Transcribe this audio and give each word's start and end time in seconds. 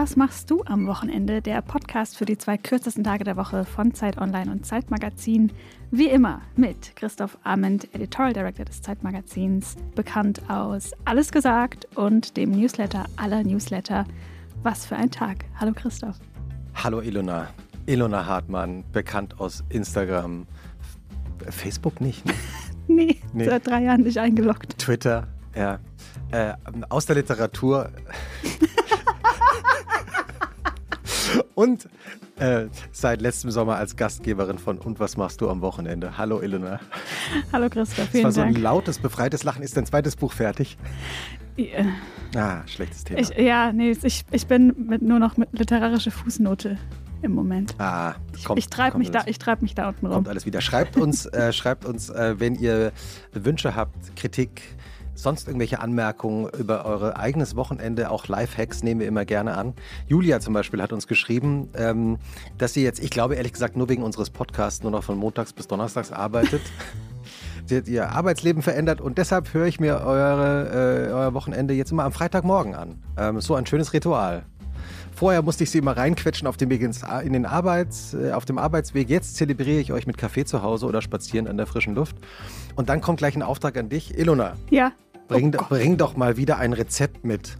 was 0.00 0.16
machst 0.16 0.50
du 0.50 0.62
am 0.64 0.86
Wochenende? 0.86 1.42
Der 1.42 1.60
Podcast 1.60 2.16
für 2.16 2.24
die 2.24 2.38
zwei 2.38 2.56
kürzesten 2.56 3.04
Tage 3.04 3.22
der 3.22 3.36
Woche 3.36 3.66
von 3.66 3.92
Zeit 3.92 4.16
Online 4.16 4.50
und 4.50 4.64
Zeitmagazin. 4.64 5.52
Wie 5.90 6.08
immer 6.08 6.40
mit 6.56 6.96
Christoph 6.96 7.36
Ament, 7.44 7.86
Editorial 7.94 8.32
Director 8.32 8.64
des 8.64 8.80
Zeitmagazins, 8.80 9.76
bekannt 9.94 10.40
aus 10.48 10.92
Alles 11.04 11.30
gesagt 11.32 11.86
und 11.96 12.38
dem 12.38 12.50
Newsletter 12.52 13.04
aller 13.16 13.44
Newsletter. 13.44 14.06
Was 14.62 14.86
für 14.86 14.96
ein 14.96 15.10
Tag. 15.10 15.44
Hallo 15.60 15.72
Christoph. 15.74 16.16
Hallo 16.72 17.02
Ilona. 17.02 17.48
Ilona 17.84 18.24
Hartmann, 18.24 18.84
bekannt 18.92 19.38
aus 19.38 19.64
Instagram. 19.68 20.46
Facebook 21.50 22.00
nicht, 22.00 22.24
ne? 22.24 22.32
nee, 22.88 23.16
nee, 23.34 23.44
seit 23.44 23.66
drei 23.66 23.82
Jahren 23.82 24.00
nicht 24.00 24.16
eingeloggt. 24.16 24.78
Twitter, 24.78 25.28
ja. 25.54 25.78
Äh, 26.30 26.54
aus 26.88 27.04
der 27.04 27.16
Literatur. 27.16 27.90
Und 31.60 31.90
äh, 32.38 32.68
seit 32.90 33.20
letztem 33.20 33.50
Sommer 33.50 33.76
als 33.76 33.94
Gastgeberin 33.94 34.56
von 34.56 34.78
Und 34.78 34.98
was 34.98 35.18
machst 35.18 35.42
du 35.42 35.50
am 35.50 35.60
Wochenende? 35.60 36.16
Hallo 36.16 36.40
Ilona. 36.40 36.80
Hallo 37.52 37.68
Christoph, 37.68 38.08
vielen 38.08 38.24
Das 38.24 38.36
war 38.36 38.44
Dank. 38.44 38.54
so 38.54 38.58
ein 38.58 38.62
lautes, 38.62 38.98
befreites 38.98 39.44
Lachen. 39.44 39.62
Ist 39.62 39.76
dein 39.76 39.84
zweites 39.84 40.16
Buch 40.16 40.32
fertig? 40.32 40.78
Ja. 41.58 41.84
Ah, 42.34 42.66
schlechtes 42.66 43.04
Thema. 43.04 43.20
Ich, 43.20 43.28
ja, 43.36 43.74
nee, 43.74 43.94
ich, 44.02 44.24
ich 44.30 44.46
bin 44.46 44.74
mit, 44.88 45.02
nur 45.02 45.18
noch 45.18 45.36
mit 45.36 45.50
literarischer 45.52 46.10
Fußnote 46.10 46.78
im 47.20 47.32
Moment. 47.32 47.74
Ah, 47.76 48.14
kommt, 48.42 48.58
ich, 48.58 48.64
ich 48.64 48.70
treibe 48.70 48.96
mich, 48.96 49.10
da, 49.10 49.24
treib 49.24 49.60
mich 49.60 49.74
da 49.74 49.88
unten 49.88 50.06
rum. 50.06 50.14
Kommt 50.14 50.28
alles 50.28 50.46
wieder. 50.46 50.62
Schreibt 50.62 50.96
uns, 50.96 51.26
äh, 51.26 51.52
schreibt 51.52 51.84
uns 51.84 52.08
äh, 52.08 52.36
wenn 52.38 52.54
ihr 52.54 52.90
Wünsche 53.34 53.76
habt, 53.76 54.16
Kritik, 54.16 54.62
sonst 55.14 55.46
irgendwelche 55.46 55.80
Anmerkungen 55.80 56.48
über 56.58 56.84
eure 56.84 57.16
eigenes 57.16 57.56
Wochenende, 57.56 58.10
auch 58.10 58.28
Lifehacks 58.28 58.82
nehmen 58.82 59.00
wir 59.00 59.08
immer 59.08 59.24
gerne 59.24 59.56
an. 59.56 59.74
Julia 60.06 60.40
zum 60.40 60.54
Beispiel 60.54 60.80
hat 60.82 60.92
uns 60.92 61.06
geschrieben, 61.06 61.68
ähm, 61.74 62.18
dass 62.58 62.74
sie 62.74 62.82
jetzt, 62.82 63.02
ich 63.02 63.10
glaube 63.10 63.34
ehrlich 63.34 63.52
gesagt, 63.52 63.76
nur 63.76 63.88
wegen 63.88 64.02
unseres 64.02 64.30
Podcasts 64.30 64.82
nur 64.82 64.92
noch 64.92 65.04
von 65.04 65.18
montags 65.18 65.52
bis 65.52 65.66
donnerstags 65.68 66.12
arbeitet. 66.12 66.62
sie 67.66 67.76
hat 67.76 67.88
ihr 67.88 68.10
Arbeitsleben 68.10 68.62
verändert 68.62 69.00
und 69.00 69.18
deshalb 69.18 69.52
höre 69.54 69.66
ich 69.66 69.80
mir 69.80 70.00
eure, 70.00 71.08
äh, 71.08 71.12
euer 71.12 71.34
Wochenende 71.34 71.74
jetzt 71.74 71.92
immer 71.92 72.04
am 72.04 72.12
Freitagmorgen 72.12 72.74
an. 72.74 73.02
Ähm, 73.16 73.40
so 73.40 73.54
ein 73.54 73.66
schönes 73.66 73.92
Ritual. 73.92 74.44
Vorher 75.20 75.42
musste 75.42 75.64
ich 75.64 75.70
sie 75.70 75.76
immer 75.76 75.98
reinquetschen 75.98 76.48
auf 76.48 76.56
dem 76.56 76.70
Weg 76.70 76.80
ins, 76.80 77.02
in 77.22 77.34
den 77.34 77.44
Arbeits, 77.44 78.14
äh, 78.14 78.32
auf 78.32 78.46
dem 78.46 78.56
Arbeitsweg. 78.56 79.10
Jetzt 79.10 79.36
zelebriere 79.36 79.78
ich 79.78 79.92
euch 79.92 80.06
mit 80.06 80.16
Kaffee 80.16 80.46
zu 80.46 80.62
Hause 80.62 80.86
oder 80.86 81.02
spazieren 81.02 81.46
an 81.46 81.58
der 81.58 81.66
frischen 81.66 81.94
Luft. 81.94 82.16
Und 82.74 82.88
dann 82.88 83.02
kommt 83.02 83.18
gleich 83.18 83.36
ein 83.36 83.42
Auftrag 83.42 83.76
an 83.76 83.90
dich. 83.90 84.16
Ilona. 84.18 84.54
Ja. 84.70 84.92
Bring, 85.28 85.54
oh 85.58 85.64
bring, 85.68 85.98
doch 85.98 86.16
mal 86.16 86.38
wieder 86.38 86.56
ein 86.56 86.72
Rezept 86.72 87.22
mit. 87.22 87.58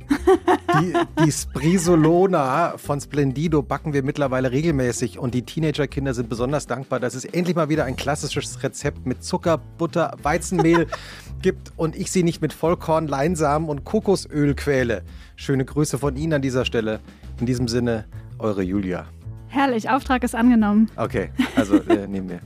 Die, 0.81 0.95
die 1.23 1.31
Sprisolona 1.31 2.79
von 2.79 2.99
Splendido 2.99 3.61
backen 3.61 3.93
wir 3.93 4.03
mittlerweile 4.05 4.53
regelmäßig 4.53 5.19
und 5.19 5.35
die 5.35 5.43
Teenagerkinder 5.43 6.15
sind 6.15 6.31
besonders 6.31 6.67
dankbar, 6.67 6.99
dass 6.99 7.15
es 7.15 7.27
endlich 7.27 7.57
mal 7.57 7.69
wieder 7.69 7.85
ein 7.85 7.97
klassisches 7.97 8.63
Rezept 8.63 9.05
mit 9.05 9.23
Zucker, 9.23 9.59
Butter, 9.59 10.17
Weizenmehl 10.23 10.87
gibt 11.43 11.73
und 11.77 11.95
ich 11.95 12.11
sie 12.11 12.23
nicht 12.23 12.41
mit 12.41 12.55
Vollkorn, 12.55 13.07
Leinsamen 13.07 13.69
und 13.69 13.85
Kokosöl 13.85 14.55
quäle. 14.55 15.03
Schöne 15.37 15.67
Grüße 15.67 15.99
von 15.99 16.17
Ihnen 16.17 16.33
an 16.33 16.43
dieser 16.43 16.65
Stelle. 16.65 17.01
In 17.41 17.47
diesem 17.47 17.69
Sinne, 17.69 18.05
eure 18.39 18.63
Julia. 18.63 19.07
Herrlich, 19.49 19.89
Auftrag 19.89 20.23
ist 20.23 20.35
angenommen. 20.35 20.91
Okay, 20.97 21.31
also 21.57 21.77
äh, 21.77 22.07
nehmen 22.07 22.29
wir 22.29 22.41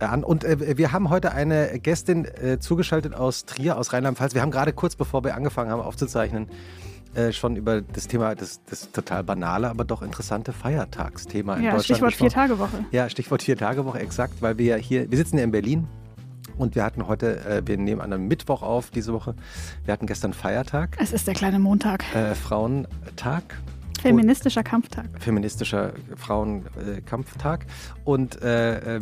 äh, 0.00 0.04
an. 0.04 0.22
Und 0.22 0.44
äh, 0.44 0.76
wir 0.76 0.92
haben 0.92 1.08
heute 1.08 1.32
eine 1.32 1.80
Gästin 1.80 2.26
äh, 2.26 2.58
zugeschaltet 2.60 3.14
aus 3.14 3.46
Trier, 3.46 3.78
aus 3.78 3.94
Rheinland-Pfalz. 3.94 4.34
Wir 4.34 4.42
haben 4.42 4.50
gerade 4.50 4.74
kurz 4.74 4.96
bevor 4.96 5.24
wir 5.24 5.34
angefangen 5.34 5.70
haben 5.70 5.80
aufzuzeichnen, 5.80 6.48
äh, 7.14 7.32
schon 7.32 7.56
über 7.56 7.80
das 7.80 8.06
Thema, 8.06 8.34
das, 8.34 8.60
das 8.66 8.92
total 8.92 9.24
banale, 9.24 9.70
aber 9.70 9.84
doch 9.84 10.02
interessante 10.02 10.52
Feiertagsthema 10.52 11.56
in 11.56 11.64
ja, 11.64 11.70
Deutschland. 11.70 11.84
Stichwort 11.84 12.14
Vier-Tage-Woche. 12.14 12.84
Ja, 12.92 13.08
Stichwort 13.08 13.42
Vier-Tage-Woche, 13.42 13.98
exakt, 13.98 14.42
weil 14.42 14.58
wir 14.58 14.76
hier, 14.76 15.10
wir 15.10 15.16
sitzen 15.16 15.38
ja 15.38 15.44
in 15.44 15.52
Berlin 15.52 15.88
und 16.58 16.74
wir 16.74 16.84
hatten 16.84 17.08
heute, 17.08 17.44
äh, 17.46 17.62
wir 17.64 17.78
nehmen 17.78 18.02
an 18.02 18.12
einem 18.12 18.28
Mittwoch 18.28 18.62
auf 18.62 18.90
diese 18.90 19.14
Woche, 19.14 19.34
wir 19.84 19.92
hatten 19.92 20.06
gestern 20.06 20.34
Feiertag. 20.34 20.98
Es 21.00 21.14
ist 21.14 21.26
der 21.26 21.34
kleine 21.34 21.58
Montag. 21.58 22.04
Äh, 22.14 22.34
Frauentag. 22.34 23.56
Feministischer 24.04 24.62
Kampftag. 24.62 25.06
Feministischer 25.18 25.94
Frauenkampftag. 26.16 27.64
Äh, 27.64 27.66
und 28.04 28.42
äh, 28.42 28.96
äh, 28.96 29.00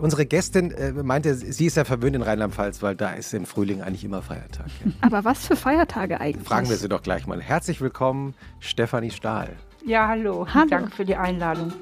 unsere 0.00 0.24
Gästin 0.24 0.70
äh, 0.70 0.92
meinte, 0.92 1.34
sie 1.34 1.66
ist 1.66 1.76
ja 1.76 1.84
verwöhnt 1.84 2.14
in 2.14 2.22
Rheinland-Pfalz, 2.22 2.80
weil 2.80 2.94
da 2.94 3.10
ist 3.10 3.34
im 3.34 3.44
Frühling 3.44 3.82
eigentlich 3.82 4.04
immer 4.04 4.22
Feiertag. 4.22 4.66
Ja. 4.84 4.92
Aber 5.00 5.24
was 5.24 5.46
für 5.46 5.56
Feiertage 5.56 6.20
eigentlich? 6.20 6.46
Fragen 6.46 6.68
wir 6.68 6.76
sie 6.76 6.88
doch 6.88 7.02
gleich 7.02 7.26
mal. 7.26 7.40
Herzlich 7.40 7.80
willkommen, 7.80 8.34
Stefanie 8.60 9.10
Stahl. 9.10 9.56
Ja, 9.84 10.06
hallo. 10.06 10.46
hallo. 10.48 10.66
Danke 10.70 10.90
für 10.92 11.04
die 11.04 11.16
Einladung. 11.16 11.72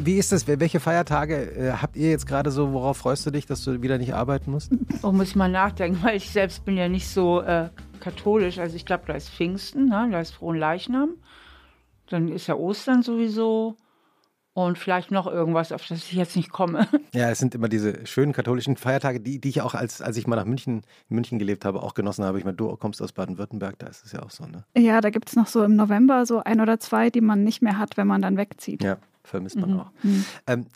Wie, 0.00 0.06
wie 0.06 0.18
ist 0.18 0.32
das? 0.32 0.46
Welche 0.46 0.80
Feiertage 0.80 1.34
äh, 1.52 1.72
habt 1.72 1.96
ihr 1.96 2.10
jetzt 2.10 2.26
gerade 2.26 2.50
so? 2.50 2.72
Worauf 2.72 2.96
freust 2.96 3.26
du 3.26 3.30
dich, 3.30 3.44
dass 3.44 3.64
du 3.64 3.82
wieder 3.82 3.98
nicht 3.98 4.14
arbeiten 4.14 4.50
musst? 4.50 4.72
Oh, 5.02 5.12
muss 5.12 5.28
ich 5.28 5.36
mal 5.36 5.50
nachdenken, 5.50 6.02
weil 6.02 6.16
ich 6.16 6.30
selbst 6.30 6.64
bin 6.64 6.76
ja 6.76 6.88
nicht 6.88 7.08
so 7.08 7.40
äh, 7.40 7.68
katholisch. 8.00 8.58
Also 8.58 8.76
ich 8.76 8.86
glaube, 8.86 9.04
da 9.06 9.14
ist 9.14 9.28
Pfingsten, 9.30 9.88
ne? 9.88 10.08
da 10.10 10.20
ist 10.20 10.32
Frohen 10.32 10.58
Leichnam. 10.58 11.16
Dann 12.08 12.28
ist 12.28 12.46
ja 12.46 12.54
Ostern 12.54 13.02
sowieso. 13.02 13.76
Und 14.52 14.78
vielleicht 14.78 15.10
noch 15.10 15.26
irgendwas, 15.26 15.70
auf 15.70 15.86
das 15.86 15.98
ich 15.98 16.12
jetzt 16.12 16.36
nicht 16.36 16.50
komme. 16.50 16.88
Ja, 17.12 17.28
es 17.30 17.40
sind 17.40 17.56
immer 17.56 17.68
diese 17.68 18.06
schönen 18.06 18.32
katholischen 18.32 18.76
Feiertage, 18.76 19.20
die, 19.20 19.40
die 19.40 19.48
ich 19.48 19.62
auch, 19.62 19.74
als, 19.74 20.00
als 20.00 20.16
ich 20.16 20.28
mal 20.28 20.36
nach 20.36 20.44
München, 20.44 20.82
in 21.08 21.16
München 21.16 21.40
gelebt 21.40 21.64
habe, 21.64 21.82
auch 21.82 21.94
genossen 21.94 22.24
habe. 22.24 22.38
Ich 22.38 22.44
meine, 22.44 22.56
du 22.56 22.76
kommst 22.76 23.02
aus 23.02 23.12
Baden-Württemberg, 23.12 23.78
da 23.78 23.88
ist 23.88 24.04
es 24.04 24.12
ja 24.12 24.22
auch 24.22 24.30
so, 24.30 24.44
ne? 24.46 24.64
Ja, 24.76 25.00
da 25.00 25.10
gibt 25.10 25.28
es 25.28 25.34
noch 25.34 25.48
so 25.48 25.64
im 25.64 25.74
November 25.74 26.24
so 26.24 26.40
ein 26.44 26.60
oder 26.60 26.78
zwei, 26.78 27.10
die 27.10 27.20
man 27.20 27.42
nicht 27.42 27.62
mehr 27.62 27.78
hat, 27.78 27.96
wenn 27.96 28.06
man 28.06 28.22
dann 28.22 28.36
wegzieht. 28.36 28.84
Ja, 28.84 28.98
vermisst 29.24 29.56
man 29.56 29.72
mhm. 29.72 29.80
auch. 29.80 29.90
Mhm. 30.02 30.24
Ähm, 30.46 30.66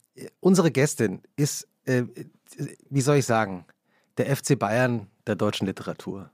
unsere 0.41 0.71
Gästin 0.71 1.22
ist, 1.37 1.69
äh, 1.84 2.05
wie 2.91 3.00
soll 3.00 3.16
ich 3.16 3.27
sagen, 3.27 3.66
der 4.16 4.34
FC 4.34 4.59
Bayern 4.59 5.09
der 5.27 5.37
deutschen 5.37 5.66
Literatur. 5.66 6.31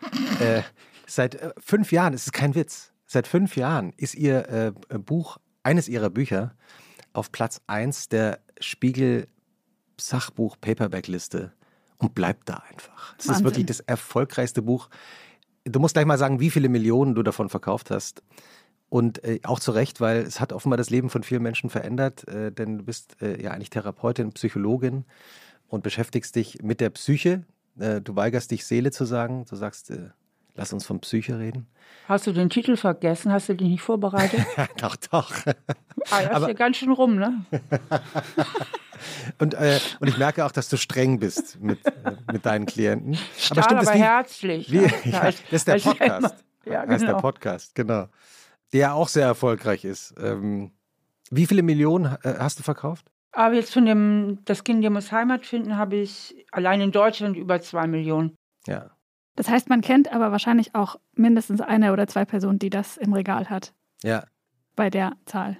äh, 0.40 0.62
seit 1.06 1.36
äh, 1.36 1.52
fünf 1.58 1.92
Jahren, 1.92 2.14
es 2.14 2.26
ist 2.26 2.32
kein 2.32 2.54
Witz, 2.54 2.92
seit 3.06 3.26
fünf 3.26 3.56
Jahren 3.56 3.92
ist 3.96 4.14
ihr 4.14 4.48
äh, 4.48 4.98
Buch, 4.98 5.38
eines 5.62 5.88
ihrer 5.88 6.10
Bücher, 6.10 6.54
auf 7.12 7.32
Platz 7.32 7.60
1 7.66 8.08
der 8.08 8.40
Spiegel 8.60 9.26
Sachbuch 9.98 10.56
Paperback-Liste 10.60 11.52
und 11.98 12.14
bleibt 12.14 12.48
da 12.48 12.62
einfach. 12.70 13.14
Das 13.16 13.28
Wahnsinn. 13.28 13.34
ist 13.34 13.44
wirklich 13.44 13.66
das 13.66 13.80
erfolgreichste 13.80 14.62
Buch. 14.62 14.88
Du 15.64 15.80
musst 15.80 15.94
gleich 15.94 16.06
mal 16.06 16.18
sagen, 16.18 16.40
wie 16.40 16.50
viele 16.50 16.68
Millionen 16.68 17.14
du 17.14 17.22
davon 17.22 17.48
verkauft 17.48 17.90
hast. 17.90 18.22
Und 18.88 19.24
äh, 19.24 19.40
auch 19.42 19.58
zu 19.58 19.72
Recht, 19.72 20.00
weil 20.00 20.18
es 20.18 20.40
hat 20.40 20.52
offenbar 20.52 20.76
das 20.76 20.90
Leben 20.90 21.10
von 21.10 21.22
vielen 21.22 21.42
Menschen 21.42 21.70
verändert, 21.70 22.26
äh, 22.28 22.52
denn 22.52 22.78
du 22.78 22.84
bist 22.84 23.20
äh, 23.20 23.42
ja 23.42 23.50
eigentlich 23.50 23.70
Therapeutin, 23.70 24.32
Psychologin 24.32 25.04
und 25.68 25.82
beschäftigst 25.82 26.36
dich 26.36 26.62
mit 26.62 26.80
der 26.80 26.90
Psyche. 26.90 27.44
Äh, 27.78 28.00
du 28.00 28.14
weigerst 28.14 28.50
dich, 28.50 28.64
Seele 28.64 28.92
zu 28.92 29.04
sagen. 29.04 29.44
Du 29.48 29.56
sagst, 29.56 29.90
äh, 29.90 30.10
lass 30.54 30.72
uns 30.72 30.86
von 30.86 31.00
Psyche 31.00 31.38
reden. 31.38 31.66
Hast 32.08 32.26
du 32.26 32.32
den 32.32 32.50
Titel 32.50 32.76
vergessen? 32.76 33.32
Hast 33.32 33.48
du 33.48 33.54
dich 33.54 33.68
nicht 33.68 33.82
vorbereitet? 33.82 34.46
doch, 34.78 34.96
doch. 34.96 35.32
Ah, 36.10 36.22
das 36.22 36.42
ist 36.42 36.48
ja 36.48 36.54
ganz 36.54 36.76
schön 36.76 36.92
rum, 36.92 37.16
ne? 37.16 37.44
und, 39.38 39.54
äh, 39.54 39.80
und 40.00 40.08
ich 40.08 40.18
merke 40.18 40.44
auch, 40.44 40.52
dass 40.52 40.68
du 40.68 40.76
streng 40.76 41.18
bist 41.18 41.60
mit, 41.60 41.84
äh, 41.84 42.16
mit 42.32 42.46
deinen 42.46 42.66
Klienten. 42.66 43.18
Stahl, 43.36 43.58
aber, 43.58 43.62
stimmt, 43.64 43.88
aber 43.88 43.94
wie, 43.94 44.02
herzlich. 44.02 44.72
Wie, 44.72 44.78
ja, 45.10 45.24
das 45.24 45.42
ist 45.50 45.68
der 45.68 45.78
Podcast. 45.78 46.44
Ja, 46.64 46.80
genau. 46.80 46.92
Das 46.92 47.02
ist 47.02 47.08
der 47.08 47.14
Podcast, 47.14 47.74
genau. 47.74 48.06
Der 48.72 48.94
auch 48.94 49.08
sehr 49.08 49.26
erfolgreich 49.26 49.84
ist. 49.84 50.14
Ähm, 50.18 50.72
wie 51.30 51.46
viele 51.46 51.62
Millionen 51.62 52.16
äh, 52.22 52.34
hast 52.38 52.58
du 52.58 52.62
verkauft? 52.62 53.06
Aber 53.32 53.54
jetzt 53.54 53.72
von 53.72 53.84
dem 53.84 54.38
Das 54.44 54.64
Kind, 54.64 54.82
der 54.82 54.90
muss 54.90 55.12
Heimat 55.12 55.44
finden, 55.44 55.76
habe 55.76 55.96
ich 55.96 56.46
allein 56.52 56.80
in 56.80 56.92
Deutschland 56.92 57.36
über 57.36 57.60
zwei 57.60 57.86
Millionen. 57.86 58.34
Ja. 58.66 58.90
Das 59.34 59.48
heißt, 59.48 59.68
man 59.68 59.82
kennt 59.82 60.10
aber 60.10 60.32
wahrscheinlich 60.32 60.74
auch 60.74 60.96
mindestens 61.12 61.60
eine 61.60 61.92
oder 61.92 62.06
zwei 62.06 62.24
Personen, 62.24 62.58
die 62.58 62.70
das 62.70 62.96
im 62.96 63.12
Regal 63.12 63.50
hat. 63.50 63.74
Ja. 64.02 64.24
Bei 64.74 64.88
der 64.88 65.12
Zahl. 65.26 65.58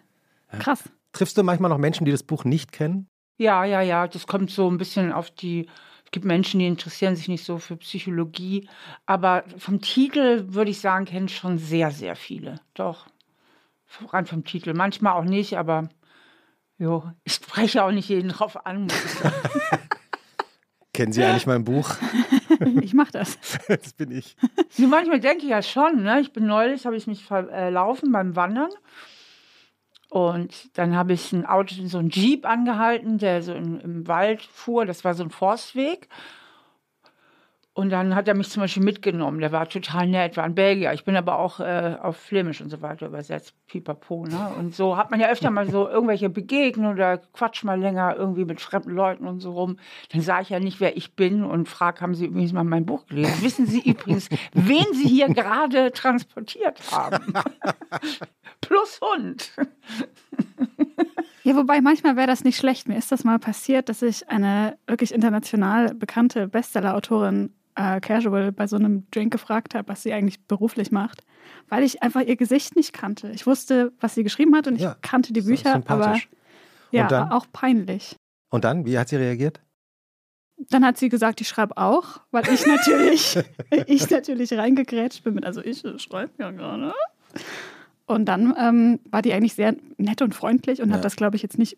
Krass. 0.59 0.85
Ja. 0.87 0.91
Triffst 1.13 1.37
du 1.37 1.43
manchmal 1.43 1.69
noch 1.69 1.79
Menschen, 1.79 2.05
die 2.05 2.13
das 2.13 2.23
Buch 2.23 2.45
nicht 2.45 2.73
kennen? 2.73 3.09
Ja, 3.37 3.65
ja, 3.65 3.83
ja. 3.83 4.09
Das 4.09 4.27
kommt 4.27 4.51
so 4.51 4.71
ein 4.71 4.79
bisschen 4.79 5.13
auf 5.13 5.31
die. 5.31 5.69
Es 6.07 6.13
gibt 6.13 6.25
Menschen, 6.25 6.61
die 6.61 6.67
interessieren 6.67 7.17
sich 7.17 7.29
nicht 7.29 7.45
so 7.45 7.59
für 7.59 7.77
Psychologie. 7.77 8.69
Aber 9.07 9.45
vom 9.59 9.81
Titel 9.81 10.45
würde 10.49 10.71
ich 10.71 10.81
sagen, 10.81 11.05
kennen 11.05 11.29
schon 11.29 11.59
sehr, 11.59 11.91
sehr 11.91 12.17
viele. 12.17 12.61
Doch. 12.75 13.07
Rein 14.11 14.27
vom 14.27 14.45
Titel. 14.45 14.73
Manchmal 14.73 15.15
auch 15.15 15.25
nicht, 15.25 15.59
aber 15.59 15.89
jo, 16.79 17.05
ich 17.25 17.35
spreche 17.35 17.85
auch 17.85 17.91
nicht 17.91 18.09
jeden 18.09 18.29
drauf 18.29 18.67
an. 18.67 18.89
Kennen 20.95 21.13
Sie 21.13 21.25
eigentlich 21.25 21.47
mein 21.47 21.65
Buch? 21.65 21.97
ich 22.81 22.95
mache 22.95 23.13
das. 23.13 23.39
das 23.69 23.93
bin 23.93 24.13
ich. 24.13 24.37
Manchmal 24.79 25.21
denke 25.21 25.45
ich 25.45 25.51
ja 25.51 25.61
schon. 25.61 26.03
Ne? 26.03 26.21
Ich 26.21 26.33
bin 26.33 26.47
neulich, 26.47 26.87
habe 26.87 26.97
ich 26.97 27.07
mich 27.07 27.25
verlaufen 27.25 28.13
beim 28.13 28.37
Wandern 28.37 28.71
Und 30.09 30.79
dann 30.79 30.95
habe 30.95 31.13
ich 31.13 31.33
ein 31.33 31.47
Auto, 31.47 31.75
so 31.87 31.99
ein 31.99 32.11
Jeep 32.11 32.47
angehalten, 32.47 33.19
der 33.19 33.43
so 33.43 33.53
in, 33.53 33.81
im 33.81 34.09
Wald 34.09 34.43
fuhr. 34.43 34.87
Das 34.87 35.05
war 35.05 35.15
so 35.15 35.25
ein 35.25 35.31
Forstweg. 35.31 36.09
Und 37.77 37.91
dann 37.91 38.15
hat 38.15 38.27
er 38.27 38.33
mich 38.33 38.49
zum 38.49 38.63
Beispiel 38.63 38.83
mitgenommen. 38.83 39.39
Der 39.39 39.53
war 39.53 39.69
total 39.69 40.07
nett, 40.07 40.39
war 40.39 40.45
ein 40.45 40.55
Belgier. 40.55 40.95
Ich 40.95 41.05
bin 41.05 41.15
aber 41.15 41.39
auch 41.39 41.61
äh, 41.61 41.97
auf 42.01 42.17
Flämisch 42.17 42.63
und 42.63 42.71
so 42.71 42.81
weiter 42.81 43.07
übersetzt, 43.07 43.53
pipapo. 43.67 44.25
Ne? 44.25 44.51
Und 44.59 44.75
so 44.75 44.97
hat 44.97 45.11
man 45.11 45.21
ja 45.21 45.29
öfter 45.29 45.51
mal 45.51 45.69
so 45.69 45.87
irgendwelche 45.87 46.31
Begegnungen 46.31 46.95
oder 46.95 47.19
quatsch 47.19 47.65
mal 47.65 47.79
länger 47.79 48.17
irgendwie 48.17 48.47
mit 48.47 48.63
fremden 48.63 48.93
Leuten 48.93 49.27
und 49.27 49.41
so 49.41 49.53
rum. 49.53 49.79
Dann 50.11 50.23
sage 50.23 50.45
ich 50.45 50.49
ja 50.49 50.59
nicht, 50.59 50.81
wer 50.81 50.97
ich 50.97 51.17
bin 51.17 51.45
und 51.45 51.69
frage, 51.69 52.01
haben 52.01 52.15
Sie 52.15 52.25
übrigens 52.25 52.55
mal 52.55 52.65
mein 52.65 52.87
Buch 52.87 53.05
gelesen? 53.09 53.43
Wissen 53.43 53.67
Sie 53.67 53.87
übrigens, 53.87 54.31
wen 54.55 54.87
Sie 54.95 55.09
hier 55.09 55.29
gerade 55.29 55.93
transportiert 55.93 56.81
haben? 56.91 57.35
Plus 58.67 59.01
Hund. 59.01 59.53
Ja, 61.47 61.55
wobei 61.55 61.81
manchmal 61.81 62.17
wäre 62.17 62.27
das 62.27 62.43
nicht 62.43 62.57
schlecht. 62.57 62.89
Mir 62.89 62.99
ist 62.99 63.13
das 63.13 63.23
mal 63.23 63.39
passiert, 63.39 63.89
dass 63.89 64.03
ich 64.03 64.29
eine 64.29 64.77
wirklich 64.89 65.15
international 65.15 65.95
bekannte 65.95 66.49
Bestseller-Autorin 66.49 67.55
äh, 67.77 68.01
Casual 68.01 68.51
bei 68.51 68.67
so 68.67 68.75
einem 68.75 69.09
Drink 69.13 69.33
gefragt 69.33 69.77
habe, 69.77 69.87
was 69.89 70.03
sie 70.03 70.13
eigentlich 70.13 70.45
beruflich 70.47 70.91
macht, 70.91 71.23
weil 71.69 71.85
ich 71.85 72.03
einfach 72.03 72.23
ihr 72.23 72.35
Gesicht 72.35 72.75
nicht 72.75 72.93
kannte. 72.93 73.31
Ich 73.31 73.47
wusste, 73.47 73.93
was 74.01 74.17
sie 74.17 74.25
geschrieben 74.25 74.57
hat 74.57 74.67
und 74.67 74.81
ja, 74.81 74.97
ich 75.01 75.09
kannte 75.09 75.33
die 75.33 75.43
Bücher, 75.43 75.83
aber 75.87 76.19
ja, 76.91 77.07
dann, 77.07 77.31
auch 77.31 77.47
peinlich. 77.53 78.17
Und 78.51 78.65
dann, 78.65 78.85
wie 78.85 78.99
hat 78.99 79.09
sie 79.09 79.17
reagiert? 79.17 79.61
Dann 80.71 80.85
hat 80.85 80.97
sie 80.97 81.11
gesagt, 81.11 81.41
ich 81.41 81.49
schreibe 81.49 81.77
auch, 81.77 82.21
weil 82.33 82.49
ich 82.49 82.67
natürlich, 82.67 83.39
ich 83.87 84.11
natürlich 84.11 84.53
reingegrätscht 84.53 85.23
bin 85.23 85.35
mit, 85.35 85.45
also 85.45 85.61
ich 85.61 85.85
schreibe 85.99 86.33
ja 86.39 86.51
gerade. 86.51 86.93
Und 88.07 88.27
dann 88.27 88.55
ähm, 88.59 89.01
war 89.11 89.23
die 89.23 89.33
eigentlich 89.33 89.55
sehr 89.55 89.75
nett 89.99 90.23
und 90.23 90.35
freundlich 90.35 90.81
und 90.81 90.91
ja. 90.91 90.97
hat 90.97 91.05
das, 91.05 91.17
glaube 91.17 91.37
ich, 91.37 91.43
jetzt 91.43 91.59
nicht 91.59 91.77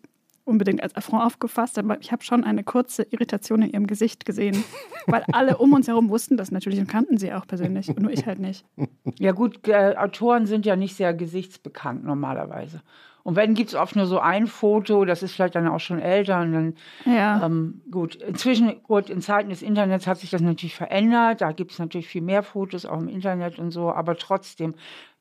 unbedingt 0.49 0.81
als 0.81 0.95
Affront 0.95 1.23
aufgefasst, 1.23 1.77
aber 1.77 1.99
ich 2.01 2.11
habe 2.11 2.23
schon 2.23 2.43
eine 2.43 2.63
kurze 2.63 3.03
Irritation 3.03 3.61
in 3.61 3.71
ihrem 3.71 3.87
Gesicht 3.87 4.25
gesehen, 4.25 4.63
weil 5.07 5.23
alle 5.31 5.57
um 5.57 5.73
uns 5.73 5.87
herum 5.87 6.09
wussten 6.09 6.37
das 6.37 6.51
natürlich 6.51 6.79
und 6.79 6.87
kannten 6.87 7.17
sie 7.17 7.31
auch 7.33 7.45
persönlich, 7.45 7.87
nur 7.95 8.11
ich 8.11 8.25
halt 8.25 8.39
nicht. 8.39 8.65
Ja 9.17 9.31
gut, 9.33 9.67
äh, 9.67 9.95
Autoren 9.97 10.45
sind 10.45 10.65
ja 10.65 10.75
nicht 10.75 10.95
sehr 10.95 11.13
gesichtsbekannt 11.13 12.05
normalerweise. 12.05 12.81
Und 13.23 13.35
wenn, 13.35 13.53
gibt 13.53 13.69
es 13.69 13.75
oft 13.75 13.95
nur 13.95 14.05
so 14.05 14.19
ein 14.19 14.47
Foto, 14.47 15.03
das 15.03 15.23
ist 15.23 15.33
vielleicht 15.33 15.55
dann 15.55 15.67
auch 15.67 15.79
schon 15.79 15.99
älter. 15.99 16.41
Und 16.41 16.53
dann, 16.53 16.73
ja. 17.05 17.45
Ähm, 17.45 17.81
gut, 17.91 18.15
inzwischen, 18.15 18.81
gut, 18.83 19.09
in 19.09 19.21
Zeiten 19.21 19.49
des 19.49 19.61
Internets 19.61 20.07
hat 20.07 20.19
sich 20.19 20.29
das 20.29 20.41
natürlich 20.41 20.75
verändert. 20.75 21.41
Da 21.41 21.51
gibt 21.51 21.71
es 21.71 21.79
natürlich 21.79 22.07
viel 22.07 22.21
mehr 22.21 22.43
Fotos, 22.43 22.85
auch 22.85 22.99
im 22.99 23.09
Internet 23.09 23.59
und 23.59 23.71
so. 23.71 23.91
Aber 23.91 24.15
trotzdem, 24.15 24.73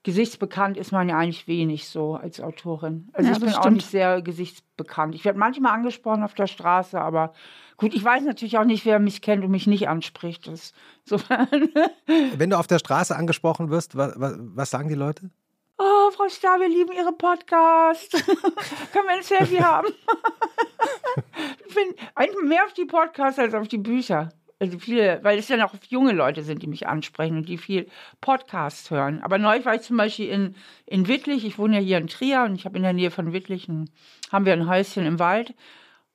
gesichtsbekannt 0.08 0.78
ist 0.78 0.90
man 0.90 1.06
ja 1.06 1.18
eigentlich 1.18 1.46
wenig 1.46 1.86
so 1.86 2.14
als 2.14 2.40
Autorin. 2.40 3.10
Also 3.12 3.28
ja, 3.28 3.34
ich 3.34 3.40
bin 3.40 3.50
stimmt. 3.50 3.66
auch 3.66 3.70
nicht 3.70 3.90
sehr 3.90 4.22
gesichtsbekannt. 4.22 5.14
Ich 5.14 5.26
werde 5.26 5.38
manchmal 5.38 5.74
angesprochen 5.74 6.22
auf 6.22 6.32
der 6.32 6.46
Straße, 6.46 6.98
aber 6.98 7.34
gut, 7.76 7.92
ich 7.92 8.02
weiß 8.02 8.24
natürlich 8.24 8.56
auch 8.56 8.64
nicht, 8.64 8.86
wer 8.86 9.00
mich 9.00 9.20
kennt 9.20 9.44
und 9.44 9.50
mich 9.50 9.66
nicht 9.66 9.86
anspricht. 9.86 10.46
Das, 10.46 10.72
so. 11.04 11.20
Wenn 12.06 12.48
du 12.48 12.58
auf 12.58 12.66
der 12.66 12.78
Straße 12.78 13.14
angesprochen 13.14 13.68
wirst, 13.68 13.98
was, 13.98 14.14
was, 14.16 14.36
was 14.38 14.70
sagen 14.70 14.88
die 14.88 14.94
Leute? 14.94 15.28
Oh, 15.76 16.10
Frau 16.10 16.26
Starr, 16.30 16.58
wir 16.58 16.70
lieben 16.70 16.92
Ihre 16.92 17.12
Podcast. 17.12 18.12
Können 18.92 19.08
wir 19.08 19.14
ein 19.14 19.22
Selfie 19.22 19.60
haben? 19.60 19.88
ich 21.68 21.74
bin 21.74 21.94
eigentlich 22.14 22.48
mehr 22.48 22.64
auf 22.64 22.72
die 22.72 22.86
Podcasts 22.86 23.38
als 23.38 23.52
auf 23.52 23.68
die 23.68 23.76
Bücher 23.76 24.30
also 24.60 24.78
viele, 24.78 25.20
weil 25.22 25.38
es 25.38 25.48
ja 25.48 25.56
noch 25.56 25.74
junge 25.88 26.12
Leute 26.12 26.42
sind, 26.42 26.62
die 26.62 26.66
mich 26.66 26.88
ansprechen 26.88 27.36
und 27.36 27.48
die 27.48 27.58
viel 27.58 27.88
Podcasts 28.20 28.90
hören. 28.90 29.22
Aber 29.22 29.38
neulich 29.38 29.64
war 29.64 29.74
ich 29.74 29.82
zum 29.82 29.96
Beispiel 29.96 30.28
in, 30.28 30.56
in 30.86 31.06
Wittlich, 31.06 31.44
ich 31.44 31.58
wohne 31.58 31.76
ja 31.76 31.82
hier 31.82 31.98
in 31.98 32.08
Trier 32.08 32.42
und 32.42 32.56
ich 32.56 32.64
habe 32.64 32.76
in 32.76 32.82
der 32.82 32.92
Nähe 32.92 33.10
von 33.10 33.32
Wittlich 33.32 33.68
ein, 33.68 33.88
haben 34.32 34.46
wir 34.46 34.52
ein 34.52 34.68
Häuschen 34.68 35.06
im 35.06 35.18
Wald. 35.18 35.54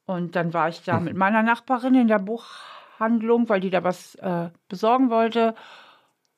Und 0.05 0.35
dann 0.35 0.53
war 0.53 0.67
ich 0.67 0.83
da 0.83 0.99
mit 0.99 1.15
meiner 1.15 1.43
Nachbarin 1.43 1.95
in 1.95 2.09
der 2.09 2.19
Buchhandlung, 2.19 3.47
weil 3.47 3.61
die 3.61 3.69
da 3.69 3.85
was 3.85 4.15
äh, 4.15 4.49
besorgen 4.67 5.09
wollte. 5.09 5.55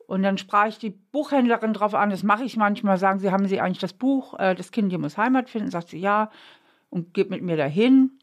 Und 0.05 0.21
dann 0.21 0.37
sprach 0.37 0.67
ich 0.67 0.77
die 0.77 0.91
Buchhändlerin 0.91 1.73
drauf 1.73 1.95
an, 1.95 2.11
das 2.11 2.21
mache 2.21 2.43
ich 2.43 2.57
manchmal, 2.57 2.97
sagen 2.97 3.19
sie, 3.19 3.31
haben 3.31 3.47
Sie 3.47 3.59
eigentlich 3.59 3.79
das 3.79 3.93
Buch, 3.93 4.37
äh, 4.39 4.53
das 4.53 4.71
Kind 4.71 4.91
hier 4.91 4.99
muss 4.99 5.17
Heimat 5.17 5.49
finden? 5.49 5.71
Sagt 5.71 5.89
sie 5.89 5.99
ja 5.99 6.29
und 6.91 7.15
geht 7.15 7.31
mit 7.31 7.41
mir 7.41 7.57
dahin. 7.57 8.19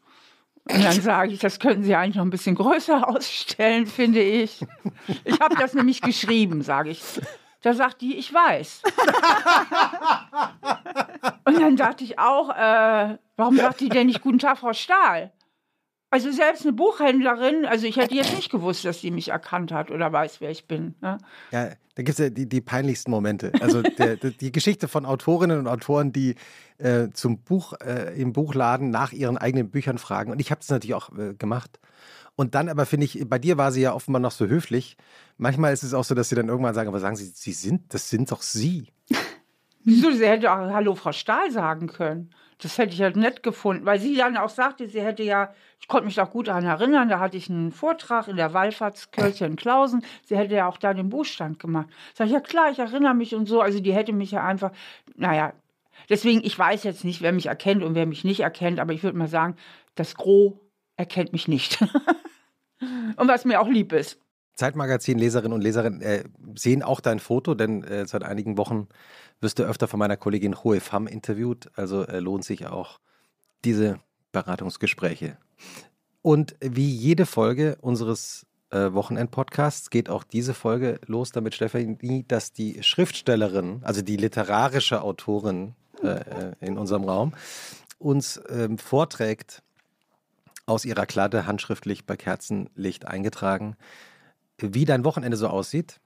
Und 0.69 0.83
dann 0.83 1.01
sage 1.01 1.33
ich, 1.33 1.39
das 1.39 1.59
könnten 1.59 1.83
Sie 1.83 1.95
eigentlich 1.95 2.15
noch 2.15 2.23
ein 2.23 2.29
bisschen 2.29 2.55
größer 2.55 3.07
ausstellen, 3.09 3.85
finde 3.85 4.21
ich. 4.21 4.65
Ich 5.25 5.39
habe 5.39 5.55
das 5.55 5.73
nämlich 5.73 6.01
geschrieben, 6.01 6.61
sage 6.61 6.91
ich. 6.91 7.01
Da 7.61 7.73
sagt 7.73 8.01
die, 8.01 8.17
ich 8.17 8.33
weiß. 8.33 8.81
Und 11.45 11.61
dann 11.61 11.75
dachte 11.77 12.03
ich 12.03 12.19
auch, 12.19 12.49
äh, 12.49 13.17
warum 13.37 13.55
sagt 13.55 13.79
die 13.79 13.89
denn 13.89 14.07
nicht 14.07 14.21
Guten 14.21 14.39
Tag, 14.39 14.57
Frau 14.59 14.73
Stahl? 14.73 15.31
Also 16.13 16.31
selbst 16.31 16.61
eine 16.61 16.73
Buchhändlerin, 16.73 17.65
also 17.65 17.87
ich 17.87 17.97
hätte 17.97 18.13
jetzt 18.13 18.35
nicht 18.35 18.51
gewusst, 18.51 18.85
dass 18.85 19.01
sie 19.01 19.09
mich 19.09 19.29
erkannt 19.29 19.71
hat 19.71 19.89
oder 19.89 20.13
weiß, 20.13 20.41
wer 20.41 20.51
ich 20.51 20.67
bin. 20.67 20.93
Ne? 21.01 21.17
Ja, 21.49 21.69
da 21.95 22.03
gibt 22.03 22.09
es 22.09 22.17
ja 22.19 22.29
die, 22.29 22.47
die, 22.47 22.61
peinlichsten 22.61 23.09
Momente. 23.09 23.51
Also 23.61 23.81
der, 23.81 24.17
die 24.17 24.51
Geschichte 24.51 24.87
von 24.87 25.07
Autorinnen 25.07 25.57
und 25.57 25.67
Autoren, 25.67 26.11
die 26.11 26.35
äh, 26.77 27.07
zum 27.13 27.39
Buch 27.39 27.73
äh, 27.83 28.13
im 28.15 28.31
Buchladen 28.31 28.91
nach 28.91 29.11
ihren 29.11 29.39
eigenen 29.39 29.71
Büchern 29.71 29.97
fragen. 29.97 30.31
Und 30.31 30.39
ich 30.39 30.51
habe 30.51 30.59
das 30.59 30.69
natürlich 30.69 30.93
auch 30.93 31.17
äh, 31.17 31.33
gemacht. 31.33 31.79
Und 32.35 32.53
dann 32.53 32.69
aber 32.69 32.85
finde 32.85 33.05
ich, 33.05 33.27
bei 33.27 33.39
dir 33.39 33.57
war 33.57 33.71
sie 33.71 33.81
ja 33.81 33.95
offenbar 33.95 34.19
noch 34.19 34.33
so 34.33 34.45
höflich. 34.45 34.97
Manchmal 35.37 35.73
ist 35.73 35.81
es 35.81 35.95
auch 35.95 36.03
so, 36.03 36.13
dass 36.13 36.29
sie 36.29 36.35
dann 36.35 36.47
irgendwann 36.47 36.75
sagen, 36.75 36.89
aber 36.89 36.99
sagen 36.99 37.15
Sie, 37.15 37.25
Sie 37.25 37.53
sind, 37.53 37.91
das 37.91 38.11
sind 38.11 38.31
doch 38.31 38.43
Sie. 38.43 38.89
Wieso? 39.83 40.11
Sie 40.11 40.27
hätte 40.27 40.51
auch 40.51 40.71
Hallo 40.71 40.95
Frau 40.95 41.11
Stahl 41.11 41.51
sagen 41.51 41.87
können. 41.87 42.29
Das 42.59 42.77
hätte 42.77 42.93
ich 42.93 43.01
halt 43.01 43.17
nett 43.17 43.43
gefunden, 43.43 43.85
weil 43.85 43.99
sie 43.99 44.15
dann 44.15 44.37
auch 44.37 44.49
sagte, 44.49 44.87
sie 44.87 45.01
hätte 45.01 45.23
ja, 45.23 45.53
ich 45.81 45.87
konnte 45.89 46.05
mich 46.05 46.21
auch 46.21 46.31
gut 46.31 46.47
daran 46.47 46.63
erinnern, 46.63 47.09
da 47.09 47.19
hatte 47.19 47.35
ich 47.35 47.49
einen 47.49 47.71
Vortrag 47.73 48.29
in 48.29 48.37
der 48.37 48.53
Wallfahrtskirche 48.53 49.45
in 49.45 49.57
Klausen, 49.57 50.05
sie 50.23 50.37
hätte 50.37 50.55
ja 50.55 50.67
auch 50.69 50.77
da 50.77 50.93
den 50.93 51.09
Buchstand 51.09 51.59
gemacht. 51.59 51.89
Sag 52.13 52.27
ich, 52.27 52.31
ja 52.31 52.39
klar, 52.39 52.71
ich 52.71 52.79
erinnere 52.79 53.15
mich 53.15 53.35
und 53.35 53.47
so, 53.47 53.59
also 53.59 53.81
die 53.81 53.93
hätte 53.93 54.13
mich 54.13 54.31
ja 54.31 54.45
einfach, 54.45 54.71
naja, 55.15 55.51
deswegen, 56.09 56.41
ich 56.45 56.57
weiß 56.57 56.83
jetzt 56.83 57.03
nicht, 57.03 57.21
wer 57.21 57.33
mich 57.33 57.47
erkennt 57.47 57.83
und 57.83 57.95
wer 57.95 58.05
mich 58.05 58.23
nicht 58.23 58.39
erkennt, 58.39 58.79
aber 58.79 58.93
ich 58.93 59.03
würde 59.03 59.17
mal 59.17 59.27
sagen, 59.27 59.57
das 59.95 60.15
Gros 60.15 60.53
erkennt 60.95 61.33
mich 61.33 61.49
nicht. 61.49 61.81
und 63.17 63.27
was 63.27 63.43
mir 63.43 63.59
auch 63.59 63.67
lieb 63.67 63.91
ist. 63.91 64.22
Zeitmagazin-Leserinnen 64.55 65.53
und 65.53 65.61
Leser 65.61 65.85
äh, 65.85 66.23
sehen 66.55 66.83
auch 66.83 66.99
dein 66.99 67.19
Foto, 67.19 67.55
denn 67.55 67.83
äh, 67.83 68.05
seit 68.05 68.23
einigen 68.23 68.57
Wochen 68.57 68.87
wirst 69.41 69.59
du 69.59 69.63
öfter 69.63 69.87
von 69.87 69.99
meiner 69.99 70.17
Kollegin 70.17 70.63
Hohe 70.63 70.79
Pham 70.79 71.07
interviewt. 71.07 71.71
Also 71.75 72.03
äh, 72.03 72.19
lohnt 72.19 72.45
sich 72.45 72.67
auch 72.67 72.99
diese 73.65 73.99
Beratungsgespräche. 74.31 75.37
Und 76.21 76.55
wie 76.61 76.89
jede 76.89 77.25
Folge 77.25 77.77
unseres 77.81 78.45
äh, 78.69 78.93
Wochenend-Podcasts 78.93 79.89
geht 79.89 80.09
auch 80.09 80.23
diese 80.23 80.53
Folge 80.53 80.99
los 81.05 81.31
damit, 81.31 81.53
Stefanie, 81.53 82.25
dass 82.27 82.53
die 82.53 82.81
Schriftstellerin, 82.83 83.81
also 83.83 84.01
die 84.01 84.17
literarische 84.17 85.01
Autorin 85.01 85.75
äh, 86.01 86.07
äh 86.07 86.53
in 86.61 86.77
unserem 86.77 87.03
Raum, 87.03 87.33
uns 87.99 88.41
ähm, 88.49 88.77
vorträgt 88.77 89.63
aus 90.65 90.85
ihrer 90.85 91.05
Kladde 91.05 91.45
handschriftlich 91.45 92.05
bei 92.05 92.15
Kerzenlicht 92.15 93.05
eingetragen, 93.05 93.75
wie 94.57 94.85
dein 94.85 95.03
Wochenende 95.03 95.37
so 95.37 95.47
aussieht 95.47 95.99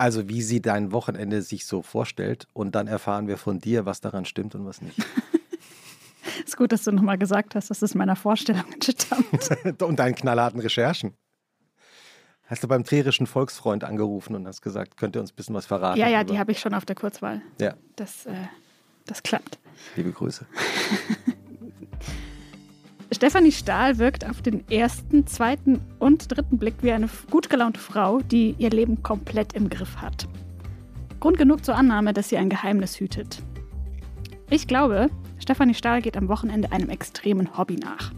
also 0.00 0.30
wie 0.30 0.40
sie 0.40 0.62
dein 0.62 0.92
Wochenende 0.92 1.42
sich 1.42 1.66
so 1.66 1.82
vorstellt 1.82 2.48
und 2.54 2.74
dann 2.74 2.86
erfahren 2.86 3.28
wir 3.28 3.36
von 3.36 3.58
dir, 3.58 3.84
was 3.84 4.00
daran 4.00 4.24
stimmt 4.24 4.54
und 4.54 4.64
was 4.64 4.80
nicht. 4.80 4.96
ist 6.46 6.56
gut, 6.56 6.72
dass 6.72 6.84
du 6.84 6.90
nochmal 6.90 7.18
gesagt 7.18 7.54
hast, 7.54 7.68
dass 7.68 7.82
es 7.82 7.94
meiner 7.94 8.16
Vorstellung 8.16 8.64
entstammt. 8.72 9.82
und 9.82 9.98
deinen 9.98 10.14
knallharten 10.14 10.58
Recherchen. 10.58 11.12
Hast 12.46 12.64
du 12.64 12.68
beim 12.68 12.82
trierischen 12.82 13.26
Volksfreund 13.26 13.84
angerufen 13.84 14.34
und 14.34 14.46
hast 14.46 14.62
gesagt, 14.62 14.96
könnt 14.96 15.16
ihr 15.16 15.20
uns 15.20 15.32
ein 15.32 15.36
bisschen 15.36 15.54
was 15.54 15.66
verraten? 15.66 16.00
Ja, 16.00 16.08
ja, 16.08 16.24
die 16.24 16.38
habe 16.38 16.50
ich 16.50 16.60
schon 16.60 16.72
auf 16.72 16.86
der 16.86 16.96
Kurzwahl. 16.96 17.42
Ja. 17.60 17.74
Das, 17.96 18.24
äh, 18.24 18.32
das 19.04 19.22
klappt. 19.22 19.58
Liebe 19.96 20.12
Grüße. 20.12 20.46
Stefanie 23.20 23.52
Stahl 23.52 23.98
wirkt 23.98 24.26
auf 24.26 24.40
den 24.40 24.66
ersten, 24.70 25.26
zweiten 25.26 25.82
und 25.98 26.34
dritten 26.34 26.56
Blick 26.56 26.76
wie 26.80 26.90
eine 26.90 27.06
gut 27.30 27.50
gelaunte 27.50 27.78
Frau, 27.78 28.20
die 28.20 28.54
ihr 28.56 28.70
Leben 28.70 29.02
komplett 29.02 29.52
im 29.52 29.68
Griff 29.68 29.98
hat. 29.98 30.26
Grund 31.20 31.36
genug 31.36 31.62
zur 31.62 31.74
Annahme, 31.74 32.14
dass 32.14 32.30
sie 32.30 32.38
ein 32.38 32.48
Geheimnis 32.48 32.98
hütet. 32.98 33.42
Ich 34.48 34.66
glaube, 34.66 35.10
Stefanie 35.38 35.74
Stahl 35.74 36.00
geht 36.00 36.16
am 36.16 36.28
Wochenende 36.28 36.72
einem 36.72 36.88
extremen 36.88 37.58
Hobby 37.58 37.76
nach. 37.76 38.10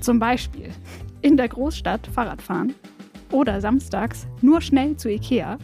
Zum 0.00 0.20
Beispiel 0.20 0.70
in 1.20 1.36
der 1.36 1.48
Großstadt 1.48 2.06
Fahrradfahren 2.06 2.74
oder 3.30 3.60
samstags 3.60 4.26
nur 4.40 4.62
schnell 4.62 4.96
zu 4.96 5.10
Ikea 5.10 5.58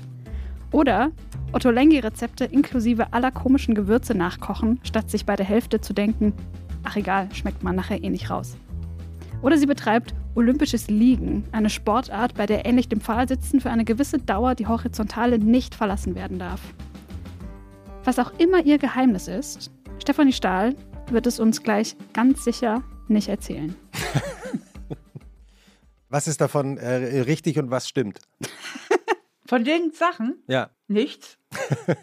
oder 0.71 1.13
Otto 1.53 1.71
Lengi-Rezepte 1.71 2.45
inklusive 2.45 3.15
aller 3.15 3.31
komischen 3.31 3.75
Gewürze 3.75 4.15
nachkochen, 4.15 4.81
statt 4.83 5.11
sich 5.11 5.25
bei 5.25 5.35
der 5.35 5.47
Hälfte 5.47 5.81
zu 5.81 5.95
denken, 5.95 6.35
ach 6.85 6.97
egal, 6.97 7.29
schmeckt 7.35 7.63
man 7.63 7.77
nachher 7.77 8.03
eh 8.03 8.11
nicht 8.11 8.31
raus. 8.31 8.57
Oder 9.43 9.59
sie 9.59 9.67
betreibt 9.67 10.15
olympisches 10.35 10.89
Liegen, 10.89 11.45
eine 11.53 11.71
Sportart, 11.71 12.35
bei 12.35 12.47
der 12.47 12.65
ähnlich 12.65 12.89
dem 12.89 13.01
Pfahlsitzen 13.01 13.61
für 13.61 13.71
eine 13.71 13.85
gewisse 13.85 14.19
Dauer 14.19 14.55
die 14.55 14.67
Horizontale 14.67 15.39
nicht 15.39 15.75
verlassen 15.75 16.15
werden 16.15 16.39
darf. 16.39 16.61
Was 18.05 18.19
auch 18.19 18.33
immer 18.39 18.65
ihr 18.65 18.79
Geheimnis 18.79 19.29
ist, 19.29 19.71
Stefanie 20.01 20.33
Stahl 20.33 20.75
wird 21.11 21.27
es 21.27 21.39
uns 21.39 21.63
gleich 21.63 21.97
ganz 22.13 22.45
sicher 22.45 22.83
nicht 23.09 23.29
erzählen. 23.29 23.77
Was 26.09 26.29
ist 26.29 26.41
davon 26.41 26.77
äh, 26.77 27.21
richtig 27.21 27.59
und 27.59 27.71
was 27.71 27.89
stimmt? 27.89 28.21
Von 29.47 29.65
den 29.65 29.93
Sachen? 29.93 30.43
Ja. 30.47 30.71
Nichts. 30.87 31.39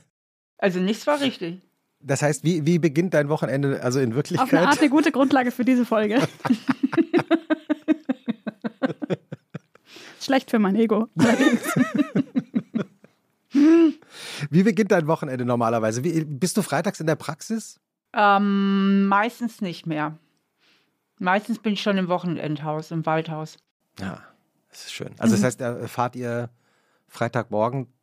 Also 0.62 0.82
nichts 0.82 1.08
war 1.08 1.22
richtig. 1.22 1.62
Das 2.02 2.22
heißt, 2.22 2.44
wie, 2.44 2.66
wie 2.66 2.80
beginnt 2.80 3.14
dein 3.14 3.30
Wochenende 3.30 3.84
also 3.84 4.00
in 4.00 4.16
Wirklichkeit? 4.16 4.48
Auf 4.48 4.54
eine 4.54 4.68
Art 4.68 4.80
eine 4.80 4.90
gute 4.90 5.12
Grundlage 5.12 5.52
für 5.52 5.66
diese 5.66 5.86
Folge. 5.86 6.20
Schlecht 10.22 10.50
für 10.52 10.60
mein 10.60 10.76
Ego. 10.76 11.08
wie 14.50 14.64
beginnt 14.64 14.92
dein 14.92 15.08
Wochenende 15.08 15.44
normalerweise? 15.46 16.04
Wie, 16.04 16.24
bist 16.24 16.56
du 16.56 16.62
freitags 16.62 17.00
in 17.00 17.08
der 17.08 17.16
Praxis? 17.16 17.80
Ähm, 18.14 19.08
meistens 19.08 19.62
nicht 19.62 19.86
mehr. 19.86 20.18
Meistens 21.20 21.60
bin 21.60 21.74
ich 21.74 21.82
schon 21.82 21.98
im 21.98 22.08
Wochenendhaus, 22.08 22.92
im 22.92 23.06
Waldhaus. 23.06 23.58
Ja, 24.00 24.22
das 24.70 24.86
ist 24.86 24.94
schön. 24.94 25.14
Also 25.18 25.36
das 25.36 25.44
heißt, 25.44 25.60
da 25.60 25.88
fahrt 25.88 26.16
ihr 26.16 26.50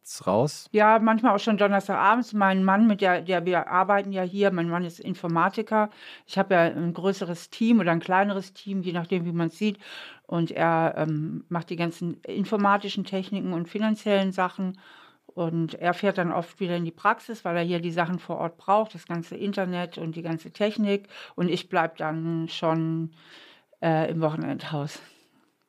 Freitagmorgens 0.07 0.27
raus? 0.27 0.69
Ja, 0.73 0.99
manchmal 0.99 1.35
auch 1.35 1.41
schon 1.41 1.57
Donnerstagabends. 1.57 2.33
Mein 2.33 2.65
Mann, 2.65 2.87
mit 2.87 3.01
der, 3.01 3.23
der 3.23 3.45
wir 3.45 3.69
arbeiten 3.69 4.13
ja 4.13 4.23
hier, 4.23 4.51
mein 4.51 4.69
Mann 4.69 4.85
ist 4.85 5.01
Informatiker. 5.01 5.91
Ich 6.27 6.39
habe 6.39 6.55
ja 6.55 6.61
ein 6.63 6.95
größeres 6.95 7.51
Team 7.51 7.81
oder 7.81 7.93
ein 7.93 8.01
kleineres 8.01 8.53
Team, 8.53 8.83
je 8.83 8.93
nachdem, 8.93 9.25
wie 9.25 9.33
man 9.33 9.49
es 9.49 9.59
sieht. 9.59 9.79
Und 10.27 10.51
er 10.51 10.95
ähm, 10.97 11.45
macht 11.49 11.71
die 11.71 11.77
ganzen 11.77 12.21
informatischen 12.23 13.05
Techniken 13.05 13.53
und 13.53 13.69
finanziellen 13.69 14.33
Sachen. 14.33 14.79
Und 15.27 15.75
er 15.75 15.93
fährt 15.93 16.19
dann 16.19 16.33
oft 16.33 16.61
wieder 16.61 16.77
in 16.77 16.85
die 16.85 16.91
Praxis, 16.91 17.45
weil 17.45 17.57
er 17.57 17.63
hier 17.63 17.81
die 17.81 17.91
Sachen 17.91 18.19
vor 18.19 18.39
Ort 18.39 18.57
braucht, 18.57 18.95
das 18.95 19.07
ganze 19.07 19.37
Internet 19.37 19.99
und 19.99 20.17
die 20.17 20.23
ganze 20.23 20.51
Technik. 20.51 21.09
Und 21.35 21.51
ich 21.51 21.69
bleibe 21.69 21.95
dann 21.99 22.49
schon 22.49 23.11
äh, 23.83 24.11
im 24.11 24.21
Wochenendhaus. 24.21 25.01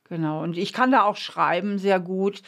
Genau. 0.06 0.42
Und 0.42 0.58
ich 0.58 0.72
kann 0.72 0.92
da 0.92 1.04
auch 1.04 1.18
schreiben 1.18 1.80
sehr 1.80 2.00
gut. 2.00 2.42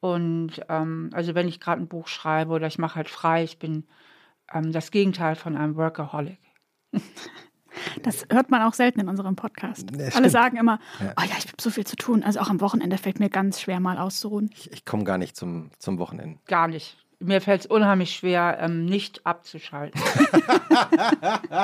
Und 0.00 0.52
ähm, 0.68 1.10
also 1.12 1.34
wenn 1.34 1.46
ich 1.48 1.60
gerade 1.60 1.80
ein 1.82 1.88
Buch 1.88 2.08
schreibe 2.08 2.52
oder 2.52 2.66
ich 2.66 2.78
mache 2.78 2.94
halt 2.96 3.08
frei, 3.10 3.44
ich 3.44 3.58
bin 3.58 3.84
ähm, 4.52 4.72
das 4.72 4.90
Gegenteil 4.90 5.36
von 5.36 5.56
einem 5.56 5.76
Workaholic. 5.76 6.38
Das 8.02 8.26
hört 8.30 8.50
man 8.50 8.62
auch 8.62 8.74
selten 8.74 8.98
in 9.00 9.08
unserem 9.08 9.36
Podcast. 9.36 9.90
Ja, 9.92 9.98
Alle 9.98 10.10
stimmt. 10.10 10.30
sagen 10.32 10.56
immer, 10.56 10.80
Ja. 11.00 11.12
oh 11.16 11.22
ja, 11.22 11.36
ich 11.38 11.46
habe 11.46 11.54
so 11.60 11.70
viel 11.70 11.86
zu 11.86 11.94
tun. 11.94 12.24
Also 12.24 12.40
auch 12.40 12.50
am 12.50 12.60
Wochenende 12.60 12.98
fällt 12.98 13.20
mir 13.20 13.30
ganz 13.30 13.60
schwer 13.60 13.78
mal 13.78 13.96
auszuruhen. 13.96 14.50
Ich, 14.54 14.72
ich 14.72 14.84
komme 14.84 15.04
gar 15.04 15.18
nicht 15.18 15.36
zum, 15.36 15.70
zum 15.78 15.98
Wochenende. 16.00 16.40
Gar 16.46 16.66
nicht. 16.66 16.98
Mir 17.20 17.40
fällt 17.40 17.60
es 17.60 17.66
unheimlich 17.66 18.12
schwer, 18.12 18.58
ähm, 18.60 18.84
nicht 18.86 19.24
abzuschalten. 19.24 20.00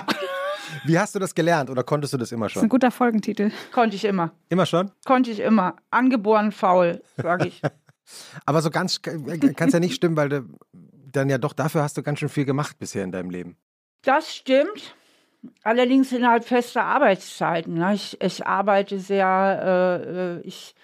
Wie 0.85 0.99
hast 0.99 1.15
du 1.15 1.19
das 1.19 1.35
gelernt 1.35 1.71
oder 1.71 1.83
konntest 1.83 2.13
du 2.13 2.19
das 2.19 2.31
immer 2.33 2.47
Das 2.47 2.53
ist 2.53 2.59
ein 2.59 2.61
schon? 2.63 2.69
guter 2.69 2.91
Folgentitel. 2.93 3.51
Konnte 3.73 3.97
ich 3.97 4.05
immer. 4.05 4.31
Immer 4.49 4.67
schon? 4.67 4.91
Konnte 5.05 5.31
ich 5.33 5.41
immer. 5.41 5.75
Angeboren 5.91 6.53
faul, 6.53 7.03
sage 7.17 7.49
ich. 7.49 7.61
Aber 8.45 8.63
so 8.63 8.71
ganz 8.71 9.03
kann 9.03 9.69
es 9.69 9.73
ja 9.73 9.81
nicht 9.81 9.95
stimmen, 9.95 10.17
weil 10.17 10.29
du 10.29 10.45
dann 11.13 11.29
ja 11.29 11.39
doch 11.39 11.53
dafür 11.53 11.83
hast 11.83 11.97
du 11.97 12.03
ganz 12.03 12.19
schön 12.19 12.29
viel 12.29 12.45
gemacht 12.45 12.79
bisher 12.79 13.05
in 13.05 13.13
deinem 13.13 13.31
Leben. 13.31 13.57
Das 14.03 14.35
stimmt. 14.35 14.95
Allerdings 15.63 16.13
innerhalb 16.13 16.45
fester 16.45 16.85
Arbeitszeiten. 16.85 17.75
Ne? 17.75 17.95
Ich, 17.95 18.21
ich 18.21 18.47
arbeite 18.47 18.99
sehr, 18.99 20.01
äh, 20.05 20.37
äh, 20.37 20.41
ich, 20.43 20.75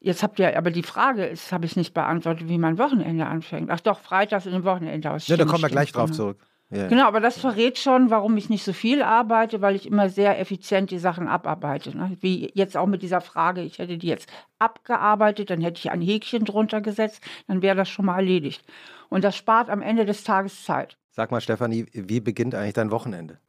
jetzt 0.00 0.22
habt 0.22 0.38
ihr, 0.38 0.56
aber 0.56 0.70
die 0.70 0.82
Frage 0.82 1.26
ist, 1.26 1.52
habe 1.52 1.64
ich 1.64 1.76
nicht 1.76 1.94
beantwortet, 1.94 2.48
wie 2.48 2.58
mein 2.58 2.78
Wochenende 2.78 3.26
anfängt. 3.26 3.70
Ach 3.70 3.80
doch, 3.80 4.00
freitags 4.00 4.46
in 4.46 4.52
dem 4.52 4.64
Wochenende 4.64 5.10
aus. 5.10 5.28
Ja, 5.28 5.36
da 5.36 5.44
kommen 5.44 5.62
wir 5.62 5.70
gleich 5.70 5.92
drauf 5.92 6.06
genau. 6.06 6.16
zurück. 6.16 6.46
Ja. 6.70 6.86
Genau, 6.86 7.06
aber 7.06 7.20
das 7.20 7.38
verrät 7.38 7.78
schon, 7.78 8.10
warum 8.10 8.36
ich 8.36 8.50
nicht 8.50 8.62
so 8.62 8.74
viel 8.74 9.02
arbeite, 9.02 9.62
weil 9.62 9.74
ich 9.74 9.86
immer 9.86 10.10
sehr 10.10 10.38
effizient 10.38 10.90
die 10.90 10.98
Sachen 10.98 11.26
abarbeite. 11.26 11.96
Ne? 11.96 12.16
Wie 12.20 12.50
jetzt 12.54 12.76
auch 12.76 12.86
mit 12.86 13.02
dieser 13.02 13.22
Frage, 13.22 13.62
ich 13.62 13.78
hätte 13.78 13.96
die 13.96 14.06
jetzt 14.06 14.28
abgearbeitet, 14.58 15.48
dann 15.48 15.62
hätte 15.62 15.78
ich 15.78 15.90
ein 15.90 16.02
Häkchen 16.02 16.44
drunter 16.44 16.82
gesetzt, 16.82 17.22
dann 17.46 17.62
wäre 17.62 17.76
das 17.76 17.88
schon 17.88 18.04
mal 18.04 18.16
erledigt. 18.16 18.62
Und 19.08 19.24
das 19.24 19.34
spart 19.34 19.70
am 19.70 19.80
Ende 19.80 20.04
des 20.04 20.24
Tages 20.24 20.64
Zeit. 20.64 20.98
Sag 21.10 21.30
mal, 21.30 21.40
Stefanie, 21.40 21.86
wie 21.92 22.20
beginnt 22.20 22.54
eigentlich 22.54 22.74
dein 22.74 22.90
Wochenende? 22.90 23.38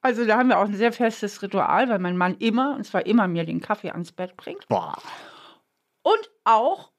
Also 0.00 0.24
da 0.24 0.38
haben 0.38 0.48
wir 0.48 0.58
auch 0.58 0.64
ein 0.64 0.74
sehr 0.74 0.92
festes 0.92 1.42
Ritual, 1.42 1.88
weil 1.88 1.98
mein 1.98 2.16
Mann 2.16 2.36
immer, 2.38 2.74
und 2.76 2.84
zwar 2.84 3.04
immer 3.04 3.26
mir 3.26 3.44
den 3.44 3.60
Kaffee 3.60 3.90
ans 3.90 4.12
Bett 4.12 4.36
bringt. 4.36 4.66
Boah. 4.68 4.96
Und 6.02 6.30
auch 6.44 6.92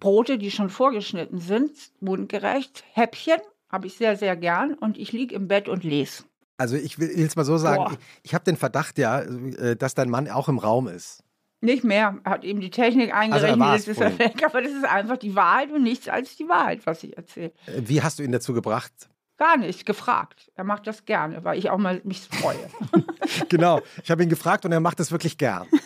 Brote, 0.00 0.38
die 0.38 0.50
schon 0.50 0.70
vorgeschnitten 0.70 1.38
sind, 1.38 1.72
mundgerecht. 2.00 2.84
Häppchen 2.92 3.40
habe 3.70 3.86
ich 3.86 3.96
sehr, 3.96 4.16
sehr 4.16 4.36
gern. 4.36 4.74
Und 4.74 4.96
ich 4.98 5.12
liege 5.12 5.34
im 5.34 5.48
Bett 5.48 5.68
und 5.68 5.84
lese. 5.84 6.24
Also 6.56 6.76
ich 6.76 6.98
will 6.98 7.08
es 7.08 7.36
mal 7.36 7.44
so 7.44 7.56
sagen, 7.56 7.84
Boah. 7.84 7.92
ich, 7.92 7.98
ich 8.24 8.34
habe 8.34 8.44
den 8.44 8.56
Verdacht 8.56 8.98
ja, 8.98 9.20
äh, 9.20 9.76
dass 9.76 9.94
dein 9.94 10.10
Mann 10.10 10.28
auch 10.28 10.48
im 10.48 10.58
Raum 10.58 10.88
ist. 10.88 11.22
Nicht 11.60 11.84
mehr. 11.84 12.18
Er 12.24 12.30
hat 12.30 12.44
eben 12.44 12.60
die 12.60 12.70
Technik 12.70 13.12
Also 13.14 13.46
er 13.46 13.52
eingerechnet, 13.52 13.60
war's 13.60 13.86
jetzt 13.86 13.96
ist 13.96 14.00
er 14.00 14.18
weg. 14.18 14.44
Aber 14.44 14.62
das 14.62 14.72
ist 14.72 14.84
einfach 14.84 15.16
die 15.16 15.34
Wahrheit 15.34 15.72
und 15.72 15.82
nichts 15.82 16.08
als 16.08 16.36
die 16.36 16.48
Wahrheit, 16.48 16.86
was 16.86 17.02
ich 17.02 17.16
erzähle. 17.16 17.52
Äh, 17.66 17.82
Wie 17.84 18.02
hast 18.02 18.18
du 18.18 18.22
ihn 18.22 18.32
dazu 18.32 18.52
gebracht? 18.52 18.92
Gar 19.38 19.56
nicht 19.56 19.86
gefragt. 19.86 20.50
Er 20.56 20.64
macht 20.64 20.86
das 20.88 21.04
gerne, 21.04 21.44
weil 21.44 21.58
ich 21.58 21.70
auch 21.70 21.78
mal 21.78 22.00
mich 22.04 22.20
freue. 22.22 22.58
Genau, 23.50 23.82
ich 24.02 24.10
habe 24.10 24.22
ihn 24.22 24.30
gefragt 24.30 24.64
und 24.64 24.72
er 24.72 24.80
macht 24.80 25.00
es 25.00 25.12
wirklich 25.12 25.36
gern. 25.36 25.66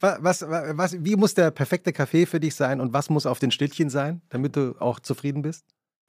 was, 0.00 0.42
was, 0.42 0.76
was, 0.76 1.04
wie 1.04 1.16
muss 1.16 1.34
der 1.34 1.50
perfekte 1.50 1.92
Kaffee 1.92 2.26
für 2.26 2.40
dich 2.40 2.54
sein 2.54 2.80
und 2.80 2.92
was 2.92 3.10
muss 3.10 3.26
auf 3.26 3.38
den 3.38 3.50
Stillchen 3.50 3.90
sein, 3.90 4.22
damit 4.28 4.56
du 4.56 4.74
auch 4.78 5.00
zufrieden 5.00 5.42
bist? 5.42 5.64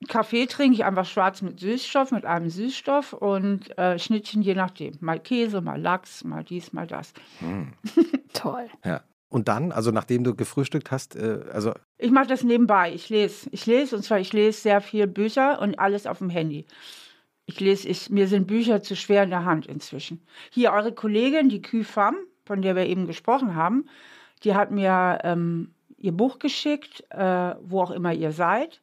Kaffee 0.07 0.45
trinke 0.45 0.75
ich 0.75 0.85
einfach 0.85 1.05
schwarz 1.05 1.41
mit 1.41 1.59
Süßstoff, 1.59 2.11
mit 2.11 2.25
einem 2.25 2.49
Süßstoff 2.49 3.13
und 3.13 3.77
äh, 3.77 3.99
Schnittchen 3.99 4.41
je 4.41 4.55
nachdem. 4.55 4.93
Mal 5.01 5.19
Käse, 5.19 5.61
mal 5.61 5.79
Lachs, 5.79 6.23
mal 6.23 6.43
dies, 6.43 6.71
mal 6.71 6.87
das. 6.87 7.13
Toll. 8.33 8.67
Ja. 8.85 9.01
Und 9.27 9.47
dann, 9.47 9.71
also 9.71 9.91
nachdem 9.91 10.23
du 10.23 10.35
gefrühstückt 10.35 10.89
hast, 10.89 11.15
äh, 11.15 11.41
also 11.51 11.73
Ich 11.97 12.11
mache 12.11 12.27
das 12.27 12.43
nebenbei. 12.43 12.93
Ich 12.93 13.09
lese. 13.09 13.49
Ich 13.51 13.65
lese 13.65 13.95
und 13.95 14.03
zwar 14.03 14.19
ich 14.19 14.33
lese 14.33 14.59
sehr 14.59 14.81
viel 14.81 15.05
Bücher 15.05 15.61
und 15.61 15.77
alles 15.77 16.07
auf 16.07 16.19
dem 16.19 16.29
Handy. 16.29 16.65
Ich 17.45 17.59
lese, 17.59 17.87
ich, 17.89 18.09
mir 18.09 18.27
sind 18.27 18.47
Bücher 18.47 18.81
zu 18.81 18.95
schwer 18.95 19.23
in 19.23 19.31
der 19.31 19.45
Hand 19.45 19.65
inzwischen. 19.65 20.25
Hier 20.51 20.71
eure 20.71 20.93
Kollegin, 20.93 21.49
die 21.49 21.61
Küfam, 21.61 22.15
von 22.49 22.63
der 22.63 22.75
wir 22.75 22.87
eben 22.87 23.05
gesprochen 23.05 23.53
haben, 23.53 23.85
die 24.43 24.55
hat 24.55 24.71
mir 24.71 25.19
ähm, 25.23 25.71
ihr 25.99 26.11
Buch 26.11 26.39
geschickt, 26.39 27.03
äh, 27.11 27.53
wo 27.61 27.79
auch 27.79 27.91
immer 27.91 28.11
ihr 28.11 28.31
seid. 28.31 28.81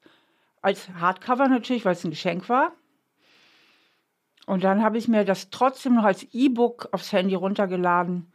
Als 0.63 0.89
Hardcover 1.01 1.49
natürlich, 1.49 1.85
weil 1.85 1.95
es 1.95 2.05
ein 2.05 2.11
Geschenk 2.11 2.49
war. 2.49 2.71
Und 4.47 4.63
dann 4.63 4.85
habe 4.85 4.99
ich 4.99 5.09
mir 5.09 5.25
das 5.25 5.51
trotzdem 5.51 5.97
noch 5.97 6.05
als 6.05 6.29
E-Book 6.33 6.91
aufs 6.93 7.13
Handy 7.13 7.35
runtergeladen, 7.35 8.33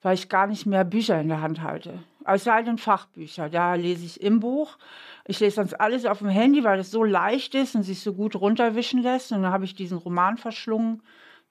weil 0.00 0.14
ich 0.14 0.30
gar 0.30 0.46
nicht 0.46 0.64
mehr 0.64 0.84
Bücher 0.84 1.20
in 1.20 1.28
der 1.28 1.42
Hand 1.42 1.60
halte. 1.60 1.98
Es 2.24 2.44
sei 2.44 2.62
denn 2.62 2.78
Fachbücher, 2.78 3.50
da 3.50 3.74
lese 3.74 4.06
ich 4.06 4.22
im 4.22 4.40
Buch. 4.40 4.78
Ich 5.26 5.38
lese 5.38 5.56
sonst 5.56 5.74
alles 5.74 6.06
auf 6.06 6.20
dem 6.20 6.30
Handy, 6.30 6.64
weil 6.64 6.80
es 6.80 6.90
so 6.90 7.04
leicht 7.04 7.54
ist 7.54 7.74
und 7.74 7.82
sich 7.82 8.00
so 8.00 8.14
gut 8.14 8.36
runterwischen 8.36 9.02
lässt. 9.02 9.32
Und 9.32 9.42
dann 9.42 9.52
habe 9.52 9.66
ich 9.66 9.74
diesen 9.74 9.98
Roman 9.98 10.38
verschlungen, 10.38 11.02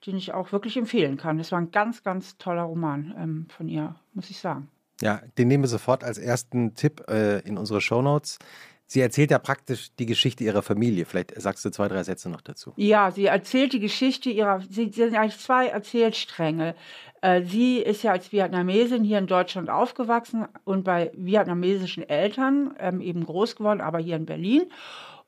den 0.06 0.16
ich 0.16 0.32
auch 0.32 0.52
wirklich 0.52 0.76
empfehlen 0.76 1.16
kann. 1.16 1.38
Das 1.38 1.52
war 1.52 1.60
ein 1.60 1.70
ganz, 1.70 2.02
ganz 2.02 2.36
toller 2.38 2.62
Roman 2.62 3.14
ähm, 3.18 3.46
von 3.48 3.68
ihr, 3.68 3.94
muss 4.14 4.30
ich 4.30 4.38
sagen. 4.38 4.68
ja, 5.00 5.20
den 5.38 5.48
nehmen 5.48 5.64
wir 5.64 5.68
sofort 5.68 6.04
als 6.04 6.18
ersten 6.18 6.74
Tipp 6.74 7.04
äh, 7.08 7.40
in 7.40 7.58
unsere 7.58 7.80
Shownotes. 7.80 8.38
Sie 8.86 9.00
erzählt 9.00 9.30
ja 9.30 9.38
praktisch 9.38 9.94
die 9.98 10.04
Geschichte 10.04 10.44
ihrer 10.44 10.60
Familie. 10.60 11.06
Vielleicht 11.06 11.40
sagst 11.40 11.64
du 11.64 11.70
zwei, 11.70 11.88
drei 11.88 12.02
Sätze 12.02 12.28
noch 12.28 12.42
dazu. 12.42 12.74
Ja, 12.76 13.10
sie 13.10 13.24
erzählt 13.24 13.72
die 13.72 13.80
Geschichte 13.80 14.28
ihrer, 14.28 14.60
sie 14.60 14.90
sie 14.92 15.04
sind 15.04 15.16
eigentlich 15.16 15.38
zwei 15.38 15.68
Erzählstränge. 15.68 16.74
Äh, 17.22 17.42
Sie 17.44 17.78
ist 17.78 18.02
ja 18.02 18.12
als 18.12 18.32
Vietnamesin 18.32 19.04
hier 19.04 19.18
in 19.18 19.26
Deutschland 19.26 19.70
aufgewachsen 19.70 20.46
und 20.64 20.84
bei 20.84 21.10
vietnamesischen 21.14 22.06
Eltern 22.06 22.74
ähm, 22.78 23.00
eben 23.00 23.24
groß 23.24 23.56
geworden, 23.56 23.80
aber 23.80 23.98
hier 23.98 24.16
in 24.16 24.26
Berlin. 24.26 24.64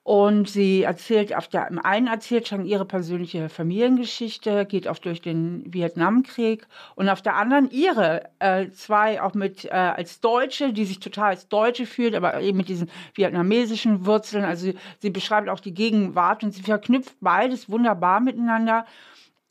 Und 0.05 0.51
sie 0.51 0.83
erzählt 0.83 1.35
auf 1.35 1.49
der, 1.49 1.67
im 1.69 1.79
einen 1.79 2.09
erzählt 2.09 2.47
schon 2.47 2.67
ihre 2.67 2.85
persönliche 2.85 3.49
Familiengeschichte, 3.49 4.67
geht 4.67 4.87
auch 4.87 4.99
durch 4.99 5.23
den 5.23 5.65
Vietnamkrieg 5.73 6.67
und 6.95 7.09
auf 7.09 7.23
der 7.23 7.37
anderen 7.37 7.71
ihre, 7.71 8.29
äh, 8.39 8.69
zwei 8.73 9.23
auch 9.23 9.33
mit 9.33 9.65
äh, 9.65 9.71
als 9.71 10.21
Deutsche, 10.21 10.75
die 10.75 10.85
sich 10.85 11.01
total 11.01 11.31
als 11.31 11.49
Deutsche 11.49 11.87
fühlt, 11.87 12.15
aber 12.15 12.39
eben 12.43 12.59
mit 12.59 12.69
diesen 12.69 12.91
vietnamesischen 13.15 14.05
Wurzeln. 14.05 14.45
Also 14.45 14.67
sie, 14.67 14.79
sie 14.99 15.09
beschreibt 15.09 15.49
auch 15.49 15.61
die 15.61 15.73
Gegenwart 15.73 16.45
und 16.45 16.51
sie 16.51 16.63
verknüpft 16.63 17.17
beides 17.23 17.71
wunderbar 17.71 18.21
miteinander. 18.21 18.85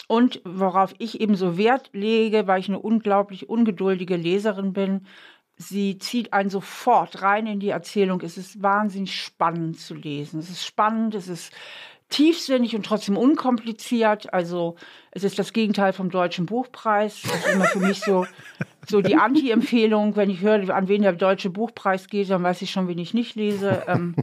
Und 0.07 0.39
worauf 0.45 0.93
ich 0.99 1.19
eben 1.19 1.35
so 1.35 1.57
Wert 1.57 1.89
lege, 1.93 2.45
weil 2.45 2.59
ich 2.59 2.69
eine 2.69 2.77
unglaublich 2.77 3.49
ungeduldige 3.49 4.17
Leserin 4.17 4.71
bin, 4.71 5.07
sie 5.67 5.97
zieht 5.97 6.33
einen 6.33 6.49
sofort 6.49 7.21
rein 7.21 7.47
in 7.47 7.59
die 7.59 7.69
Erzählung. 7.69 8.21
Es 8.21 8.37
ist 8.37 8.61
wahnsinnig 8.61 9.19
spannend 9.19 9.79
zu 9.79 9.93
lesen. 9.93 10.39
Es 10.39 10.49
ist 10.49 10.65
spannend, 10.65 11.15
es 11.15 11.27
ist 11.27 11.53
tiefsinnig 12.09 12.75
und 12.75 12.85
trotzdem 12.85 13.17
unkompliziert. 13.17 14.33
Also 14.33 14.75
es 15.11 15.23
ist 15.23 15.39
das 15.39 15.53
Gegenteil 15.53 15.93
vom 15.93 16.09
Deutschen 16.09 16.45
Buchpreis. 16.45 17.21
Das 17.23 17.35
ist 17.35 17.53
immer 17.53 17.65
für 17.65 17.79
mich 17.79 18.01
so 18.01 18.25
So 18.85 19.01
die 19.01 19.15
Anti-Empfehlung, 19.15 20.15
wenn 20.15 20.29
ich 20.29 20.41
höre, 20.41 20.69
an 20.75 20.87
wen 20.87 21.03
der 21.03 21.13
Deutsche 21.13 21.49
Buchpreis 21.49 22.07
geht, 22.07 22.29
dann 22.29 22.43
weiß 22.43 22.61
ich 22.61 22.71
schon, 22.71 22.87
wen 22.87 22.97
ich 22.97 23.13
nicht 23.13 23.35
lese. 23.35 23.83
Ähm, 23.87 24.15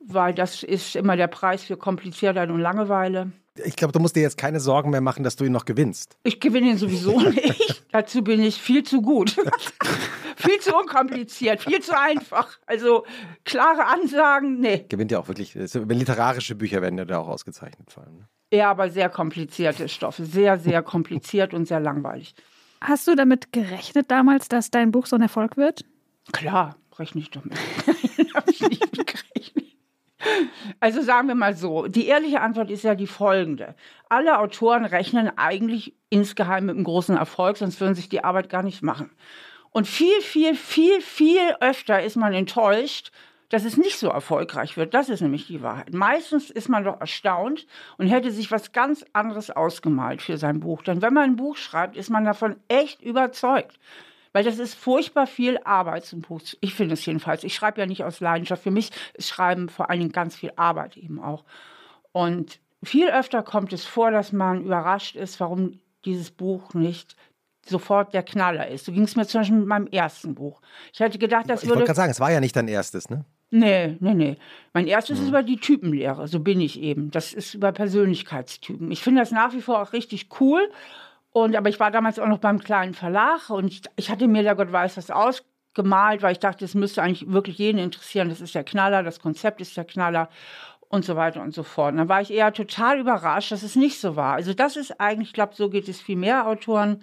weil 0.00 0.34
das 0.34 0.62
ist 0.62 0.96
immer 0.96 1.16
der 1.16 1.28
Preis 1.28 1.64
für 1.64 1.76
Kompliziertheit 1.76 2.50
und 2.50 2.60
Langeweile. 2.60 3.32
Ich 3.64 3.76
glaube, 3.76 3.92
du 3.92 4.00
musst 4.00 4.16
dir 4.16 4.22
jetzt 4.22 4.36
keine 4.36 4.58
Sorgen 4.58 4.90
mehr 4.90 5.00
machen, 5.00 5.22
dass 5.22 5.36
du 5.36 5.44
ihn 5.44 5.52
noch 5.52 5.64
gewinnst. 5.64 6.16
Ich 6.24 6.40
gewinne 6.40 6.70
ihn 6.70 6.78
sowieso 6.78 7.20
nicht. 7.30 7.84
Dazu 7.92 8.22
bin 8.22 8.40
ich 8.40 8.60
viel 8.60 8.82
zu 8.82 9.00
gut. 9.00 9.36
viel 10.36 10.58
zu 10.60 10.74
unkompliziert, 10.76 11.62
viel 11.62 11.80
zu 11.80 11.98
einfach. 11.98 12.58
Also 12.66 13.04
klare 13.44 13.86
Ansagen, 13.86 14.58
nee. 14.58 14.84
Gewinnt 14.88 15.12
ja 15.12 15.20
auch 15.20 15.28
wirklich, 15.28 15.54
literarische 15.54 16.56
Bücher 16.56 16.82
werden 16.82 16.98
ja 16.98 17.04
da 17.04 17.18
auch 17.18 17.28
ausgezeichnet 17.28 17.92
vor 17.92 18.02
allem. 18.02 18.16
Ne? 18.18 18.28
Ja, 18.52 18.70
aber 18.70 18.90
sehr 18.90 19.08
komplizierte 19.08 19.88
Stoffe. 19.88 20.24
Sehr, 20.24 20.58
sehr 20.58 20.82
kompliziert 20.82 21.54
und 21.54 21.66
sehr 21.66 21.80
langweilig. 21.80 22.34
Hast 22.80 23.06
du 23.08 23.14
damit 23.14 23.52
gerechnet 23.52 24.10
damals, 24.10 24.48
dass 24.48 24.70
dein 24.70 24.90
Buch 24.90 25.06
so 25.06 25.16
ein 25.16 25.22
Erfolg 25.22 25.56
wird? 25.56 25.84
Klar, 26.32 26.76
rechne 26.98 27.20
ich 27.20 27.30
damit. 27.30 27.56
Habe 28.34 28.50
ich 28.50 28.60
nicht 28.60 28.92
gerechnet. 28.92 29.73
Also 30.80 31.02
sagen 31.02 31.28
wir 31.28 31.34
mal 31.34 31.56
so, 31.56 31.86
die 31.86 32.06
ehrliche 32.06 32.40
Antwort 32.40 32.70
ist 32.70 32.84
ja 32.84 32.94
die 32.94 33.06
folgende. 33.06 33.74
Alle 34.08 34.38
Autoren 34.38 34.84
rechnen 34.84 35.30
eigentlich 35.36 35.94
insgeheim 36.08 36.66
mit 36.66 36.76
einem 36.76 36.84
großen 36.84 37.16
Erfolg, 37.16 37.56
sonst 37.56 37.80
würden 37.80 37.94
sich 37.94 38.08
die 38.08 38.24
Arbeit 38.24 38.48
gar 38.48 38.62
nicht 38.62 38.82
machen. 38.82 39.10
Und 39.70 39.86
viel, 39.88 40.20
viel, 40.20 40.54
viel, 40.54 41.00
viel 41.00 41.56
öfter 41.60 42.02
ist 42.02 42.16
man 42.16 42.32
enttäuscht, 42.32 43.10
dass 43.48 43.64
es 43.64 43.76
nicht 43.76 43.98
so 43.98 44.08
erfolgreich 44.08 44.76
wird. 44.76 44.94
Das 44.94 45.08
ist 45.08 45.20
nämlich 45.20 45.46
die 45.46 45.62
Wahrheit. 45.62 45.92
Meistens 45.92 46.50
ist 46.50 46.68
man 46.68 46.84
doch 46.84 47.00
erstaunt 47.00 47.66
und 47.98 48.08
hätte 48.08 48.30
sich 48.30 48.50
was 48.50 48.72
ganz 48.72 49.04
anderes 49.12 49.50
ausgemalt 49.50 50.22
für 50.22 50.38
sein 50.38 50.60
Buch. 50.60 50.82
Denn 50.82 51.02
wenn 51.02 51.14
man 51.14 51.30
ein 51.30 51.36
Buch 51.36 51.56
schreibt, 51.56 51.96
ist 51.96 52.10
man 52.10 52.24
davon 52.24 52.56
echt 52.68 53.02
überzeugt. 53.02 53.78
Weil 54.34 54.42
das 54.42 54.58
ist 54.58 54.74
furchtbar 54.74 55.28
viel 55.28 55.58
Arbeit 55.64 56.04
zum 56.04 56.20
Buch. 56.20 56.40
Ich 56.60 56.74
finde 56.74 56.94
es 56.94 57.06
jedenfalls. 57.06 57.44
Ich 57.44 57.54
schreibe 57.54 57.80
ja 57.80 57.86
nicht 57.86 58.02
aus 58.02 58.18
Leidenschaft. 58.18 58.64
Für 58.64 58.72
mich 58.72 58.90
ist 59.14 59.28
Schreiben 59.28 59.68
vor 59.68 59.88
allen 59.88 60.00
Dingen 60.00 60.12
ganz 60.12 60.34
viel 60.34 60.52
Arbeit 60.56 60.96
eben 60.96 61.22
auch. 61.22 61.44
Und 62.10 62.58
viel 62.82 63.08
öfter 63.08 63.44
kommt 63.44 63.72
es 63.72 63.84
vor, 63.84 64.10
dass 64.10 64.32
man 64.32 64.64
überrascht 64.64 65.14
ist, 65.14 65.38
warum 65.38 65.78
dieses 66.04 66.32
Buch 66.32 66.74
nicht 66.74 67.14
sofort 67.64 68.12
der 68.12 68.24
Knaller 68.24 68.66
ist. 68.66 68.86
So 68.86 68.92
ging 68.92 69.04
es 69.04 69.14
mir 69.14 69.24
zum 69.24 69.40
Beispiel 69.40 69.58
mit 69.58 69.68
meinem 69.68 69.86
ersten 69.86 70.34
Buch. 70.34 70.60
Ich 70.92 70.98
hätte 70.98 71.18
gedacht, 71.18 71.48
das 71.48 71.62
ich 71.62 71.68
würde. 71.68 71.74
Ich 71.74 71.78
wollte 71.82 71.86
gerade 71.86 71.96
sagen, 71.96 72.10
es 72.10 72.20
war 72.20 72.32
ja 72.32 72.40
nicht 72.40 72.56
dein 72.56 72.66
erstes, 72.66 73.08
ne? 73.08 73.24
Nee, 73.52 73.96
nee, 74.00 74.14
nee. 74.14 74.36
Mein 74.72 74.88
erstes 74.88 75.18
hm. 75.18 75.24
ist 75.24 75.28
über 75.28 75.44
die 75.44 75.58
Typenlehre. 75.58 76.26
So 76.26 76.40
bin 76.40 76.60
ich 76.60 76.80
eben. 76.80 77.12
Das 77.12 77.32
ist 77.32 77.54
über 77.54 77.70
Persönlichkeitstypen. 77.70 78.90
Ich 78.90 79.00
finde 79.00 79.20
das 79.20 79.30
nach 79.30 79.52
wie 79.52 79.62
vor 79.62 79.80
auch 79.80 79.92
richtig 79.92 80.26
cool. 80.40 80.68
Und, 81.36 81.56
aber 81.56 81.68
ich 81.68 81.80
war 81.80 81.90
damals 81.90 82.20
auch 82.20 82.28
noch 82.28 82.38
beim 82.38 82.60
kleinen 82.60 82.94
Verlag 82.94 83.50
und 83.50 83.66
ich, 83.66 83.82
ich 83.96 84.08
hatte 84.08 84.28
mir 84.28 84.44
da 84.44 84.54
Gott 84.54 84.70
weiß 84.70 84.96
was 84.96 85.10
ausgemalt, 85.10 86.22
weil 86.22 86.30
ich 86.30 86.38
dachte, 86.38 86.64
es 86.64 86.76
müsste 86.76 87.02
eigentlich 87.02 87.28
wirklich 87.28 87.58
jeden 87.58 87.78
interessieren. 87.78 88.28
Das 88.28 88.40
ist 88.40 88.54
der 88.54 88.62
Knaller, 88.62 89.02
das 89.02 89.18
Konzept 89.18 89.60
ist 89.60 89.76
der 89.76 89.84
Knaller 89.84 90.28
und 90.88 91.04
so 91.04 91.16
weiter 91.16 91.42
und 91.42 91.52
so 91.52 91.64
fort. 91.64 91.90
Und 91.90 91.98
dann 91.98 92.08
war 92.08 92.20
ich 92.20 92.30
eher 92.30 92.52
total 92.52 93.00
überrascht, 93.00 93.50
dass 93.50 93.64
es 93.64 93.74
nicht 93.74 94.00
so 94.00 94.14
war. 94.14 94.34
Also 94.34 94.54
das 94.54 94.76
ist 94.76 95.00
eigentlich, 95.00 95.30
ich 95.30 95.34
glaube, 95.34 95.56
so 95.56 95.68
geht 95.70 95.88
es 95.88 96.00
viel 96.00 96.14
mehr 96.14 96.46
Autoren. 96.46 97.02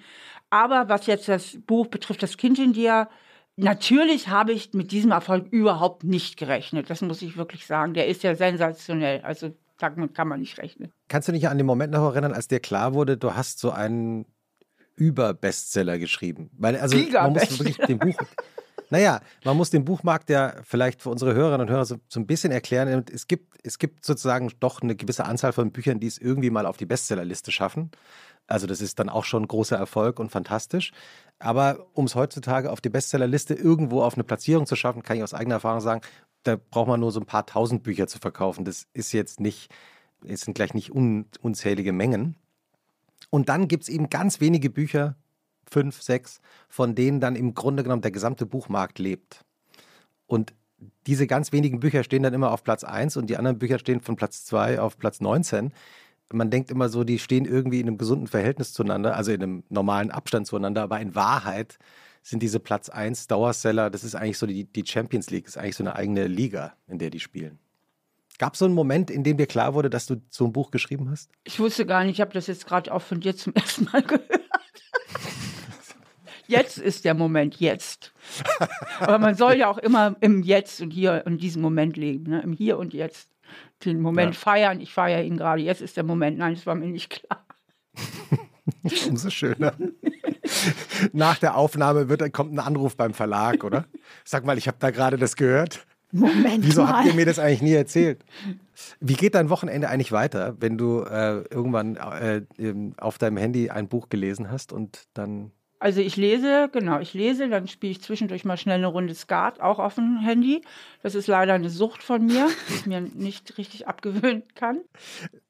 Aber 0.50 0.88
was 0.88 1.08
jetzt 1.08 1.28
das 1.28 1.58
Buch 1.68 1.88
betrifft, 1.88 2.24
das 2.24 2.38
Kind 2.38 2.58
in 2.58 2.72
dir, 2.72 3.10
natürlich 3.58 4.30
habe 4.30 4.54
ich 4.54 4.74
mit 4.74 4.94
diesem 4.94 5.12
Erfolg 5.12 5.48
überhaupt 5.52 6.06
nicht 6.06 6.38
gerechnet. 6.38 6.90
Das 6.90 7.02
muss 7.02 7.22
ich 7.22 7.36
wirklich 7.36 7.66
sagen. 7.66 7.94
Der 7.94 8.08
ist 8.08 8.24
ja 8.24 8.36
sensationell. 8.36 9.20
Also 9.24 9.52
damit 9.82 10.14
kann 10.14 10.28
man 10.28 10.40
nicht 10.40 10.58
rechnen. 10.58 10.92
Kannst 11.08 11.28
du 11.28 11.32
dich 11.32 11.48
an 11.48 11.58
den 11.58 11.68
Moment 11.68 11.94
noch 11.94 12.12
erinnern, 12.12 12.34
als 12.34 12.48
dir 12.48 12.60
klar 12.60 12.94
wurde, 12.94 13.18
du 13.18 13.36
hast 13.36 13.60
so 13.60 13.72
einen 13.72 14.26
Über-Bestseller 14.96 16.00
geschrieben? 16.00 16.50
Weil, 16.58 16.78
also, 16.78 16.98
man 16.98 17.34
muss 17.34 17.60
wirklich 17.60 17.78
dem 17.78 18.00
Buch. 18.00 18.16
Naja, 18.92 19.22
man 19.46 19.56
muss 19.56 19.70
den 19.70 19.86
Buchmarkt 19.86 20.30
ja 20.30 20.54
vielleicht 20.64 21.02
für 21.02 21.10
unsere 21.10 21.34
Hörerinnen 21.34 21.62
und 21.62 21.70
Hörer 21.70 21.86
so, 21.86 21.96
so, 22.10 22.20
ein 22.20 22.28
bisschen 22.28 22.52
erklären. 22.52 23.06
Es 23.10 23.26
gibt, 23.26 23.56
es 23.64 23.80
gibt 23.80 24.04
sozusagen 24.06 24.52
doch 24.60 24.82
eine 24.82 24.98
gewisse 24.98 25.24
Anzahl 25.24 25.54
von 25.54 25.72
Büchern, 25.72 26.02
die 26.02 26.08
es 26.08 26.18
irgendwie 26.18 26.50
mal 26.50 26.66
auf 26.66 26.76
die 26.76 26.86
Bestsellerliste 26.86 27.54
schaffen. 27.54 27.92
Also 28.48 28.68
das 28.68 28.82
ist 28.82 29.00
dann 29.00 29.08
auch 29.08 29.24
schon 29.24 29.48
großer 29.48 29.78
Erfolg 29.78 30.20
und 30.20 30.30
fantastisch. 30.30 30.92
Aber 31.40 31.88
um 31.94 32.04
es 32.06 32.16
heutzutage 32.16 32.70
auf 32.70 32.82
die 32.82 32.90
Bestsellerliste 32.90 33.54
irgendwo 33.54 34.04
auf 34.04 34.16
eine 34.16 34.26
Platzierung 34.26 34.66
zu 34.66 34.76
schaffen, 34.76 35.04
kann 35.04 35.16
ich 35.16 35.24
aus 35.24 35.34
eigener 35.34 35.56
Erfahrung 35.56 35.80
sagen, 35.80 36.02
da 36.44 36.56
braucht 36.56 36.88
man 36.88 37.00
nur 37.00 37.12
so 37.12 37.20
ein 37.20 37.26
paar 37.26 37.46
tausend 37.46 37.84
Bücher 37.84 38.08
zu 38.08 38.20
verkaufen. 38.20 38.66
Das 38.66 38.88
ist 38.94 39.12
jetzt 39.12 39.40
nicht, 39.40 39.72
es 40.26 40.42
sind 40.42 40.54
gleich 40.54 40.74
nicht 40.74 40.92
un, 40.92 41.26
unzählige 41.42 41.94
Mengen. 41.94 42.36
Und 43.30 43.50
dann 43.50 43.68
gibt 43.68 43.84
es 43.84 43.90
eben 43.90 44.10
ganz 44.10 44.42
wenige 44.42 44.70
Bücher, 44.70 45.16
fünf, 45.70 46.02
sechs, 46.02 46.42
von 46.68 46.96
denen 46.96 47.20
dann 47.20 47.36
im 47.36 47.54
Grunde 47.54 47.84
genommen 47.84 48.02
der 48.02 48.12
gesamte 48.12 48.46
Buchmarkt 48.46 49.00
lebt. 49.00 49.46
Und 50.28 50.54
diese 51.08 51.28
ganz 51.28 51.52
wenigen 51.52 51.80
Bücher 51.80 52.04
stehen 52.04 52.24
dann 52.24 52.34
immer 52.34 52.52
auf 52.52 52.64
Platz 52.64 52.84
1 52.84 53.18
und 53.18 53.30
die 53.30 53.38
anderen 53.38 53.60
Bücher 53.60 53.80
stehen 53.80 54.02
von 54.02 54.16
Platz 54.16 54.46
2 54.46 54.80
auf 54.80 54.98
Platz 54.98 55.22
19. 55.22 55.74
Man 56.34 56.50
denkt 56.50 56.72
immer 56.72 56.90
so, 56.90 57.04
die 57.04 57.20
stehen 57.20 57.46
irgendwie 57.46 57.80
in 57.80 57.88
einem 57.88 57.98
gesunden 57.98 58.28
Verhältnis 58.28 58.74
zueinander, 58.74 59.16
also 59.16 59.32
in 59.32 59.44
einem 59.44 59.64
normalen 59.70 60.12
Abstand 60.12 60.48
zueinander, 60.48 60.82
aber 60.82 61.00
in 61.00 61.14
Wahrheit 61.14 61.78
sind 62.22 62.44
diese 62.44 62.60
Platz 62.60 62.90
1 62.90 63.28
Dauerseller, 63.28 63.90
das 63.90 64.04
ist 64.04 64.16
eigentlich 64.16 64.38
so 64.38 64.46
die, 64.46 64.66
die 64.66 64.86
Champions 64.86 65.30
League, 65.30 65.48
ist 65.48 65.58
eigentlich 65.58 65.76
so 65.76 65.84
eine 65.84 65.96
eigene 65.96 66.28
Liga, 66.28 66.76
in 66.88 67.00
der 67.00 67.10
die 67.10 67.20
spielen. 67.20 67.60
Gab 68.38 68.54
es 68.54 68.60
so 68.60 68.66
einen 68.66 68.74
Moment, 68.74 69.12
in 69.12 69.24
dem 69.24 69.38
dir 69.38 69.48
klar 69.48 69.74
wurde, 69.74 69.90
dass 69.90 70.08
du 70.08 70.22
so 70.30 70.46
ein 70.46 70.54
Buch 70.54 70.72
geschrieben 70.72 71.10
hast? 71.10 71.30
Ich 71.44 71.60
wusste 71.60 71.86
gar 71.86 72.04
nicht, 72.04 72.14
ich 72.14 72.22
habe 72.22 72.34
das 72.34 72.48
jetzt 72.48 72.66
gerade 72.66 72.92
auch 72.92 73.02
von 73.02 73.20
dir 73.20 73.36
zum 73.36 73.54
ersten 73.56 73.86
Mal 73.86 74.02
gehört. 74.02 74.42
Jetzt 76.48 76.78
ist 76.78 77.06
der 77.06 77.14
Moment, 77.14 77.62
jetzt. 77.62 78.14
Aber 79.00 79.20
man 79.20 79.36
soll 79.36 79.56
ja 79.56 79.70
auch 79.70 79.78
immer 79.78 80.18
im 80.20 80.44
Jetzt 80.44 80.82
und 80.82 80.92
hier 80.92 81.24
und 81.26 81.42
diesem 81.42 81.62
Moment 81.62 81.96
leben, 81.96 82.30
ne? 82.30 82.42
im 82.42 82.52
Hier 82.52 82.78
und 82.78 82.94
Jetzt. 82.94 83.30
Den 83.86 84.02
Moment 84.02 84.36
ja. 84.36 84.40
feiern, 84.40 84.82
ich 84.82 84.94
feiere 84.94 85.24
ihn 85.24 85.38
gerade, 85.38 85.62
jetzt 85.62 85.82
ist 85.82 85.98
der 85.98 86.04
Moment. 86.04 86.38
Nein, 86.38 86.56
das 86.56 86.66
war 86.66 86.76
mir 86.76 86.88
nicht 86.88 87.10
klar. 87.10 87.46
Umso 89.10 89.30
schöner. 89.30 89.74
Nach 91.14 91.38
der 91.38 91.56
Aufnahme 91.56 92.10
wird, 92.10 92.32
kommt 92.34 92.54
ein 92.54 92.60
Anruf 92.60 92.96
beim 92.96 93.14
Verlag, 93.14 93.64
oder? 93.64 93.86
Sag 94.24 94.46
mal, 94.46 94.58
ich 94.58 94.68
habe 94.68 94.78
da 94.80 94.92
gerade 94.92 95.18
das 95.18 95.36
gehört. 95.36 95.86
Moment 96.12 96.66
Wieso 96.66 96.84
mal. 96.84 96.98
habt 96.98 97.08
ihr 97.08 97.14
mir 97.14 97.26
das 97.26 97.40
eigentlich 97.40 97.62
nie 97.62 97.74
erzählt? 97.74 98.24
Wie 99.00 99.14
geht 99.14 99.36
dein 99.36 99.50
Wochenende 99.50 99.88
eigentlich 99.90 100.12
weiter, 100.12 100.56
wenn 100.60 100.78
du 100.78 101.02
äh, 101.02 101.44
irgendwann 101.50 101.96
äh, 101.96 102.42
auf 102.98 103.18
deinem 103.18 103.38
Handy 103.38 103.70
ein 103.70 103.88
Buch 103.88 104.10
gelesen 104.10 104.52
hast 104.52 104.74
und 104.74 105.06
dann 105.14 105.52
also 105.80 106.00
ich 106.00 106.16
lese, 106.16 106.70
genau, 106.72 107.00
ich 107.00 107.16
lese, 107.16 107.50
dann 107.50 107.68
spiele 107.68 107.92
ich 107.92 108.04
zwischendurch 108.04 108.46
mal 108.46 108.56
schnell 108.56 108.78
eine 108.78 108.86
Runde 108.86 109.16
Skat, 109.16 109.60
auch 109.60 109.80
auf 109.80 109.96
dem 109.96 110.20
Handy. 110.20 110.62
Das 111.02 111.16
ist 111.16 111.26
leider 111.26 111.56
eine 111.56 111.72
Sucht 111.72 112.04
von 112.04 112.24
mir, 112.24 112.50
die 112.70 112.74
ich 112.76 112.86
mir 112.86 113.02
nicht 113.02 113.58
richtig 113.58 113.88
abgewöhnen 113.88 114.44
kann. 114.54 114.82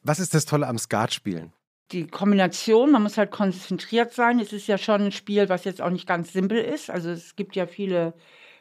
Was 0.04 0.22
ist 0.22 0.34
das 0.34 0.46
Tolle 0.46 0.68
am 0.68 0.78
Skatspielen? 0.78 1.52
Die 1.92 2.08
Kombination, 2.08 2.92
man 2.92 3.04
muss 3.04 3.18
halt 3.18 3.32
konzentriert 3.32 4.14
sein. 4.14 4.40
Es 4.40 4.54
ist 4.54 4.68
ja 4.68 4.78
schon 4.78 5.02
ein 5.02 5.12
Spiel, 5.12 5.50
was 5.50 5.66
jetzt 5.66 5.82
auch 5.82 5.90
nicht 5.90 6.08
ganz 6.08 6.34
simpel 6.34 6.58
ist. 6.60 6.90
Also 6.90 7.10
es 7.10 7.36
gibt 7.36 7.56
ja 7.56 7.68
viele 7.68 8.14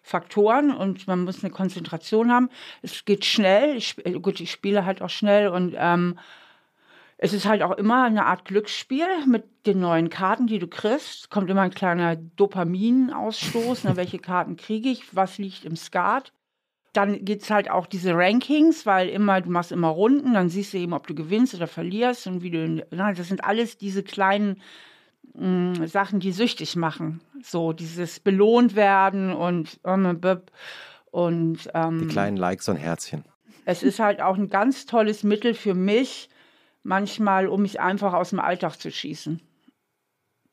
Faktoren 0.02 0.74
und 0.74 1.06
man 1.06 1.24
muss 1.24 1.42
eine 1.42 1.52
Konzentration 1.52 2.32
haben. 2.32 2.50
Es 2.82 3.04
geht 3.04 3.24
schnell. 3.24 3.76
Ich, 3.76 3.96
gut, 4.22 4.40
ich 4.40 4.50
spiele 4.50 4.84
halt 4.84 5.02
auch 5.02 5.10
schnell 5.10 5.48
und 5.48 5.74
ähm, 5.76 6.18
es 7.18 7.34
ist 7.34 7.46
halt 7.46 7.62
auch 7.62 7.76
immer 7.76 8.04
eine 8.04 8.24
Art 8.24 8.46
Glücksspiel 8.46 9.26
mit 9.26 9.66
den 9.66 9.80
neuen 9.80 10.08
Karten, 10.08 10.46
die 10.46 10.58
du 10.58 10.66
kriegst. 10.66 11.28
Kommt 11.28 11.50
immer 11.50 11.60
ein 11.62 11.70
kleiner 11.70 12.16
Dopaminausstoß. 12.16 13.84
Ne, 13.84 13.96
welche 13.96 14.18
Karten 14.18 14.56
kriege 14.56 14.88
ich? 14.88 15.14
Was 15.14 15.36
liegt 15.36 15.66
im 15.66 15.76
Skat? 15.76 16.32
Dann 16.92 17.24
gibt 17.24 17.42
es 17.42 17.50
halt 17.50 17.70
auch 17.70 17.86
diese 17.86 18.14
Rankings, 18.14 18.84
weil 18.84 19.08
immer, 19.08 19.40
du 19.40 19.50
machst 19.50 19.70
immer 19.70 19.88
Runden, 19.88 20.34
dann 20.34 20.48
siehst 20.48 20.72
du 20.72 20.78
eben, 20.78 20.92
ob 20.92 21.06
du 21.06 21.14
gewinnst 21.14 21.54
oder 21.54 21.68
verlierst 21.68 22.26
und 22.26 22.42
wie 22.42 22.50
du. 22.50 22.84
Na, 22.90 23.12
das 23.12 23.28
sind 23.28 23.44
alles 23.44 23.78
diese 23.78 24.02
kleinen 24.02 24.60
mh, 25.34 25.80
mm, 25.80 25.86
Sachen, 25.86 26.20
die 26.20 26.32
süchtig 26.32 26.76
machen. 26.76 27.20
So, 27.42 27.72
dieses 27.72 28.18
belohnt 28.20 28.74
werden 28.74 29.32
und 29.32 29.78
und 31.10 31.70
ähm, 31.74 31.98
die 32.00 32.06
kleinen 32.06 32.36
Likes 32.36 32.68
und 32.68 32.76
Herzchen. 32.76 33.24
Es 33.64 33.82
ist 33.82 33.98
halt 33.98 34.20
auch 34.20 34.36
ein 34.36 34.48
ganz 34.48 34.86
tolles 34.86 35.22
Mittel 35.22 35.54
für 35.54 35.74
mich, 35.74 36.28
manchmal, 36.82 37.46
um 37.46 37.62
mich 37.62 37.80
einfach 37.80 38.14
aus 38.14 38.30
dem 38.30 38.40
Alltag 38.40 38.76
zu 38.76 38.90
schießen. 38.90 39.40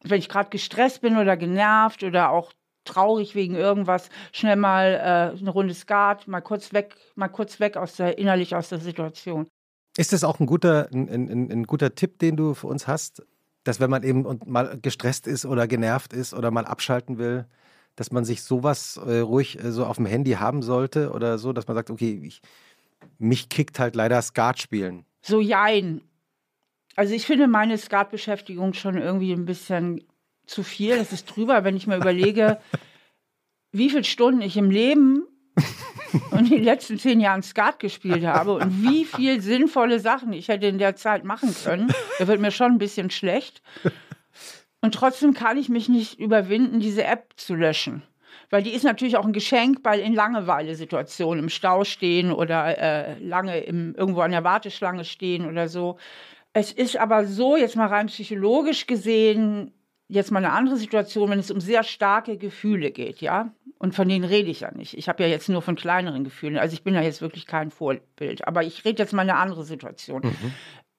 Wenn 0.04 0.20
ich 0.20 0.30
gerade 0.30 0.50
gestresst 0.50 1.02
bin 1.02 1.18
oder 1.18 1.38
genervt 1.38 2.04
oder 2.04 2.30
auch 2.30 2.54
traurig 2.88 3.36
wegen 3.36 3.56
irgendwas, 3.56 4.10
schnell 4.32 4.56
mal 4.56 5.34
äh, 5.36 5.40
eine 5.40 5.50
Runde 5.50 5.74
Skat, 5.74 6.28
mal 6.28 6.42
kurz 6.42 6.74
weg, 6.74 6.96
mal 7.16 7.28
kurz 7.28 7.60
weg 7.60 7.78
aus 7.78 7.96
der, 7.96 8.18
innerlich 8.18 8.56
aus 8.56 8.70
der 8.70 8.80
Situation. 8.80 9.48
Ist 9.98 10.14
das 10.14 10.24
auch 10.24 10.40
ein 10.40 10.46
guter, 10.46 10.90
ein, 10.94 11.10
ein, 11.10 11.52
ein 11.52 11.64
guter 11.64 11.96
Tipp, 11.96 12.20
den 12.20 12.36
du 12.36 12.54
für 12.54 12.68
uns 12.68 12.88
hast, 12.88 13.24
dass 13.64 13.80
wenn 13.80 13.90
man 13.90 14.04
eben 14.04 14.26
mal 14.46 14.78
gestresst 14.82 15.28
ist 15.28 15.46
oder 15.46 15.68
genervt 15.68 16.14
ist 16.14 16.34
oder 16.34 16.52
mal 16.52 16.66
abschalten 16.66 17.18
will, 17.18 17.46
dass 17.96 18.12
man 18.12 18.24
sich 18.24 18.44
sowas 18.44 18.98
äh, 19.06 19.20
ruhig 19.20 19.62
äh, 19.62 19.72
so 19.72 19.86
auf 19.86 19.98
dem 19.98 20.06
Handy 20.06 20.34
haben 20.34 20.62
sollte 20.62 21.12
oder 21.12 21.38
so, 21.38 21.52
dass 21.52 21.68
man 21.68 21.76
sagt, 21.76 21.90
okay, 21.90 22.22
ich, 22.24 22.42
mich 23.18 23.50
kickt 23.50 23.80
halt 23.80 23.96
leider 23.96 24.22
Skat 24.22 24.60
spielen. 24.60 25.06
So 25.22 25.42
jein. 25.42 26.02
Also 26.96 27.14
ich 27.14 27.26
finde 27.26 27.48
meine 27.48 27.78
Skatbeschäftigung 27.78 28.74
schon 28.74 28.98
irgendwie 28.98 29.34
ein 29.34 29.46
bisschen 29.46 30.04
zu 30.48 30.64
viel, 30.64 30.98
das 30.98 31.14
ist 31.14 31.26
drüber, 31.26 31.64
wenn 31.64 31.78
ich 31.78 31.88
mir 31.88 31.98
überlege, 31.98 32.60
wie 33.72 33.90
viele 33.90 34.04
Stunden 34.04 34.42
ich 34.42 34.58
im 34.58 34.72
Leben 34.72 35.28
und 36.32 36.46
in 36.46 36.58
den 36.58 36.64
letzten 36.64 36.98
zehn 36.98 37.20
Jahren 37.20 37.44
Skat 37.44 37.80
gespielt 37.80 38.26
habe 38.26 38.54
und 38.54 38.84
wie 38.84 39.06
viel 39.06 39.42
sinnvolle 39.42 40.00
Sachen 40.00 40.34
ich 40.34 40.48
hätte 40.48 40.68
in 40.68 40.78
der 40.78 40.96
Zeit 40.96 41.24
machen 41.24 41.54
können. 41.64 41.94
Da 42.20 42.28
wird 42.28 42.40
mir 42.40 42.52
schon 42.52 42.74
ein 42.74 42.78
bisschen 42.78 43.10
schlecht. 43.10 43.62
Und 44.82 44.94
trotzdem 44.94 45.34
kann 45.34 45.58
ich 45.58 45.70
mich 45.70 45.90
nicht 45.90 46.20
überwinden, 46.20 46.80
diese 46.80 47.04
App 47.04 47.34
zu 47.36 47.56
löschen. 47.56 48.04
Weil 48.50 48.64
die 48.64 48.72
ist 48.72 48.84
natürlich 48.84 49.18
auch 49.18 49.26
ein 49.26 49.34
Geschenk 49.34 49.84
bei 49.84 50.00
in 50.00 50.14
Langeweile-Situationen, 50.14 51.44
im 51.44 51.50
Stau 51.50 51.84
stehen 51.84 52.32
oder 52.32 52.78
äh, 52.78 53.20
lange 53.20 53.60
im, 53.60 53.94
irgendwo 53.96 54.22
an 54.22 54.32
der 54.32 54.46
Warteschlange 54.46 55.04
stehen 55.04 55.46
oder 55.46 55.68
so. 55.68 55.98
Es 56.54 56.72
ist 56.72 56.96
aber 56.98 57.26
so, 57.26 57.58
jetzt 57.58 57.76
mal 57.76 57.88
rein 57.88 58.08
psychologisch 58.08 58.88
gesehen, 58.88 59.74
jetzt 60.08 60.32
mal 60.32 60.44
eine 60.44 60.54
andere 60.54 60.78
Situation, 60.78 61.30
wenn 61.30 61.40
es 61.40 61.52
um 61.52 61.60
sehr 61.60 61.84
starke 61.84 62.38
Gefühle 62.38 62.92
geht, 62.92 63.22
ja. 63.22 63.52
Und 63.80 63.94
von 63.94 64.08
denen 64.08 64.24
rede 64.24 64.50
ich 64.50 64.62
ja 64.62 64.72
nicht. 64.72 64.98
Ich 64.98 65.08
habe 65.08 65.24
ja 65.24 65.30
jetzt 65.30 65.50
nur 65.50 65.62
von 65.62 65.76
kleineren 65.76 66.24
Gefühlen. 66.24 66.58
Also 66.58 66.74
ich 66.74 66.84
bin 66.84 66.96
ja 66.96 67.02
jetzt 67.02 67.22
wirklich 67.22 67.46
kein 67.46 67.70
Vorbild. 67.70 68.48
Aber 68.48 68.64
ich 68.64 68.86
rede 68.86 69.04
jetzt 69.04 69.14
mal 69.14 69.22
eine 69.22 69.36
andere 69.36 69.64
Situation. 69.64 70.24
Mhm. 70.24 70.54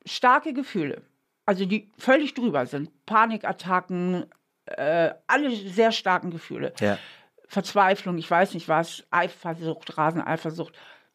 Starke 0.07 0.53
Gefühle, 0.53 1.03
also 1.45 1.65
die 1.65 1.91
völlig 1.99 2.35
drüber 2.35 2.67
sind. 2.67 2.91
Panikattacken, 3.07 4.27
äh, 4.67 5.11
alle 5.27 5.51
sehr 5.51 5.93
starken 5.93 6.31
Gefühle. 6.31 6.73
Ja. 6.81 6.99
Verzweiflung, 7.49 8.19
ich 8.19 8.31
weiß 8.31 8.55
nicht 8.55 8.69
was, 8.69 9.05
Eifersucht, 9.11 9.97
Raseneifersucht, 9.97 10.75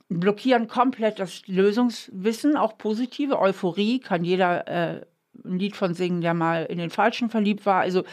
blockieren 0.10 0.68
komplett 0.68 1.20
das 1.20 1.48
Lösungswissen, 1.48 2.58
auch 2.58 2.78
positive 2.78 3.40
Euphorie, 3.40 4.00
kann 4.00 4.24
jeder 4.24 4.68
äh, 4.68 5.06
ein 5.46 5.60
Lied 5.60 5.76
von 5.76 5.94
singen, 5.94 6.22
der 6.22 6.34
mal 6.34 6.66
in 6.66 6.78
den 6.78 6.90
Falschen 6.90 7.30
verliebt 7.30 7.66
war. 7.66 7.82
Also 7.82 8.04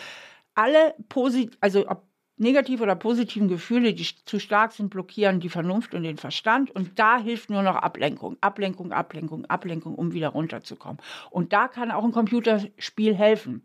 alle 0.54 0.94
positiv, 1.08 1.56
also 1.60 1.88
ob 1.88 2.04
negative 2.40 2.82
oder 2.82 2.96
positiven 2.96 3.48
Gefühle, 3.48 3.92
die 3.92 4.06
zu 4.24 4.40
stark 4.40 4.72
sind, 4.72 4.88
blockieren 4.90 5.40
die 5.40 5.50
Vernunft 5.50 5.94
und 5.94 6.02
den 6.02 6.16
Verstand. 6.16 6.70
Und 6.70 6.98
da 6.98 7.18
hilft 7.18 7.50
nur 7.50 7.62
noch 7.62 7.76
Ablenkung, 7.76 8.38
Ablenkung, 8.40 8.92
Ablenkung, 8.92 9.44
Ablenkung, 9.44 9.94
um 9.94 10.12
wieder 10.12 10.30
runterzukommen. 10.30 10.98
Und 11.30 11.52
da 11.52 11.68
kann 11.68 11.90
auch 11.90 12.02
ein 12.02 12.12
Computerspiel 12.12 13.14
helfen. 13.14 13.62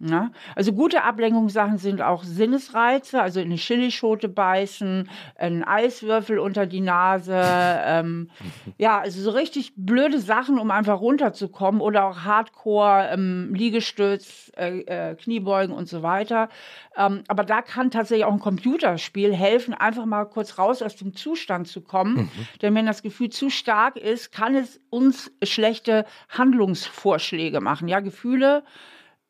Ja? 0.00 0.32
Also 0.56 0.72
gute 0.72 1.04
Ablenkungssachen 1.04 1.78
sind 1.78 2.02
auch 2.02 2.24
Sinnesreize, 2.24 3.22
also 3.22 3.40
in 3.40 3.46
eine 3.46 3.56
Chilischote 3.56 4.28
beißen, 4.28 5.08
einen 5.36 5.62
Eiswürfel 5.62 6.38
unter 6.38 6.66
die 6.66 6.80
Nase, 6.80 7.34
ähm, 7.84 8.30
ja, 8.76 8.98
also 8.98 9.22
so 9.22 9.30
richtig 9.30 9.72
blöde 9.76 10.18
Sachen, 10.18 10.58
um 10.58 10.70
einfach 10.70 11.00
runterzukommen 11.00 11.80
oder 11.80 12.06
auch 12.06 12.20
Hardcore, 12.20 13.08
ähm, 13.12 13.54
Liegestütz, 13.54 14.50
äh, 14.56 14.80
äh, 14.80 15.14
Kniebeugen 15.14 15.74
und 15.74 15.88
so 15.88 16.02
weiter. 16.02 16.48
Ähm, 16.96 17.22
aber 17.28 17.44
da 17.44 17.62
kann 17.62 17.90
tatsächlich 17.90 18.24
auch 18.24 18.32
ein 18.32 18.40
Computerspiel 18.40 19.34
helfen, 19.34 19.74
einfach 19.74 20.06
mal 20.06 20.24
kurz 20.24 20.58
raus 20.58 20.82
aus 20.82 20.96
dem 20.96 21.14
Zustand 21.14 21.68
zu 21.68 21.80
kommen. 21.80 22.14
Mhm. 22.14 22.30
Denn 22.62 22.74
wenn 22.74 22.86
das 22.86 23.02
Gefühl 23.02 23.30
zu 23.30 23.48
stark 23.48 23.96
ist, 23.96 24.32
kann 24.32 24.56
es 24.56 24.80
uns 24.90 25.30
schlechte 25.42 26.04
Handlungsvorschläge 26.28 27.60
machen. 27.60 27.88
Ja, 27.88 28.00
Gefühle 28.00 28.64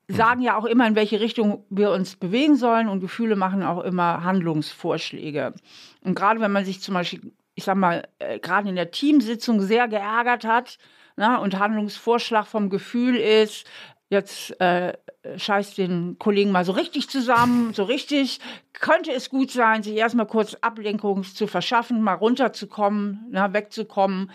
sagen 0.08 0.42
ja 0.42 0.56
auch 0.56 0.64
immer, 0.64 0.86
in 0.86 0.96
welche 0.96 1.20
Richtung 1.20 1.64
wir 1.70 1.90
uns 1.90 2.16
bewegen 2.16 2.56
sollen 2.56 2.88
und 2.88 3.00
Gefühle 3.00 3.36
machen 3.36 3.62
auch 3.62 3.82
immer 3.82 4.22
Handlungsvorschläge. 4.24 5.54
Und 6.02 6.14
gerade 6.14 6.40
wenn 6.40 6.52
man 6.52 6.64
sich 6.64 6.80
zum 6.80 6.94
Beispiel, 6.94 7.32
ich 7.54 7.64
sag 7.64 7.76
mal, 7.76 8.06
äh, 8.18 8.38
gerade 8.38 8.68
in 8.68 8.76
der 8.76 8.90
Teamsitzung 8.90 9.60
sehr 9.60 9.88
geärgert 9.88 10.44
hat 10.44 10.78
na, 11.16 11.36
ne, 11.36 11.40
und 11.40 11.58
Handlungsvorschlag 11.58 12.46
vom 12.46 12.70
Gefühl 12.70 13.16
ist, 13.16 13.66
jetzt 14.10 14.60
äh, 14.60 14.92
scheißt 15.36 15.78
den 15.78 16.18
Kollegen 16.18 16.50
mal 16.50 16.64
so 16.64 16.72
richtig 16.72 17.08
zusammen, 17.08 17.72
so 17.72 17.84
richtig, 17.84 18.40
könnte 18.72 19.12
es 19.12 19.30
gut 19.30 19.50
sein, 19.50 19.82
sich 19.82 19.94
erstmal 19.94 20.26
kurz 20.26 20.54
Ablenkung 20.60 21.24
zu 21.24 21.46
verschaffen, 21.46 22.02
mal 22.02 22.14
runterzukommen, 22.14 23.26
na, 23.30 23.52
wegzukommen 23.52 24.30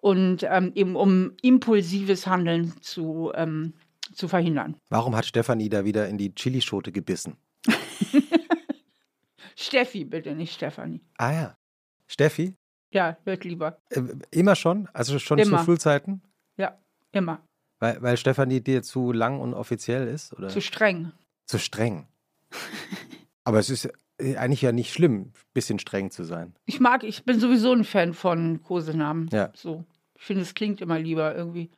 und 0.00 0.44
ähm, 0.48 0.72
eben 0.74 0.96
um 0.96 1.32
impulsives 1.42 2.26
Handeln 2.26 2.74
zu 2.80 3.30
ähm, 3.34 3.74
zu 4.12 4.28
verhindern. 4.28 4.76
Warum 4.88 5.16
hat 5.16 5.26
Stefanie 5.26 5.68
da 5.68 5.84
wieder 5.84 6.08
in 6.08 6.18
die 6.18 6.34
Chilischote 6.34 6.92
gebissen? 6.92 7.36
Steffi, 9.56 10.04
bitte, 10.04 10.34
nicht 10.34 10.54
Stefanie. 10.54 11.00
Ah 11.18 11.32
ja. 11.32 11.56
Steffi? 12.06 12.54
Ja, 12.90 13.16
wird 13.24 13.44
lieber. 13.44 13.78
Äh, 13.90 14.02
immer 14.30 14.54
schon? 14.54 14.88
Also 14.92 15.18
schon 15.18 15.38
immer. 15.38 15.58
zu 15.58 15.64
Schulzeiten? 15.64 16.22
Ja, 16.56 16.78
immer. 17.12 17.40
Weil, 17.78 18.00
weil 18.02 18.16
Stefanie 18.16 18.60
dir 18.60 18.82
zu 18.82 19.12
lang 19.12 19.40
und 19.40 19.54
offiziell 19.54 20.06
ist? 20.06 20.32
Oder? 20.34 20.48
Zu 20.48 20.60
streng. 20.60 21.12
Zu 21.46 21.58
streng. 21.58 22.06
Aber 23.44 23.58
es 23.58 23.70
ist 23.70 23.88
äh, 24.18 24.36
eigentlich 24.36 24.62
ja 24.62 24.72
nicht 24.72 24.92
schlimm, 24.92 25.20
ein 25.20 25.32
bisschen 25.54 25.78
streng 25.78 26.10
zu 26.10 26.24
sein. 26.24 26.54
Ich 26.66 26.80
mag, 26.80 27.02
ich 27.02 27.24
bin 27.24 27.40
sowieso 27.40 27.72
ein 27.72 27.84
Fan 27.84 28.14
von 28.14 28.62
Kosenamen. 28.62 29.28
Ja. 29.32 29.50
So. 29.54 29.84
Ich 30.14 30.24
finde, 30.24 30.42
es 30.42 30.54
klingt 30.54 30.80
immer 30.80 30.98
lieber 30.98 31.34
irgendwie. 31.34 31.70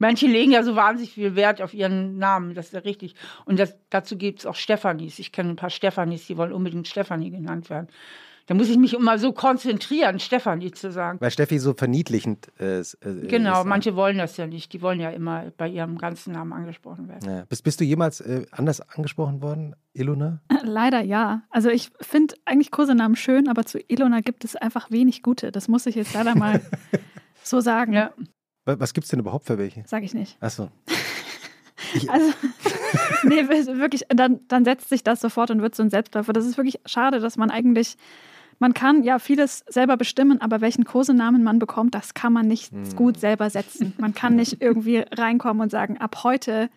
Manche 0.00 0.26
legen 0.26 0.50
ja 0.50 0.62
so 0.62 0.76
wahnsinnig 0.76 1.12
viel 1.12 1.36
Wert 1.36 1.60
auf 1.60 1.74
ihren 1.74 2.16
Namen, 2.16 2.54
das 2.54 2.68
ist 2.68 2.72
ja 2.72 2.80
richtig. 2.80 3.14
Und 3.44 3.58
das, 3.58 3.76
dazu 3.90 4.16
gibt 4.16 4.40
es 4.40 4.46
auch 4.46 4.54
Stefanis. 4.54 5.18
Ich 5.18 5.30
kenne 5.30 5.50
ein 5.50 5.56
paar 5.56 5.68
Stefanis, 5.68 6.26
die 6.26 6.38
wollen 6.38 6.52
unbedingt 6.52 6.88
Stefanie 6.88 7.30
genannt 7.30 7.68
werden. 7.68 7.88
Da 8.46 8.54
muss 8.54 8.70
ich 8.70 8.78
mich 8.78 8.94
immer 8.94 9.18
so 9.18 9.32
konzentrieren, 9.32 10.18
Stefanie 10.18 10.72
zu 10.72 10.90
sagen. 10.90 11.20
Weil 11.20 11.30
Steffi 11.30 11.58
so 11.58 11.74
verniedlichend 11.74 12.50
äh, 12.58 12.80
ist. 12.80 12.94
Äh, 12.94 13.28
genau, 13.28 13.60
ist, 13.60 13.66
manche 13.66 13.94
wollen 13.94 14.16
das 14.16 14.38
ja 14.38 14.46
nicht. 14.46 14.72
Die 14.72 14.80
wollen 14.80 14.98
ja 14.98 15.10
immer 15.10 15.52
bei 15.56 15.68
ihrem 15.68 15.98
ganzen 15.98 16.32
Namen 16.32 16.54
angesprochen 16.54 17.08
werden. 17.08 17.30
Ja. 17.30 17.44
Bist, 17.44 17.62
bist 17.62 17.78
du 17.78 17.84
jemals 17.84 18.20
äh, 18.20 18.46
anders 18.50 18.80
angesprochen 18.80 19.42
worden, 19.42 19.76
Ilona? 19.92 20.40
Leider 20.64 21.02
ja. 21.02 21.42
Also 21.50 21.68
ich 21.68 21.90
finde 22.00 22.34
eigentlich 22.46 22.70
Kosenamen 22.70 23.16
schön, 23.16 23.48
aber 23.48 23.66
zu 23.66 23.78
Ilona 23.86 24.20
gibt 24.20 24.44
es 24.44 24.56
einfach 24.56 24.90
wenig 24.90 25.22
gute. 25.22 25.52
Das 25.52 25.68
muss 25.68 25.84
ich 25.84 25.94
jetzt 25.94 26.14
leider 26.14 26.34
mal 26.34 26.60
so 27.44 27.60
sagen. 27.60 27.92
Ja. 27.92 28.12
Was 28.78 28.94
gibt 28.94 29.04
es 29.04 29.10
denn 29.10 29.20
überhaupt 29.20 29.46
für 29.46 29.58
welche? 29.58 29.82
Sag 29.86 30.02
ich 30.02 30.14
nicht. 30.14 30.36
Achso. 30.40 30.68
Also, 32.08 32.32
nee, 33.24 33.48
wirklich, 33.48 34.04
dann, 34.08 34.40
dann 34.48 34.64
setzt 34.64 34.90
sich 34.90 35.02
das 35.02 35.20
sofort 35.20 35.50
und 35.50 35.62
wird 35.62 35.74
so 35.74 35.82
ein 35.82 35.90
Selbstläufer. 35.90 36.32
Das 36.32 36.46
ist 36.46 36.56
wirklich 36.56 36.78
schade, 36.86 37.20
dass 37.20 37.36
man 37.36 37.50
eigentlich, 37.50 37.96
man 38.58 38.74
kann 38.74 39.02
ja 39.02 39.18
vieles 39.18 39.64
selber 39.68 39.96
bestimmen, 39.96 40.40
aber 40.40 40.60
welchen 40.60 40.84
Kosenamen 40.84 41.42
man 41.42 41.58
bekommt, 41.58 41.94
das 41.94 42.14
kann 42.14 42.32
man 42.32 42.46
nicht 42.46 42.70
hm. 42.70 42.94
gut 42.94 43.18
selber 43.18 43.50
setzen. 43.50 43.94
Man 43.98 44.14
kann 44.14 44.36
nicht 44.36 44.62
irgendwie 44.62 44.98
reinkommen 44.98 45.62
und 45.62 45.70
sagen, 45.70 45.98
ab 45.98 46.22
heute 46.22 46.68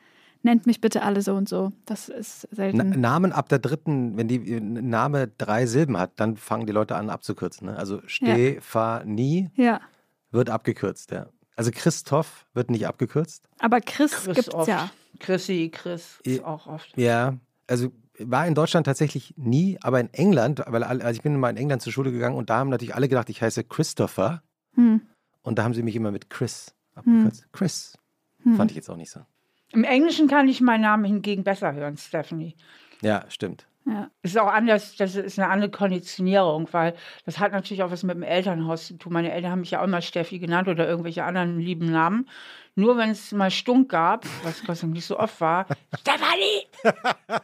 nennt 0.43 0.65
mich 0.65 0.81
bitte 0.81 1.03
alle 1.03 1.21
so 1.21 1.35
und 1.35 1.47
so. 1.49 1.71
Das 1.85 2.09
ist 2.09 2.47
selten. 2.51 2.77
Na, 2.77 2.83
Namen 2.83 3.31
ab 3.31 3.49
der 3.49 3.59
dritten, 3.59 4.17
wenn 4.17 4.27
die 4.27 4.39
Name 4.59 5.29
drei 5.37 5.65
Silben 5.65 5.97
hat, 5.97 6.11
dann 6.17 6.37
fangen 6.37 6.65
die 6.65 6.73
Leute 6.73 6.95
an 6.95 7.09
abzukürzen. 7.09 7.67
Ne? 7.67 7.77
Also 7.77 8.01
Stefanie 8.05 9.49
ja. 9.55 9.79
wird 10.31 10.49
abgekürzt, 10.49 11.11
ja. 11.11 11.27
Also 11.55 11.71
Christoph 11.73 12.45
wird 12.53 12.71
nicht 12.71 12.87
abgekürzt. 12.87 13.47
Aber 13.59 13.79
Chris, 13.79 14.11
Chris 14.11 14.35
gibt's 14.35 14.53
oft. 14.53 14.67
ja. 14.67 14.89
Chrissy, 15.19 15.69
Chris 15.71 16.19
ist 16.23 16.43
auch 16.43 16.67
oft. 16.67 16.97
Ja, 16.97 17.37
also 17.67 17.91
war 18.19 18.47
in 18.47 18.55
Deutschland 18.55 18.85
tatsächlich 18.85 19.33
nie, 19.37 19.77
aber 19.81 19.99
in 19.99 20.13
England, 20.13 20.63
weil 20.67 20.83
also 20.83 21.09
ich 21.09 21.21
bin 21.21 21.39
mal 21.39 21.49
in 21.49 21.57
England 21.57 21.81
zur 21.81 21.93
Schule 21.93 22.11
gegangen 22.11 22.35
und 22.35 22.49
da 22.49 22.57
haben 22.57 22.69
natürlich 22.69 22.95
alle 22.95 23.07
gedacht, 23.07 23.29
ich 23.29 23.41
heiße 23.41 23.63
Christopher. 23.63 24.43
Hm. 24.73 25.01
Und 25.41 25.59
da 25.59 25.63
haben 25.63 25.73
sie 25.73 25.83
mich 25.83 25.95
immer 25.95 26.11
mit 26.11 26.29
Chris 26.29 26.73
abgekürzt. 26.95 27.43
Hm. 27.43 27.49
Chris. 27.51 27.97
Hm. 28.43 28.55
Fand 28.55 28.71
ich 28.71 28.75
jetzt 28.75 28.89
auch 28.89 28.97
nicht 28.97 29.11
so. 29.11 29.21
Im 29.71 29.83
Englischen 29.83 30.27
kann 30.27 30.47
ich 30.47 30.61
meinen 30.61 30.81
Namen 30.81 31.05
hingegen 31.05 31.43
besser 31.43 31.73
hören, 31.73 31.97
Stephanie. 31.97 32.55
Ja, 33.01 33.25
stimmt. 33.29 33.67
Ja. 33.85 34.09
Das 34.21 34.31
ist 34.31 34.37
auch 34.37 34.47
anders, 34.47 34.95
das 34.95 35.15
ist 35.15 35.37
eine 35.37 35.49
andere 35.49 35.69
Konditionierung, 35.69 36.69
weil 36.71 36.95
das 37.25 37.39
hat 37.39 37.51
natürlich 37.51 37.83
auch 37.83 37.91
was 37.91 38.03
mit 38.03 38.15
dem 38.15 38.23
Elternhaus 38.23 38.87
zu 38.87 38.97
tun. 38.97 39.13
Meine 39.13 39.31
Eltern 39.31 39.51
haben 39.51 39.59
mich 39.59 39.71
ja 39.71 39.81
auch 39.81 39.85
immer 39.85 40.01
Steffi 40.01 40.39
genannt 40.39 40.69
oder 40.69 40.87
irgendwelche 40.87 41.25
anderen 41.25 41.59
lieben 41.59 41.91
Namen. 41.91 42.29
Nur 42.75 42.97
wenn 42.97 43.09
es 43.09 43.31
mal 43.33 43.51
Stunk 43.51 43.89
gab, 43.89 44.25
was 44.43 44.63
Gott 44.63 44.77
sei 44.77 44.81
Dank 44.83 44.93
nicht 44.93 45.05
so 45.05 45.19
oft 45.19 45.39
war, 45.41 45.67
Stefanie! 45.99 46.67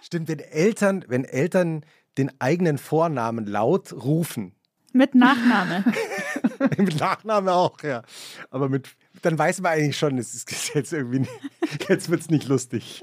Stimmt, 0.00 0.28
wenn 0.28 0.38
Eltern, 0.38 1.04
wenn 1.08 1.24
Eltern 1.24 1.84
den 2.18 2.30
eigenen 2.40 2.78
Vornamen 2.78 3.46
laut 3.46 3.92
rufen. 3.92 4.54
Mit 4.92 5.14
Nachname. 5.14 5.84
mit 6.78 6.98
Nachname 6.98 7.52
auch, 7.52 7.82
ja. 7.82 8.02
Aber 8.50 8.68
mit, 8.68 8.88
dann 9.22 9.38
weiß 9.38 9.60
man 9.60 9.72
eigentlich 9.72 9.98
schon, 9.98 10.18
es 10.18 10.34
ist 10.34 10.74
jetzt 10.74 10.92
irgendwie, 10.92 11.28
jetzt 11.88 12.10
wird 12.10 12.20
es 12.22 12.30
nicht 12.30 12.48
lustig 12.48 13.02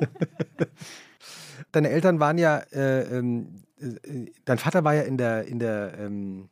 deine 1.75 1.89
Eltern 1.89 2.19
waren 2.19 2.37
ja, 2.37 2.59
äh, 2.71 3.17
ähm, 3.17 3.63
äh, 3.79 4.31
dein 4.45 4.57
Vater 4.57 4.83
war 4.83 4.93
ja 4.93 5.03
in 5.03 5.17
der, 5.17 5.45
in 5.45 5.59
der, 5.59 5.93
ähm, 5.99 6.49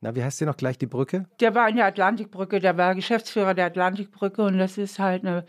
na, 0.00 0.14
wie 0.14 0.24
heißt 0.24 0.40
die 0.40 0.46
noch 0.46 0.56
gleich, 0.56 0.78
die 0.78 0.86
Brücke? 0.86 1.26
Der 1.40 1.54
war 1.54 1.68
in 1.68 1.76
der 1.76 1.86
Atlantikbrücke, 1.86 2.60
der 2.60 2.76
war 2.76 2.94
Geschäftsführer 2.94 3.54
der 3.54 3.66
Atlantikbrücke 3.66 4.42
und 4.42 4.58
das 4.58 4.78
ist 4.78 4.98
halt 4.98 5.24
eine 5.24 5.46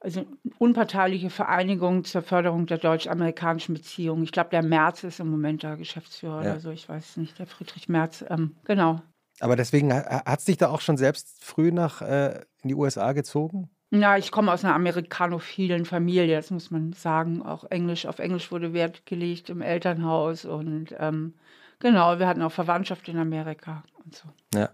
also 0.00 0.26
unparteiliche 0.58 1.30
Vereinigung 1.30 2.04
zur 2.04 2.22
Förderung 2.22 2.66
der 2.66 2.78
deutsch-amerikanischen 2.78 3.74
Beziehungen. 3.74 4.24
Ich 4.24 4.32
glaube, 4.32 4.50
der 4.50 4.62
Merz 4.62 5.04
ist 5.04 5.20
im 5.20 5.28
Moment 5.28 5.62
da 5.62 5.76
Geschäftsführer 5.76 6.42
ja. 6.42 6.50
oder 6.52 6.60
so, 6.60 6.70
ich 6.70 6.88
weiß 6.88 7.10
es 7.10 7.16
nicht, 7.16 7.38
der 7.38 7.46
Friedrich 7.46 7.88
Merz, 7.88 8.24
ähm, 8.28 8.56
genau. 8.64 9.00
Aber 9.40 9.56
deswegen 9.56 9.92
hat 9.92 10.38
es 10.38 10.44
dich 10.44 10.56
da 10.56 10.68
auch 10.68 10.80
schon 10.80 10.96
selbst 10.96 11.42
früh 11.42 11.72
nach 11.72 12.02
äh, 12.02 12.40
in 12.62 12.68
die 12.68 12.74
USA 12.74 13.12
gezogen? 13.12 13.70
Na, 13.94 14.16
ich 14.16 14.30
komme 14.30 14.50
aus 14.50 14.64
einer 14.64 14.74
amerikanophilen 14.74 15.84
Familie, 15.84 16.36
das 16.36 16.50
muss 16.50 16.70
man 16.70 16.94
sagen. 16.94 17.42
Auch 17.42 17.64
Englisch, 17.64 18.06
auf 18.06 18.20
Englisch 18.20 18.50
wurde 18.50 18.72
Wert 18.72 19.04
gelegt 19.04 19.50
im 19.50 19.60
Elternhaus 19.60 20.46
und 20.46 20.94
ähm, 20.98 21.34
genau, 21.78 22.18
wir 22.18 22.26
hatten 22.26 22.40
auch 22.40 22.52
Verwandtschaft 22.52 23.06
in 23.10 23.18
Amerika 23.18 23.82
und 24.02 24.16
so. 24.16 24.28
Ja. 24.54 24.70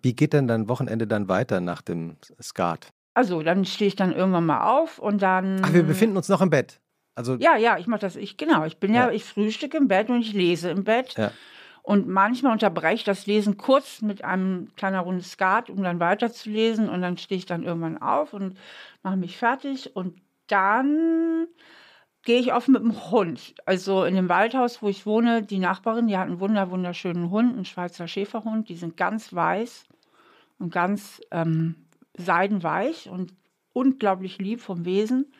Wie 0.00 0.14
geht 0.14 0.32
denn 0.32 0.48
dein 0.48 0.66
Wochenende 0.66 1.06
dann 1.06 1.28
weiter 1.28 1.60
nach 1.60 1.82
dem 1.82 2.16
Skat? 2.40 2.88
Also, 3.12 3.42
dann 3.42 3.66
stehe 3.66 3.88
ich 3.88 3.96
dann 3.96 4.14
irgendwann 4.14 4.46
mal 4.46 4.62
auf 4.62 4.98
und 4.98 5.20
dann. 5.20 5.60
Ach, 5.62 5.74
wir 5.74 5.82
befinden 5.82 6.16
uns 6.16 6.30
noch 6.30 6.40
im 6.40 6.48
Bett. 6.48 6.80
Also, 7.14 7.34
ja, 7.34 7.58
ja, 7.58 7.76
ich 7.76 7.86
mache 7.86 8.00
das. 8.00 8.16
Ich, 8.16 8.38
genau, 8.38 8.64
ich 8.64 8.78
bin 8.78 8.94
ja, 8.94 9.08
ja 9.08 9.12
ich 9.12 9.24
frühstücke 9.24 9.76
im 9.76 9.88
Bett 9.88 10.08
und 10.08 10.22
ich 10.22 10.32
lese 10.32 10.70
im 10.70 10.84
Bett. 10.84 11.18
Ja. 11.18 11.32
Und 11.82 12.08
manchmal 12.08 12.52
unterbreche 12.52 12.94
ich 12.96 13.04
das 13.04 13.26
Lesen 13.26 13.56
kurz 13.56 14.02
mit 14.02 14.24
einem 14.24 14.68
kleinen 14.76 15.00
Runde 15.00 15.24
Skat, 15.24 15.70
um 15.70 15.82
dann 15.82 16.00
weiterzulesen. 16.00 16.88
Und 16.88 17.02
dann 17.02 17.16
stehe 17.16 17.38
ich 17.38 17.46
dann 17.46 17.62
irgendwann 17.62 18.00
auf 18.00 18.34
und 18.34 18.58
mache 19.02 19.16
mich 19.16 19.36
fertig. 19.36 19.94
Und 19.96 20.20
dann 20.48 21.46
gehe 22.22 22.40
ich 22.40 22.52
oft 22.52 22.68
mit 22.68 22.82
dem 22.82 23.10
Hund. 23.10 23.54
Also 23.64 24.04
in 24.04 24.14
dem 24.14 24.28
Waldhaus, 24.28 24.82
wo 24.82 24.88
ich 24.88 25.06
wohne, 25.06 25.42
die 25.42 25.58
Nachbarin, 25.58 26.08
die 26.08 26.18
hat 26.18 26.26
einen 26.26 26.40
wunder, 26.40 26.70
wunderschönen 26.70 27.30
Hund, 27.30 27.54
einen 27.54 27.64
Schweizer 27.64 28.06
Schäferhund. 28.06 28.68
Die 28.68 28.76
sind 28.76 28.96
ganz 28.96 29.32
weiß 29.32 29.86
und 30.58 30.72
ganz 30.72 31.20
ähm, 31.30 31.86
seidenweich 32.14 33.08
und 33.08 33.32
unglaublich 33.72 34.38
lieb 34.38 34.60
vom 34.60 34.84
Wesen. 34.84 35.32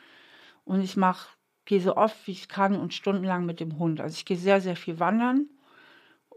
Und 0.65 0.81
ich 0.81 0.97
mache, 0.97 1.29
gehe 1.65 1.81
so 1.81 1.95
oft 1.95 2.25
wie 2.25 2.31
ich 2.31 2.47
kann 2.47 2.75
und 2.75 2.93
stundenlang 2.93 3.45
mit 3.45 3.59
dem 3.59 3.77
Hund. 3.77 4.01
Also 4.01 4.15
ich 4.15 4.25
gehe 4.25 4.37
sehr, 4.37 4.61
sehr 4.61 4.75
viel 4.75 4.99
wandern. 4.99 5.47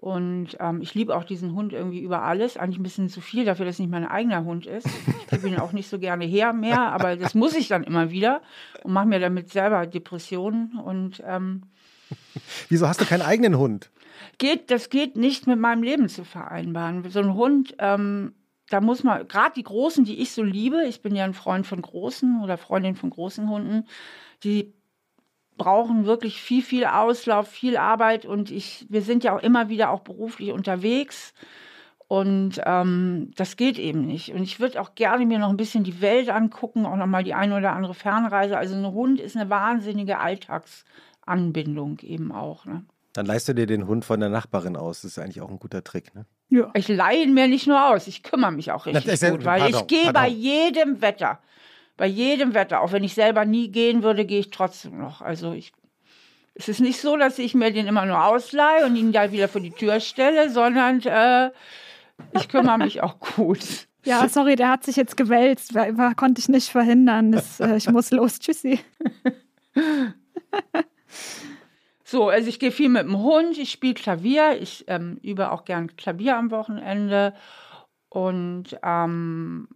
Und 0.02 0.56
ähm, 0.58 0.80
ich 0.82 0.94
liebe 0.94 1.14
auch 1.14 1.22
diesen 1.22 1.54
Hund 1.54 1.72
irgendwie 1.72 2.00
über 2.00 2.22
alles. 2.22 2.56
Eigentlich 2.56 2.80
ein 2.80 2.82
bisschen 2.82 3.08
zu 3.08 3.20
viel 3.20 3.44
dafür, 3.44 3.66
dass 3.66 3.76
es 3.76 3.78
nicht 3.78 3.88
mein 3.88 4.04
eigener 4.04 4.44
Hund 4.44 4.66
ist. 4.66 4.88
Ich 4.88 5.26
gebe 5.28 5.46
ihn 5.46 5.60
auch 5.60 5.70
nicht 5.70 5.88
so 5.88 6.00
gerne 6.00 6.24
her 6.24 6.52
mehr, 6.52 6.80
aber 6.90 7.14
das 7.14 7.36
muss 7.36 7.54
ich 7.54 7.68
dann 7.68 7.84
immer 7.84 8.10
wieder 8.10 8.42
und 8.82 8.92
mache 8.92 9.06
mir 9.06 9.20
damit 9.20 9.50
selber 9.50 9.86
Depressionen. 9.86 10.76
Und 10.76 11.22
ähm, 11.24 11.62
wieso 12.68 12.88
hast 12.88 13.00
du 13.00 13.04
keinen 13.04 13.22
eigenen 13.22 13.56
Hund? 13.56 13.92
Geht, 14.38 14.72
das 14.72 14.90
geht 14.90 15.16
nicht 15.16 15.46
mit 15.46 15.60
meinem 15.60 15.84
Leben 15.84 16.08
zu 16.08 16.24
vereinbaren. 16.24 17.08
So 17.08 17.20
ein 17.20 17.34
Hund, 17.34 17.76
ähm, 17.78 18.34
da 18.70 18.80
muss 18.80 19.04
man, 19.04 19.28
gerade 19.28 19.54
die 19.54 19.62
großen, 19.62 20.04
die 20.04 20.20
ich 20.20 20.32
so 20.32 20.42
liebe, 20.42 20.84
ich 20.84 21.00
bin 21.00 21.14
ja 21.14 21.22
ein 21.22 21.32
Freund 21.32 21.64
von 21.64 21.80
großen 21.80 22.42
oder 22.42 22.58
Freundin 22.58 22.96
von 22.96 23.10
großen 23.10 23.48
Hunden, 23.48 23.84
die 24.42 24.74
brauchen 25.56 26.06
wirklich 26.06 26.40
viel, 26.40 26.62
viel 26.62 26.84
Auslauf, 26.84 27.48
viel 27.48 27.76
Arbeit 27.76 28.24
und 28.26 28.50
ich, 28.50 28.86
wir 28.88 29.02
sind 29.02 29.24
ja 29.24 29.36
auch 29.36 29.42
immer 29.42 29.68
wieder 29.68 29.90
auch 29.90 30.00
beruflich 30.00 30.52
unterwegs 30.52 31.34
und 32.12 32.60
ähm, 32.66 33.30
das 33.36 33.56
geht 33.56 33.78
eben 33.78 34.06
nicht. 34.06 34.34
Und 34.34 34.42
ich 34.42 34.60
würde 34.60 34.82
auch 34.82 34.94
gerne 34.94 35.24
mir 35.24 35.38
noch 35.38 35.48
ein 35.48 35.56
bisschen 35.56 35.82
die 35.82 36.02
Welt 36.02 36.28
angucken, 36.28 36.84
auch 36.84 36.96
noch 36.96 37.06
mal 37.06 37.24
die 37.24 37.32
eine 37.32 37.56
oder 37.56 37.72
andere 37.72 37.94
Fernreise. 37.94 38.58
Also 38.58 38.74
ein 38.74 38.92
Hund 38.92 39.18
ist 39.18 39.34
eine 39.34 39.48
wahnsinnige 39.48 40.18
Alltagsanbindung 40.18 42.00
eben 42.00 42.30
auch. 42.30 42.66
Ne? 42.66 42.84
Dann 43.14 43.24
leihst 43.24 43.48
du 43.48 43.54
dir 43.54 43.66
den 43.66 43.86
Hund 43.86 44.04
von 44.04 44.20
der 44.20 44.28
Nachbarin 44.28 44.76
aus. 44.76 45.00
Das 45.00 45.12
ist 45.12 45.18
eigentlich 45.18 45.40
auch 45.40 45.50
ein 45.50 45.58
guter 45.58 45.82
Trick, 45.84 46.14
ne? 46.14 46.26
Ja. 46.50 46.70
Ich 46.74 46.86
leihe 46.88 47.22
ihn 47.22 47.32
mir 47.32 47.48
nicht 47.48 47.66
nur 47.66 47.82
aus, 47.82 48.06
ich 48.06 48.22
kümmere 48.22 48.52
mich 48.52 48.72
auch 48.72 48.84
richtig 48.84 49.22
Na, 49.22 49.30
gut, 49.30 49.44
weil 49.46 49.60
pardon, 49.60 49.80
ich 49.80 49.86
gehe 49.86 50.12
bei 50.12 50.28
jedem 50.28 51.00
Wetter 51.00 51.38
bei 51.96 52.06
jedem 52.06 52.54
Wetter, 52.54 52.80
auch 52.80 52.92
wenn 52.92 53.04
ich 53.04 53.14
selber 53.14 53.44
nie 53.44 53.68
gehen 53.68 54.02
würde, 54.02 54.24
gehe 54.24 54.40
ich 54.40 54.50
trotzdem 54.50 54.98
noch. 54.98 55.20
Also 55.20 55.52
ich, 55.52 55.72
es 56.54 56.68
ist 56.68 56.80
nicht 56.80 57.00
so, 57.00 57.16
dass 57.16 57.38
ich 57.38 57.54
mir 57.54 57.72
den 57.72 57.86
immer 57.86 58.06
nur 58.06 58.24
ausleihe 58.24 58.86
und 58.86 58.96
ihn 58.96 59.12
dann 59.12 59.32
wieder 59.32 59.48
vor 59.48 59.60
die 59.60 59.70
Tür 59.70 60.00
stelle, 60.00 60.50
sondern 60.50 61.00
äh, 61.02 61.50
ich 62.32 62.48
kümmere 62.48 62.78
mich 62.78 63.02
auch 63.02 63.18
gut. 63.36 63.88
Ja, 64.04 64.28
sorry, 64.28 64.56
der 64.56 64.70
hat 64.70 64.84
sich 64.84 64.96
jetzt 64.96 65.16
gewälzt, 65.16 65.74
war, 65.74 66.14
konnte 66.14 66.40
ich 66.40 66.48
nicht 66.48 66.70
verhindern. 66.70 67.32
Das, 67.32 67.60
äh, 67.60 67.76
ich 67.76 67.88
muss 67.88 68.10
los. 68.10 68.40
Tschüssi. 68.40 68.80
So, 72.12 72.28
also 72.28 72.46
ich 72.46 72.58
gehe 72.58 72.72
viel 72.72 72.90
mit 72.90 73.04
dem 73.04 73.16
Hund, 73.16 73.56
ich 73.56 73.70
spiele 73.70 73.94
Klavier, 73.94 74.60
ich 74.60 74.84
ähm, 74.86 75.18
übe 75.22 75.50
auch 75.50 75.64
gern 75.64 75.96
Klavier 75.96 76.36
am 76.36 76.50
Wochenende 76.50 77.32
und 78.10 78.78
ähm, 78.82 79.66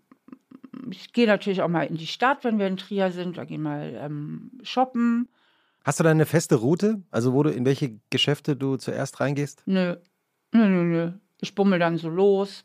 ich 0.91 1.13
gehe 1.13 1.27
natürlich 1.27 1.63
auch 1.63 1.69
mal 1.69 1.83
in 1.83 1.97
die 1.97 2.07
Stadt, 2.07 2.45
wenn 2.45 2.59
wir 2.59 2.67
in 2.67 2.77
Trier 2.77 3.11
sind, 3.11 3.37
da 3.37 3.45
gehen 3.45 3.63
mal 3.63 3.93
ähm, 3.97 4.51
shoppen. 4.63 5.29
Hast 5.85 6.01
du 6.01 6.05
da 6.05 6.11
eine 6.11 6.27
feste 6.27 6.57
Route? 6.57 7.03
Also 7.11 7.33
wo 7.33 7.43
du 7.43 7.51
in 7.51 7.65
welche 7.65 8.01
Geschäfte 8.11 8.57
du 8.57 8.77
zuerst 8.77 9.21
reingehst? 9.21 9.63
Nö, 9.67 9.97
nö, 10.53 10.67
nö, 10.69 10.83
nö. 10.85 11.13
Ich 11.41 11.55
bummel 11.55 11.79
dann 11.79 11.97
so 11.97 12.09
los. 12.09 12.65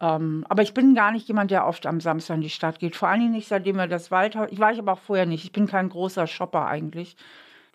Ähm, 0.00 0.44
aber 0.48 0.62
ich 0.62 0.74
bin 0.74 0.94
gar 0.94 1.12
nicht 1.12 1.28
jemand, 1.28 1.50
der 1.50 1.66
oft 1.66 1.86
am 1.86 2.00
Samstag 2.00 2.36
in 2.36 2.40
die 2.42 2.50
Stadt 2.50 2.78
geht. 2.78 2.96
Vor 2.96 3.08
allen 3.08 3.20
Dingen 3.20 3.32
nicht, 3.32 3.48
seitdem 3.48 3.76
wir 3.76 3.86
das 3.86 4.10
Waldhaus. 4.10 4.48
Ich 4.50 4.58
war 4.58 4.72
ich 4.72 4.78
aber 4.78 4.92
auch 4.92 4.98
vorher 4.98 5.26
nicht. 5.26 5.44
Ich 5.44 5.52
bin 5.52 5.66
kein 5.66 5.88
großer 5.88 6.26
Shopper 6.26 6.66
eigentlich. 6.66 7.16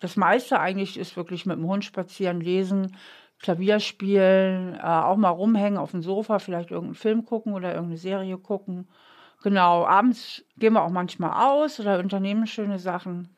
Das 0.00 0.16
meiste 0.16 0.58
eigentlich 0.58 0.98
ist 0.98 1.16
wirklich 1.16 1.46
mit 1.46 1.58
dem 1.58 1.66
Hund 1.66 1.84
spazieren, 1.84 2.40
lesen, 2.40 2.96
Klavier 3.40 3.80
spielen, 3.80 4.74
äh, 4.74 4.80
auch 4.82 5.16
mal 5.16 5.30
rumhängen 5.30 5.78
auf 5.78 5.92
dem 5.92 6.02
Sofa, 6.02 6.38
vielleicht 6.38 6.70
irgendeinen 6.70 6.94
Film 6.94 7.24
gucken 7.24 7.54
oder 7.54 7.70
irgendeine 7.70 7.98
Serie 7.98 8.38
gucken. 8.38 8.88
Genau, 9.42 9.84
abends 9.84 10.44
gehen 10.56 10.72
wir 10.74 10.82
auch 10.82 10.90
manchmal 10.90 11.44
aus 11.44 11.80
oder 11.80 11.98
unternehmen 11.98 12.46
schöne 12.46 12.78
Sachen. 12.78 13.28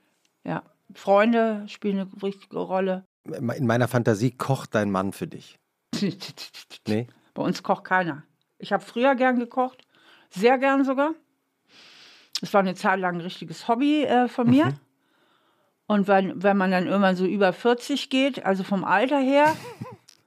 Ja, 0.44 0.62
Freunde 0.94 1.64
spielen 1.66 1.98
eine 1.98 2.22
wichtige 2.22 2.58
Rolle. 2.58 3.04
In 3.24 3.66
meiner 3.66 3.88
Fantasie 3.88 4.30
kocht 4.32 4.74
dein 4.74 4.90
Mann 4.90 5.12
für 5.12 5.26
dich. 5.26 5.58
nee? 6.88 7.06
Bei 7.32 7.42
uns 7.42 7.62
kocht 7.62 7.84
keiner. 7.84 8.24
Ich 8.58 8.72
habe 8.72 8.84
früher 8.84 9.14
gern 9.14 9.38
gekocht, 9.38 9.86
sehr 10.30 10.58
gern 10.58 10.84
sogar. 10.84 11.14
Es 12.42 12.52
war 12.52 12.60
eine 12.60 12.74
Zeit 12.74 13.00
lang 13.00 13.16
ein 13.16 13.20
richtiges 13.22 13.66
Hobby 13.68 14.04
äh, 14.04 14.28
von 14.28 14.48
mir. 14.48 14.66
Mhm. 14.66 14.80
Und 15.86 16.08
wenn, 16.08 16.42
wenn 16.42 16.56
man 16.56 16.70
dann 16.70 16.86
irgendwann 16.86 17.16
so 17.16 17.24
über 17.24 17.52
40 17.52 18.10
geht, 18.10 18.44
also 18.44 18.64
vom 18.64 18.84
Alter 18.84 19.18
her, 19.18 19.54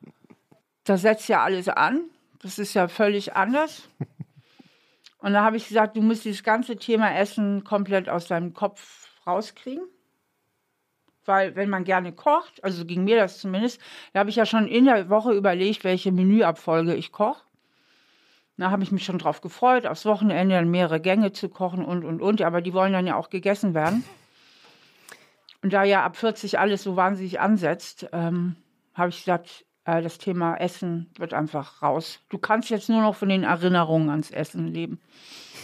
da 0.83 0.97
setzt 0.97 1.27
ja 1.29 1.43
alles 1.43 1.69
an. 1.69 2.01
Das 2.41 2.57
ist 2.59 2.73
ja 2.73 2.87
völlig 2.87 3.35
anders. 3.35 3.87
Und 5.19 5.33
da 5.33 5.43
habe 5.43 5.57
ich 5.57 5.67
gesagt, 5.67 5.97
du 5.97 6.01
musst 6.01 6.25
dieses 6.25 6.43
ganze 6.43 6.77
Thema 6.77 7.15
Essen 7.15 7.63
komplett 7.63 8.07
aus 8.09 8.27
deinem 8.27 8.53
Kopf 8.53 9.09
rauskriegen. 9.25 9.83
Weil 11.25 11.55
wenn 11.55 11.69
man 11.69 11.83
gerne 11.83 12.13
kocht, 12.13 12.63
also 12.63 12.85
ging 12.85 13.03
mir 13.03 13.17
das 13.17 13.39
zumindest, 13.39 13.81
da 14.13 14.21
habe 14.21 14.29
ich 14.29 14.37
ja 14.37 14.45
schon 14.45 14.67
in 14.67 14.85
der 14.85 15.09
Woche 15.09 15.33
überlegt, 15.33 15.83
welche 15.83 16.11
Menüabfolge 16.11 16.95
ich 16.95 17.11
koche. 17.11 17.41
Da 18.57 18.71
habe 18.71 18.81
ich 18.81 18.91
mich 18.91 19.05
schon 19.05 19.19
drauf 19.19 19.41
gefreut, 19.41 19.85
aufs 19.85 20.05
Wochenende 20.05 20.55
dann 20.55 20.71
mehrere 20.71 20.99
Gänge 20.99 21.31
zu 21.31 21.47
kochen 21.49 21.85
und, 21.85 22.03
und, 22.03 22.21
und. 22.21 22.41
Aber 22.41 22.61
die 22.61 22.73
wollen 22.73 22.93
dann 22.93 23.05
ja 23.05 23.15
auch 23.15 23.29
gegessen 23.29 23.75
werden. 23.75 24.03
Und 25.61 25.73
da 25.73 25.83
ja 25.83 26.03
ab 26.03 26.15
40 26.15 26.57
alles 26.57 26.83
so 26.83 26.95
wahnsinnig 26.95 27.39
ansetzt, 27.39 28.07
ähm, 28.13 28.55
habe 28.93 29.09
ich 29.09 29.17
gesagt, 29.19 29.65
das 29.87 30.17
Thema 30.17 30.55
Essen 30.55 31.09
wird 31.17 31.33
einfach 31.33 31.81
raus. 31.81 32.19
Du 32.29 32.37
kannst 32.37 32.69
jetzt 32.69 32.89
nur 32.89 33.01
noch 33.01 33.15
von 33.15 33.29
den 33.29 33.43
Erinnerungen 33.43 34.09
ans 34.09 34.31
Essen 34.31 34.67
leben. 34.67 34.99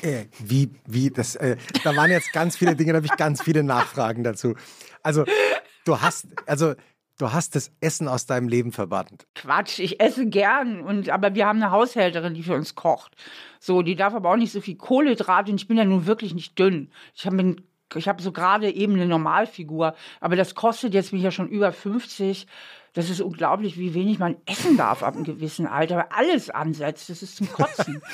Äh, 0.01 0.25
wie, 0.39 0.71
wie, 0.85 1.09
das, 1.09 1.35
äh, 1.35 1.57
da 1.83 1.95
waren 1.95 2.09
jetzt 2.09 2.31
ganz 2.31 2.55
viele 2.55 2.75
Dinge, 2.75 2.93
da 2.93 2.97
habe 2.97 3.05
ich 3.05 3.17
ganz 3.17 3.43
viele 3.43 3.63
Nachfragen 3.63 4.23
dazu. 4.23 4.55
Also, 5.01 5.25
du 5.83 6.01
hast, 6.01 6.27
also, 6.45 6.73
du 7.17 7.33
hast 7.33 7.55
das 7.55 7.71
Essen 7.81 8.07
aus 8.07 8.25
deinem 8.25 8.47
Leben 8.47 8.71
verbannt. 8.71 9.27
Quatsch, 9.35 9.79
ich 9.79 9.99
esse 9.99 10.25
gern, 10.27 10.79
und, 10.79 11.09
aber 11.09 11.35
wir 11.35 11.45
haben 11.45 11.61
eine 11.61 11.71
Haushälterin, 11.71 12.33
die 12.33 12.43
für 12.43 12.55
uns 12.55 12.75
kocht. 12.75 13.15
So, 13.59 13.81
die 13.81 13.95
darf 13.95 14.13
aber 14.13 14.31
auch 14.31 14.37
nicht 14.37 14.53
so 14.53 14.61
viel 14.61 14.75
Kohlenhydrate 14.75 15.51
und 15.51 15.59
ich 15.59 15.67
bin 15.67 15.77
ja 15.77 15.85
nun 15.85 16.05
wirklich 16.05 16.33
nicht 16.33 16.57
dünn. 16.57 16.91
Ich 17.13 17.25
habe 17.25 17.57
ich 17.95 18.07
habe 18.07 18.23
so 18.23 18.31
gerade 18.31 18.71
eben 18.71 18.93
eine 18.93 19.05
Normalfigur, 19.05 19.95
aber 20.19 20.35
das 20.35 20.55
kostet 20.55 20.93
jetzt 20.93 21.13
mich 21.13 21.21
ja 21.21 21.31
schon 21.31 21.47
über 21.47 21.71
50. 21.71 22.47
Das 22.93 23.09
ist 23.09 23.21
unglaublich, 23.21 23.77
wie 23.77 23.93
wenig 23.95 24.19
man 24.19 24.37
essen 24.45 24.77
darf 24.77 25.01
ab 25.01 25.15
einem 25.15 25.23
gewissen 25.23 25.65
Alter, 25.65 25.97
weil 25.97 26.07
alles 26.09 26.49
ansetzt. 26.51 27.09
Das 27.09 27.23
ist 27.23 27.35
zum 27.37 27.51
Kotzen. 27.51 28.01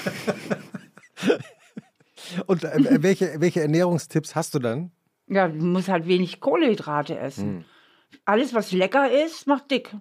Und 2.48 2.63
äh, 2.63 3.02
welche, 3.04 3.42
welche 3.42 3.62
Ernährungstipps 3.62 4.36
hast 4.36 4.56
du 4.56 4.60
dann? 4.60 4.92
Ja, 5.28 5.48
du 5.48 5.63
musst 5.65 5.89
halt 5.89 6.08
wenig 6.08 6.39
Kohlenhydrate 6.39 7.18
essen. 7.18 7.58
Hm. 7.58 7.65
Alles, 8.26 8.54
was 8.54 8.72
lecker 8.72 9.12
ist, 9.26 9.48
macht 9.48 9.70
dick. 9.70 9.96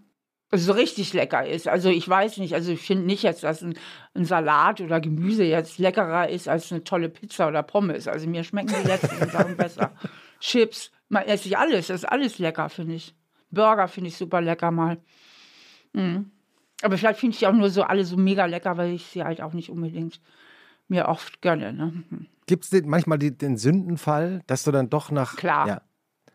Also 0.51 0.73
so 0.73 0.79
richtig 0.79 1.13
lecker 1.13 1.47
ist. 1.47 1.69
Also 1.69 1.91
ich 1.91 2.09
weiß 2.09 2.39
nicht, 2.39 2.55
also 2.55 2.73
ich 2.73 2.81
finde 2.81 3.05
nicht 3.05 3.23
jetzt, 3.23 3.43
dass 3.43 3.63
ein, 3.63 3.75
ein, 4.15 4.25
Salat 4.25 4.81
oder 4.81 4.99
Gemüse 4.99 5.45
jetzt 5.45 5.79
leckerer 5.79 6.31
ist 6.31 6.49
als 6.49 6.73
eine 6.73 6.85
tolle 6.85 7.11
Pizza 7.11 7.49
oder 7.49 7.63
Pommes. 7.63 8.09
Also 8.09 8.27
mir 8.27 8.45
schmecken 8.45 8.75
die 8.83 8.89
letzten 8.89 9.29
Sachen 9.29 9.57
besser. 9.59 9.93
Chips, 10.41 10.91
man 11.11 11.25
esse 11.25 11.49
ich 11.49 11.59
alles, 11.59 11.89
das 11.89 12.03
ist 12.03 12.09
alles 12.09 12.39
lecker, 12.39 12.71
finde 12.71 12.95
ich. 12.95 13.15
Burger 13.51 13.89
finde 13.89 14.09
ich 14.09 14.17
super 14.17 14.41
lecker 14.41 14.71
mal. 14.71 14.99
Mhm. 15.93 16.31
Aber 16.83 16.97
vielleicht 16.97 17.19
finde 17.19 17.35
ich 17.35 17.41
die 17.41 17.47
auch 17.47 17.53
nur 17.53 17.71
so 17.71 17.83
alle 17.83 18.05
so 18.05 18.17
mega 18.17 18.47
lecker, 18.47 18.77
weil 18.77 18.93
ich 18.93 19.07
sie 19.07 19.25
halt 19.25 19.41
auch 19.41 19.53
nicht 19.53 19.71
unbedingt 19.71 20.21
mir 20.87 21.09
oft 21.09 21.43
gönne. 21.43 21.73
Ne? 21.73 22.05
Mhm. 22.09 22.27
Gibt 22.47 22.65
es 22.65 22.83
manchmal 22.85 23.19
die, 23.19 23.37
den 23.37 23.57
Sündenfall, 23.57 24.43
dass 24.47 24.65
du 24.65 24.71
dann 24.71 24.89
doch 24.89 25.11
nach 25.11 25.37
Klar. 25.37 25.69
Ja, 25.69 25.83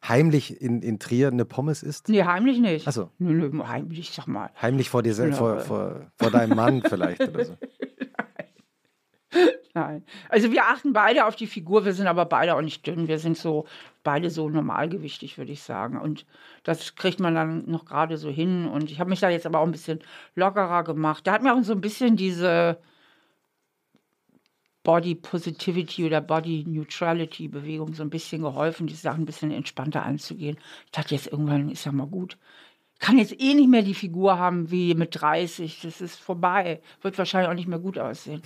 heimlich 0.07 0.61
in, 0.61 0.81
in 0.81 0.99
Trier 0.99 1.29
eine 1.29 1.45
Pommes 1.45 1.81
isst? 1.81 2.09
Nee, 2.09 2.23
heimlich 2.23 2.59
nicht. 2.59 2.87
Achso. 2.87 3.09
Nö, 3.17 3.33
nö, 3.33 3.63
heimlich, 3.65 4.11
sag 4.11 4.27
mal. 4.27 4.51
Heimlich 4.61 4.89
vor 4.89 5.01
dir 5.01 5.13
selbst, 5.13 5.37
vor, 5.37 5.59
vor, 5.61 6.11
vor 6.17 6.31
deinem 6.31 6.55
Mann 6.55 6.81
vielleicht 6.81 7.21
oder 7.21 7.45
so. 7.45 7.57
Nein. 9.73 10.03
Also 10.29 10.51
wir 10.51 10.65
achten 10.65 10.93
beide 10.93 11.25
auf 11.25 11.35
die 11.35 11.47
Figur, 11.47 11.83
wir 11.83 11.93
sind 11.93 12.05
aber 12.05 12.25
beide 12.25 12.55
auch 12.55 12.61
nicht 12.61 12.85
dünn. 12.85 13.07
Wir 13.07 13.17
sind 13.17 13.37
so 13.37 13.65
beide 14.03 14.29
so 14.29 14.49
normalgewichtig, 14.49 15.37
würde 15.37 15.51
ich 15.51 15.63
sagen. 15.63 15.99
Und 15.99 16.25
das 16.63 16.95
kriegt 16.95 17.19
man 17.19 17.35
dann 17.35 17.69
noch 17.69 17.85
gerade 17.85 18.17
so 18.17 18.29
hin. 18.29 18.67
Und 18.67 18.91
ich 18.91 18.99
habe 18.99 19.09
mich 19.09 19.19
da 19.19 19.29
jetzt 19.29 19.45
aber 19.45 19.59
auch 19.59 19.65
ein 19.65 19.71
bisschen 19.71 19.99
lockerer 20.35 20.83
gemacht. 20.83 21.25
Da 21.25 21.33
hat 21.33 21.43
mir 21.43 21.53
auch 21.53 21.63
so 21.63 21.73
ein 21.73 21.81
bisschen 21.81 22.15
diese 22.15 22.79
Body 24.83 25.15
Positivity 25.15 26.05
oder 26.05 26.21
Body 26.21 26.65
Neutrality 26.67 27.47
Bewegung 27.47 27.93
so 27.93 28.03
ein 28.03 28.09
bisschen 28.09 28.41
geholfen, 28.41 28.87
die 28.87 28.93
Sachen 28.93 29.23
ein 29.23 29.25
bisschen 29.25 29.51
entspannter 29.51 30.03
anzugehen. 30.03 30.57
Ich 30.85 30.91
dachte 30.91 31.15
jetzt 31.15 31.27
irgendwann 31.27 31.69
ist 31.69 31.85
ja 31.85 31.91
mal 31.91 32.07
gut. 32.07 32.37
Ich 32.95 32.99
kann 32.99 33.17
jetzt 33.17 33.39
eh 33.39 33.53
nicht 33.53 33.69
mehr 33.69 33.81
die 33.81 33.93
Figur 33.93 34.37
haben 34.37 34.71
wie 34.71 34.93
mit 34.93 35.19
30. 35.19 35.81
Das 35.81 36.01
ist 36.01 36.19
vorbei. 36.19 36.81
Wird 37.01 37.17
wahrscheinlich 37.17 37.49
auch 37.49 37.55
nicht 37.55 37.67
mehr 37.67 37.79
gut 37.79 37.97
aussehen. 37.97 38.41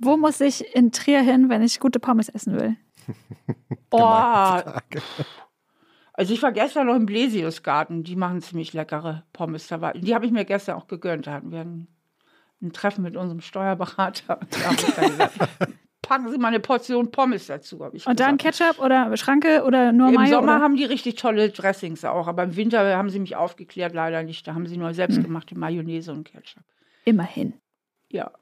Wo 0.00 0.16
muss 0.16 0.40
ich 0.40 0.74
in 0.74 0.92
Trier 0.92 1.22
hin, 1.22 1.48
wenn 1.48 1.62
ich 1.62 1.80
gute 1.80 1.98
Pommes 1.98 2.28
essen 2.28 2.54
will? 2.54 2.76
oh. 3.90 4.62
Also 6.12 6.34
ich 6.34 6.42
war 6.42 6.52
gestern 6.52 6.88
noch 6.88 6.96
im 6.96 7.06
Blesiusgarten. 7.06 8.02
Die 8.02 8.16
machen 8.16 8.40
ziemlich 8.42 8.72
leckere 8.72 9.24
Pommes. 9.32 9.68
Die 9.68 10.14
habe 10.14 10.26
ich 10.26 10.32
mir 10.32 10.44
gestern 10.44 10.76
auch 10.76 10.88
gegönnt. 10.88 11.26
Da 11.26 11.32
hatten 11.32 11.52
wir 11.52 11.60
ein, 11.60 11.86
ein 12.60 12.72
Treffen 12.72 13.02
mit 13.02 13.16
unserem 13.16 13.40
Steuerberater. 13.40 14.40
Da 14.96 15.06
gesagt, 15.06 15.38
packen 16.02 16.28
Sie 16.30 16.38
mal 16.38 16.48
eine 16.48 16.58
Portion 16.58 17.10
Pommes 17.10 17.46
dazu. 17.46 17.78
Und 17.78 17.92
gesagt. 17.92 18.18
dann 18.18 18.36
Ketchup 18.38 18.80
oder 18.80 19.16
Schranke 19.16 19.62
oder 19.64 19.92
nur 19.92 20.10
Mayo? 20.10 20.20
Im 20.20 20.26
Sommer 20.26 20.54
oder? 20.54 20.62
haben 20.62 20.74
die 20.74 20.84
richtig 20.84 21.16
tolle 21.16 21.50
Dressings 21.50 22.04
auch. 22.04 22.26
Aber 22.26 22.42
im 22.42 22.56
Winter 22.56 22.96
haben 22.96 23.10
sie 23.10 23.20
mich 23.20 23.36
aufgeklärt, 23.36 23.94
leider 23.94 24.22
nicht. 24.22 24.46
Da 24.46 24.54
haben 24.54 24.66
sie 24.66 24.76
nur 24.76 24.94
selbstgemachte 24.94 25.54
hm. 25.54 25.60
Mayonnaise 25.60 26.10
und 26.10 26.24
Ketchup. 26.24 26.64
Immerhin. 27.04 27.54
Ja. 28.10 28.32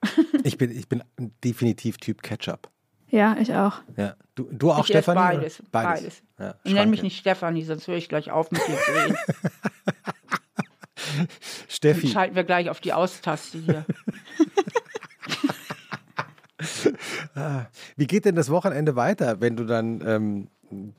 ich, 0.45 0.57
bin, 0.57 0.71
ich 0.71 0.89
bin 0.89 1.03
definitiv 1.45 1.99
Typ 1.99 2.23
Ketchup. 2.23 2.71
Ja, 3.17 3.35
ich 3.41 3.55
auch. 3.55 3.79
Ja. 3.97 4.15
Du, 4.35 4.47
du 4.53 4.71
auch, 4.71 4.81
ich 4.81 4.89
Stefanie? 4.89 5.39
Beides. 5.39 5.63
Beides. 5.73 6.03
beides. 6.03 6.23
Ja, 6.39 6.55
ich 6.65 6.75
nenne 6.75 6.91
mich 6.91 7.03
nicht 7.03 7.19
Stefanie, 7.19 7.63
sonst 7.63 7.89
höre 7.89 7.97
ich 7.97 8.11
gleich 8.11 8.31
auf 8.31 8.51
mit 8.51 8.61
dir 8.61 8.77
zu 8.77 8.93
reden. 8.93 9.17
Steffi. 11.69 12.03
Dann 12.03 12.11
schalten 12.11 12.37
wir 12.37 12.45
gleich 12.45 12.69
auf 12.69 12.81
die 12.81 12.93
Austaste 12.93 13.57
hier. 13.59 13.87
Ah, 17.35 17.67
wie 17.97 18.07
geht 18.07 18.25
denn 18.25 18.35
das 18.35 18.49
Wochenende 18.49 18.97
weiter, 18.97 19.43
wenn 19.43 19.57
du 19.57 19.65
dann 19.65 20.03
ähm, 20.07 20.49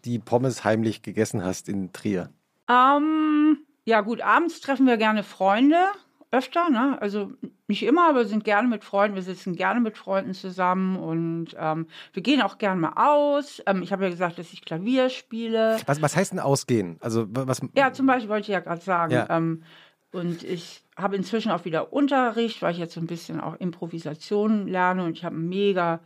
die 0.05 0.19
Pommes 0.19 0.63
heimlich 0.63 1.01
gegessen 1.01 1.43
hast 1.43 1.67
in 1.67 1.91
Trier? 1.93 2.29
Ähm, 2.69 3.57
ja, 3.85 4.01
gut, 4.01 4.21
abends 4.21 4.61
treffen 4.61 4.85
wir 4.85 4.97
gerne 4.97 5.23
Freunde 5.23 5.87
öfter, 6.29 6.69
ne? 6.69 7.01
Also 7.01 7.31
nicht 7.67 7.83
immer, 7.83 8.09
aber 8.09 8.19
wir 8.19 8.27
sind 8.27 8.43
gerne 8.43 8.67
mit 8.67 8.83
Freunden, 8.83 9.15
wir 9.15 9.23
sitzen 9.23 9.55
gerne 9.55 9.81
mit 9.81 9.97
Freunden 9.97 10.33
zusammen 10.33 10.97
und 10.97 11.47
ähm, 11.57 11.87
wir 12.13 12.23
gehen 12.23 12.41
auch 12.41 12.57
gerne 12.57 12.79
mal 12.79 12.93
aus. 12.95 13.61
Ähm, 13.65 13.81
ich 13.81 13.91
habe 13.91 14.05
ja 14.05 14.09
gesagt, 14.09 14.39
dass 14.39 14.53
ich 14.53 14.63
Klavier 14.63 15.09
spiele. 15.09 15.77
Was, 15.85 16.01
was 16.01 16.15
heißt 16.15 16.31
denn 16.31 16.39
ausgehen? 16.39 16.97
Also 17.01 17.25
was? 17.29 17.61
Ja, 17.75 17.91
zum 17.91 18.05
Beispiel 18.05 18.29
wollte 18.29 18.43
ich 18.43 18.47
ja 18.47 18.61
gerade 18.61 18.81
sagen. 18.81 19.13
Ja. 19.13 19.27
Ähm, 19.29 19.63
und 20.11 20.43
ich 20.43 20.83
habe 20.95 21.15
inzwischen 21.15 21.51
auch 21.51 21.65
wieder 21.65 21.91
Unterricht, 21.91 22.61
weil 22.61 22.71
ich 22.71 22.79
jetzt 22.79 22.93
so 22.93 23.01
ein 23.01 23.07
bisschen 23.07 23.41
auch 23.41 23.55
Improvisation 23.55 24.67
lerne 24.67 25.03
und 25.03 25.11
ich 25.17 25.25
habe 25.25 25.35
einen 25.35 25.49
mega, 25.49 25.99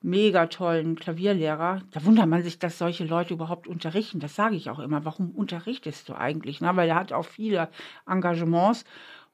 mega 0.00 0.46
tollen 0.46 0.96
Klavierlehrer. 0.96 1.82
Da 1.90 2.04
wundert 2.04 2.28
man 2.28 2.42
sich, 2.42 2.58
dass 2.58 2.78
solche 2.78 3.04
Leute 3.04 3.34
überhaupt 3.34 3.66
unterrichten. 3.66 4.20
Das 4.20 4.36
sage 4.36 4.54
ich 4.54 4.70
auch 4.70 4.78
immer. 4.78 5.04
Warum 5.04 5.32
unterrichtest 5.32 6.08
du 6.08 6.14
eigentlich? 6.14 6.60
Na, 6.60 6.76
weil 6.76 6.88
er 6.88 6.94
hat 6.94 7.12
auch 7.12 7.26
viele 7.26 7.68
Engagements 8.06 8.84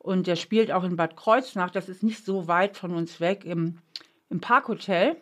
und 0.07 0.29
der 0.29 0.37
spielt 0.37 0.71
auch 0.71 0.85
in 0.85 0.95
Bad 0.95 1.17
Kreuznach, 1.17 1.71
das 1.71 1.89
ist 1.89 2.05
nicht 2.05 2.25
so 2.25 2.47
weit 2.47 2.77
von 2.77 2.95
uns 2.95 3.19
weg, 3.19 3.45
im, 3.45 3.79
im 4.31 4.41
Parkhotel. 4.41 5.17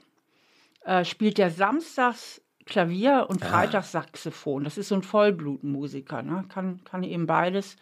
Äh, 0.84 1.06
spielt 1.06 1.38
der 1.38 1.50
samstags 1.50 2.42
Klavier 2.66 3.26
und 3.30 3.42
ah. 3.42 3.46
freitags 3.46 3.92
Saxophon. 3.92 4.62
Das 4.62 4.76
ist 4.76 4.88
so 4.88 4.94
ein 4.94 5.02
Vollblutmusiker, 5.02 6.22
ne? 6.22 6.44
kann, 6.50 6.84
kann 6.84 7.02
eben 7.02 7.26
beides. 7.26 7.76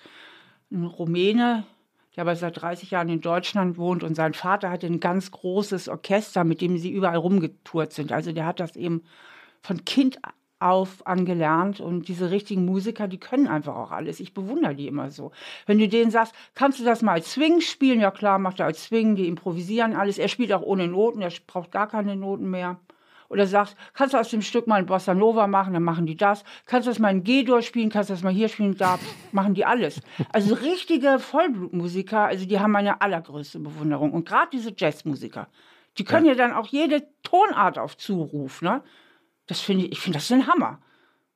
Ein 0.71 0.85
Rumäne, 0.85 1.67
der 2.15 2.23
aber 2.23 2.37
seit 2.37 2.63
30 2.63 2.93
Jahren 2.93 3.09
in 3.09 3.21
Deutschland 3.21 3.79
wohnt 3.79 4.05
und 4.05 4.15
sein 4.15 4.33
Vater 4.33 4.71
hatte 4.71 4.87
ein 4.87 5.01
ganz 5.01 5.33
großes 5.33 5.89
Orchester, 5.89 6.45
mit 6.45 6.61
dem 6.61 6.79
sie 6.79 6.93
überall 6.93 7.17
rumgetourt 7.17 7.93
sind. 7.93 8.13
Also 8.13 8.31
der 8.31 8.47
hat 8.47 8.61
das 8.61 8.77
eben 8.77 9.03
von 9.61 9.85
Kind 9.85 10.19
auf 10.63 11.07
angelernt 11.07 11.81
und 11.81 12.09
diese 12.09 12.31
richtigen 12.31 12.65
Musiker, 12.65 13.09
die 13.09 13.19
können 13.19 13.49
einfach 13.49 13.75
auch 13.75 13.91
alles. 13.91 14.21
Ich 14.21 14.35
bewundere 14.35 14.75
die 14.75 14.87
immer 14.87 15.11
so. 15.11 15.33
Wenn 15.67 15.79
du 15.79 15.89
denen 15.89 16.11
sagst, 16.11 16.35
kannst 16.55 16.81
du 16.81 16.85
das 16.85 17.03
mal 17.03 17.13
als 17.13 17.33
Swing 17.33 17.61
spielen? 17.61 18.01
Ja 18.01 18.11
klar, 18.11 18.39
macht 18.39 18.61
er 18.61 18.67
als 18.67 18.85
Swing, 18.85 19.17
die 19.17 19.27
improvisieren 19.27 19.95
alles. 19.95 20.19
Er 20.19 20.29
spielt 20.29 20.53
auch 20.53 20.63
ohne 20.63 20.89
Noten, 20.89 21.23
er 21.23 21.33
braucht 21.47 21.73
gar 21.73 21.89
keine 21.89 22.17
Noten 22.17 22.51
mehr. 22.51 22.79
Oder 23.33 23.47
sagst, 23.47 23.77
kannst 23.95 24.13
du 24.13 24.19
aus 24.19 24.29
dem 24.29 24.43
Stück 24.43 24.67
mal 24.67 24.75
ein 24.75 24.85
Bossa 24.85 25.15
Nova 25.15 25.47
machen, 25.47 25.73
dann 25.73 25.83
machen 25.83 26.05
die 26.05 26.19
das. 26.19 26.45
Kannst 26.67 26.87
du 26.87 26.91
das 26.91 26.99
mal 26.99 27.09
in 27.09 27.25
G-Dur 27.25 27.63
spielen, 27.63 27.89
kannst 27.89 28.11
du 28.11 28.15
das 28.15 28.23
mal 28.23 28.33
hier 28.33 28.51
spielen, 28.51 28.77
da 28.77 28.99
machen 29.33 29.55
die 29.55 29.65
alles. 29.65 30.03
Also 30.33 30.55
richtige 30.55 31.19
Vollblutmusiker, 31.19 32.27
also 32.27 32.45
die 32.45 32.61
haben 32.61 32.73
meine 32.73 33.01
allergrößte 33.01 33.59
Bewunderung. 33.59 34.13
Und 34.13 34.29
gerade 34.29 34.51
diese 34.53 34.75
Jazzmusiker, 34.77 35.49
die 35.97 36.05
können 36.05 36.27
ja. 36.27 36.33
ja 36.33 36.39
dann 36.39 36.53
auch 36.53 36.67
jede 36.67 37.07
Tonart 37.23 37.79
auf 37.79 37.97
Zuruf, 37.97 38.61
ne? 38.61 38.83
Das 39.53 39.61
finde 39.61 39.85
ich, 39.85 39.93
ich 39.93 40.01
finde 40.01 40.17
das 40.17 40.33
ein 40.33 40.47
Hammer. 40.47 40.79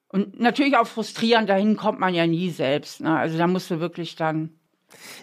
Und 0.08 0.40
natürlich 0.40 0.74
auch 0.74 0.86
frustrierend, 0.86 1.50
dahin 1.50 1.76
kommt 1.76 2.00
man 2.00 2.14
ja 2.14 2.26
nie 2.26 2.48
selbst. 2.48 3.02
Ne? 3.02 3.14
Also 3.14 3.36
da 3.36 3.46
musst 3.46 3.70
du 3.70 3.78
wirklich 3.78 4.16
dann. 4.16 4.54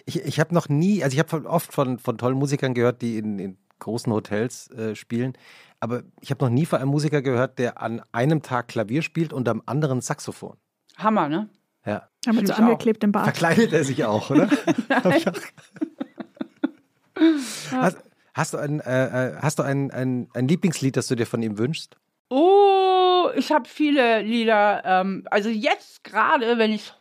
Ich, 0.06 0.20
ich 0.20 0.38
habe 0.38 0.54
noch 0.54 0.68
nie, 0.68 1.02
also 1.02 1.12
ich 1.12 1.18
habe 1.18 1.50
oft 1.50 1.72
von, 1.72 1.98
von 1.98 2.18
tollen 2.18 2.38
Musikern 2.38 2.72
gehört, 2.72 3.02
die 3.02 3.18
in, 3.18 3.40
in 3.40 3.58
großen 3.80 4.12
Hotels 4.12 4.70
äh, 4.70 4.94
spielen, 4.94 5.32
aber 5.80 6.04
ich 6.20 6.30
habe 6.30 6.44
noch 6.44 6.52
nie 6.52 6.66
von 6.66 6.78
einem 6.78 6.92
Musiker 6.92 7.20
gehört, 7.20 7.58
der 7.58 7.82
an 7.82 8.00
einem 8.12 8.42
Tag 8.42 8.68
Klavier 8.68 9.02
spielt 9.02 9.32
und 9.32 9.48
am 9.48 9.60
anderen 9.66 10.00
Saxophon. 10.00 10.56
Hammer, 10.96 11.28
ne? 11.28 11.48
Ja. 11.84 12.08
Aber 12.26 12.36
mit 12.36 12.46
so 12.46 12.52
angeklebtem 12.52 13.10
Bart. 13.10 13.24
Verkleidet 13.24 13.72
er 13.72 13.82
sich 13.82 14.04
auch, 14.04 14.30
oder? 14.30 14.48
hast, 17.72 17.96
hast, 18.34 18.54
du, 18.54 18.58
ein, 18.58 18.78
äh, 18.78 19.30
äh, 19.30 19.36
hast 19.40 19.58
du 19.58 19.64
ein, 19.64 19.90
ein, 19.90 20.28
ein 20.32 20.46
Lieblingslied, 20.46 20.96
das 20.96 21.08
du 21.08 21.16
dir 21.16 21.26
von 21.26 21.42
ihm 21.42 21.58
wünschst? 21.58 21.96
Oh, 22.36 23.30
ich 23.36 23.52
habe 23.52 23.68
viele 23.68 24.22
Lieder. 24.22 24.82
Ähm, 24.84 25.24
also 25.30 25.50
jetzt 25.50 26.02
gerade, 26.02 26.58
wenn 26.58 26.72
ich 26.72 26.92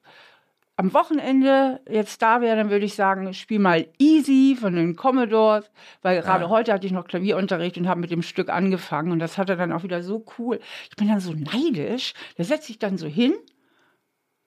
am 0.75 0.93
Wochenende 0.93 1.81
jetzt 1.89 2.21
da 2.21 2.39
wäre, 2.39 2.55
dann 2.55 2.69
würde 2.69 2.85
ich 2.85 2.93
sagen, 2.93 3.33
spiel 3.33 3.57
mal 3.57 3.87
Easy 3.97 4.55
von 4.55 4.75
den 4.75 4.95
Commodores, 4.95 5.71
weil 6.03 6.21
gerade 6.21 6.49
heute 6.49 6.71
hatte 6.71 6.85
ich 6.85 6.93
noch 6.93 7.07
Klavierunterricht 7.07 7.77
und 7.79 7.87
habe 7.87 7.99
mit 7.99 8.11
dem 8.11 8.21
Stück 8.21 8.49
angefangen 8.49 9.11
und 9.11 9.17
das 9.17 9.39
hatte 9.39 9.57
dann 9.57 9.71
auch 9.71 9.81
wieder 9.81 10.03
so 10.03 10.23
cool. 10.37 10.59
Ich 10.91 10.95
bin 10.97 11.07
dann 11.07 11.19
so 11.19 11.33
neidisch, 11.33 12.13
da 12.37 12.43
setze 12.43 12.71
ich 12.71 12.77
dann 12.77 12.99
so 12.99 13.07
hin 13.07 13.33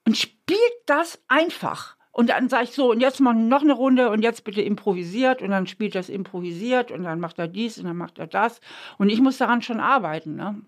und 0.06 0.16
spielt 0.16 0.60
das 0.86 1.20
einfach. 1.26 1.96
Und 2.12 2.30
dann 2.30 2.48
sage 2.48 2.64
ich 2.64 2.70
so, 2.70 2.92
und 2.92 3.00
jetzt 3.00 3.18
mal 3.18 3.34
noch 3.34 3.62
eine 3.62 3.72
Runde 3.72 4.08
und 4.10 4.22
jetzt 4.22 4.44
bitte 4.44 4.62
improvisiert. 4.62 5.42
Und 5.42 5.50
dann 5.50 5.66
spielt 5.66 5.94
das 5.94 6.08
improvisiert 6.08 6.90
und 6.90 7.02
dann 7.02 7.20
macht 7.20 7.38
er 7.38 7.48
dies 7.48 7.76
und 7.76 7.84
dann 7.84 7.96
macht 7.96 8.18
er 8.18 8.26
das. 8.26 8.60
Und 8.96 9.10
ich 9.10 9.20
muss 9.20 9.36
daran 9.36 9.60
schon 9.60 9.80
arbeiten. 9.80 10.34
Ne? 10.36 10.62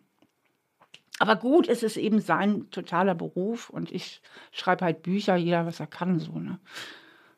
Aber 1.19 1.37
gut, 1.37 1.69
es 1.69 1.83
ist 1.83 1.97
eben 1.97 2.21
sein 2.21 2.71
totaler 2.71 3.15
Beruf 3.15 3.71
und 3.71 3.91
ich 3.91 4.23
schreibe 4.53 4.85
halt 4.85 5.03
Bücher, 5.03 5.37
jeder, 5.37 5.67
was 5.67 5.81
er 5.81 5.87
kann, 5.87 6.21
so. 6.21 6.39
Ne? 6.39 6.59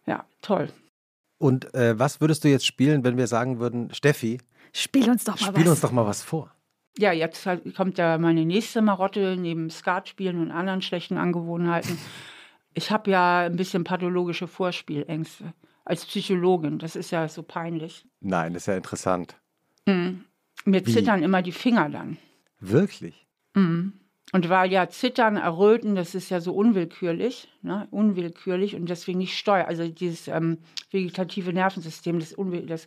Ja, 0.07 0.25
toll. 0.43 0.69
Und 1.39 1.75
äh, 1.75 1.99
was 1.99 2.21
würdest 2.21 2.45
du 2.45 2.49
jetzt 2.49 2.67
spielen, 2.67 3.05
wenn 3.05 3.17
wir 3.17 3.27
sagen 3.27 3.59
würden, 3.59 3.93
Steffi? 3.95 4.39
Spiel 4.73 5.09
uns 5.11 5.25
doch 5.25 5.41
mal 5.41 5.47
spiel 5.49 5.65
was. 5.65 5.71
Uns 5.71 5.81
doch 5.81 5.93
mal 5.93 6.07
was 6.07 6.23
vor. 6.23 6.55
Ja, 6.99 7.13
jetzt 7.13 7.49
kommt 7.77 7.99
ja 7.99 8.19
meine 8.19 8.45
nächste 8.45 8.83
Marotte 8.83 9.37
neben 9.39 9.71
Skatspielen 9.71 10.41
und 10.41 10.51
anderen 10.51 10.83
schlechten 10.83 11.17
Angewohnheiten. 11.17 11.99
Ich 12.75 12.91
habe 12.91 13.11
ja 13.11 13.41
ein 13.41 13.57
bisschen 13.57 13.85
pathologische 13.85 14.47
Vorspielängste 14.47 15.55
als 15.85 16.05
Psychologin. 16.05 16.79
Das 16.79 16.97
ist 16.97 17.11
ja 17.11 17.27
so 17.29 17.43
peinlich. 17.43 18.07
Nein, 18.21 18.53
das 18.53 18.65
ist 18.65 18.67
ja 18.67 18.77
interessant. 18.77 19.37
Mhm. 19.87 20.25
Mir 20.65 20.87
Wie? 20.87 20.93
zittern 20.93 21.23
immer 21.23 21.43
die 21.43 21.53
Finger 21.53 21.89
dann. 21.89 22.19
Wirklich? 22.61 23.27
Mhm. 23.55 24.01
Und 24.33 24.49
weil 24.49 24.71
ja 24.71 24.89
Zittern, 24.89 25.37
Erröten, 25.37 25.97
das 25.97 26.15
ist 26.15 26.31
ja 26.31 26.41
so 26.41 26.55
unwillkürlich, 26.55 27.49
ne? 27.63 27.89
unwillkürlich 27.91 28.77
und 28.77 28.89
deswegen 28.89 29.19
nicht 29.19 29.37
steuer. 29.37 29.67
Also 29.67 29.89
dieses 29.89 30.29
ähm, 30.29 30.59
vegetative 30.93 31.53
Nervensystem, 31.53 32.21
das, 32.21 32.37
das, 32.67 32.87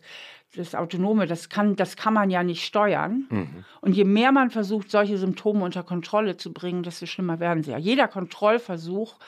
das 0.56 0.74
Autonome, 0.74 1.26
das 1.26 1.50
kann, 1.50 1.76
das 1.76 1.96
kann 1.96 2.14
man 2.14 2.30
ja 2.30 2.42
nicht 2.42 2.64
steuern. 2.64 3.26
Mhm. 3.28 3.64
Und 3.82 3.94
je 3.94 4.04
mehr 4.04 4.32
man 4.32 4.50
versucht, 4.50 4.90
solche 4.90 5.18
Symptome 5.18 5.64
unter 5.64 5.82
Kontrolle 5.82 6.38
zu 6.38 6.50
bringen, 6.50 6.82
desto 6.82 7.04
schlimmer 7.04 7.40
werden 7.40 7.62
sie 7.62 7.72
ja. 7.72 7.78
Jeder 7.78 8.08
Kontrollversuch 8.08 9.18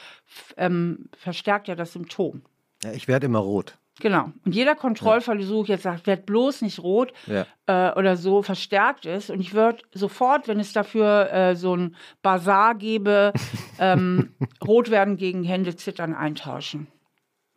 ähm, 0.57 1.11
verstärkt 1.19 1.69
ja 1.69 1.75
das 1.75 1.93
Symptom. 1.93 2.41
Ja, 2.83 2.93
ich 2.93 3.09
werde 3.09 3.27
immer 3.27 3.41
rot. 3.41 3.77
Genau. 4.01 4.31
Und 4.45 4.55
jeder 4.55 4.75
Kontrollversuch 4.75 5.69
jetzt 5.69 5.85
sagt, 5.85 6.07
werd 6.07 6.27
bloß 6.27 6.63
nicht 6.63 6.81
rot 6.81 7.13
ja. 7.27 7.47
äh, 7.67 7.99
oder 7.99 8.17
so, 8.17 8.43
verstärkt 8.43 9.07
ist. 9.07 9.31
Und 9.31 9.41
ich 9.41 9.55
würde 9.55 9.79
sofort, 9.93 10.49
wenn 10.49 10.61
es 10.61 10.73
dafür 10.73 11.33
äh, 11.33 11.57
so 11.57 11.75
ein 11.75 11.97
Bazar 12.21 12.75
gäbe, 12.75 13.33
ähm, 13.79 14.35
rot 14.67 14.91
werden 14.91 15.17
gegen 15.17 15.45
Hände 15.45 15.77
zittern 15.77 16.15
eintauschen. 16.15 16.89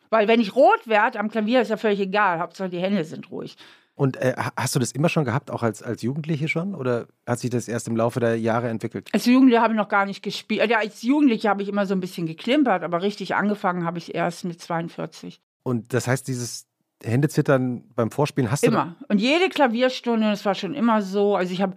Weil 0.10 0.28
wenn 0.28 0.40
ich 0.40 0.56
rot 0.56 0.88
werde 0.88 1.20
am 1.20 1.30
Klavier, 1.30 1.62
ist 1.62 1.70
ja 1.70 1.78
völlig 1.78 2.00
egal. 2.00 2.40
Hauptsache 2.40 2.70
die 2.70 2.80
Hände 2.80 3.04
sind 3.04 3.30
ruhig. 3.32 3.58
Und 3.94 4.16
äh, 4.16 4.34
hast 4.56 4.74
du 4.74 4.80
das 4.80 4.94
immer 4.94 5.10
schon 5.10 5.26
gehabt, 5.26 5.52
auch 5.52 5.62
als, 5.62 5.84
als 5.84 6.02
Jugendliche 6.04 6.48
schon? 6.48 6.74
Oder 6.74 7.08
hat 7.28 7.40
sich 7.40 7.50
das 7.50 7.68
erst 7.68 7.90
im 7.90 7.98
Laufe 7.98 8.22
der 8.22 8.40
Jahre 8.40 8.70
entwickelt? 8.70 9.10
Als 9.12 9.26
Jugendliche 9.26 9.62
habe 9.62 9.74
ich 9.74 9.78
noch 9.78 9.90
gar 9.90 10.06
nicht 10.06 10.24
gespielt. 10.24 10.70
Ja, 10.70 10.78
als 10.78 11.02
Jugendliche 11.02 11.50
habe 11.50 11.64
ich 11.64 11.68
immer 11.68 11.86
so 11.86 11.96
ein 11.96 12.00
bisschen 12.00 12.26
geklimpert, 12.26 12.84
aber 12.84 13.02
richtig 13.02 13.36
angefangen 13.36 13.84
habe 13.84 13.98
ich 13.98 14.16
erst 14.16 14.46
mit 14.46 14.62
42. 14.62 15.42
Und 15.64 15.94
das 15.94 16.08
heißt, 16.08 16.28
dieses 16.28 16.68
Händezittern 17.04 17.84
beim 17.96 18.12
Vorspielen 18.12 18.52
hast 18.52 18.64
du. 18.64 18.68
Immer. 18.68 18.96
Und 19.08 19.20
jede 19.20 19.50
Klavierstunde, 19.50 20.30
das 20.30 20.46
war 20.46 20.56
schon 20.56 20.74
immer 20.74 21.02
so. 21.02 21.36
Also 21.36 21.54
ich 21.54 21.62
habe 21.62 21.76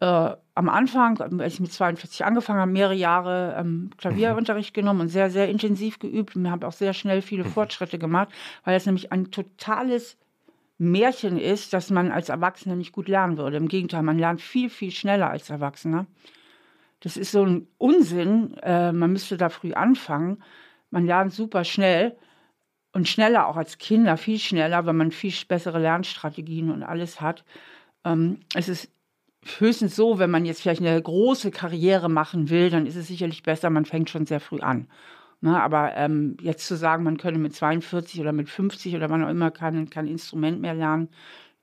äh, 0.00 0.36
am 0.54 0.68
Anfang, 0.68 1.20
als 1.20 1.54
ich 1.54 1.60
mit 1.60 1.72
42 1.72 2.24
angefangen 2.24 2.60
habe, 2.60 2.70
mehrere 2.70 2.94
Jahre 2.94 3.56
ähm, 3.58 3.90
Klavierunterricht 3.98 4.74
mhm. 4.74 4.80
genommen 4.80 5.00
und 5.02 5.08
sehr, 5.08 5.30
sehr 5.30 5.48
intensiv 5.48 5.98
geübt 5.98 6.36
und 6.36 6.50
habe 6.50 6.66
auch 6.66 6.72
sehr 6.72 6.94
schnell 6.94 7.22
viele 7.22 7.44
mhm. 7.44 7.48
Fortschritte 7.48 7.98
gemacht, 7.98 8.28
weil 8.64 8.76
es 8.76 8.86
nämlich 8.86 9.12
ein 9.12 9.30
totales 9.30 10.16
Märchen 10.78 11.38
ist, 11.38 11.72
dass 11.74 11.90
man 11.90 12.10
als 12.10 12.30
Erwachsener 12.30 12.76
nicht 12.76 12.92
gut 12.92 13.08
lernen 13.08 13.36
würde. 13.36 13.58
Im 13.58 13.68
Gegenteil, 13.68 14.02
man 14.02 14.18
lernt 14.18 14.40
viel, 14.40 14.70
viel 14.70 14.90
schneller 14.90 15.28
als 15.28 15.50
Erwachsener. 15.50 16.06
Das 17.00 17.16
ist 17.16 17.32
so 17.32 17.44
ein 17.44 17.66
Unsinn. 17.76 18.54
Äh, 18.62 18.92
man 18.92 19.12
müsste 19.12 19.36
da 19.36 19.50
früh 19.50 19.74
anfangen. 19.74 20.42
Man 20.90 21.04
lernt 21.04 21.34
super 21.34 21.64
schnell 21.64 22.16
und 22.92 23.08
schneller 23.08 23.46
auch 23.46 23.56
als 23.56 23.78
Kinder, 23.78 24.16
viel 24.16 24.38
schneller, 24.38 24.86
weil 24.86 24.94
man 24.94 25.12
viel 25.12 25.32
bessere 25.48 25.78
Lernstrategien 25.78 26.70
und 26.70 26.82
alles 26.82 27.20
hat. 27.20 27.44
Ähm, 28.04 28.40
es 28.54 28.68
ist 28.68 28.90
höchstens 29.58 29.96
so, 29.96 30.18
wenn 30.18 30.30
man 30.30 30.44
jetzt 30.44 30.62
vielleicht 30.62 30.82
eine 30.82 31.00
große 31.00 31.50
Karriere 31.50 32.08
machen 32.08 32.50
will, 32.50 32.70
dann 32.70 32.86
ist 32.86 32.96
es 32.96 33.06
sicherlich 33.08 33.42
besser, 33.42 33.70
man 33.70 33.84
fängt 33.84 34.10
schon 34.10 34.26
sehr 34.26 34.40
früh 34.40 34.60
an. 34.60 34.88
Ne, 35.42 35.62
aber 35.62 35.96
ähm, 35.96 36.36
jetzt 36.42 36.66
zu 36.66 36.76
sagen, 36.76 37.02
man 37.02 37.16
könne 37.16 37.38
mit 37.38 37.54
42 37.54 38.20
oder 38.20 38.32
mit 38.32 38.50
50 38.50 38.94
oder 38.94 39.08
wann 39.08 39.24
auch 39.24 39.30
immer 39.30 39.50
kein, 39.50 39.88
kein 39.88 40.06
Instrument 40.06 40.60
mehr 40.60 40.74
lernen, 40.74 41.08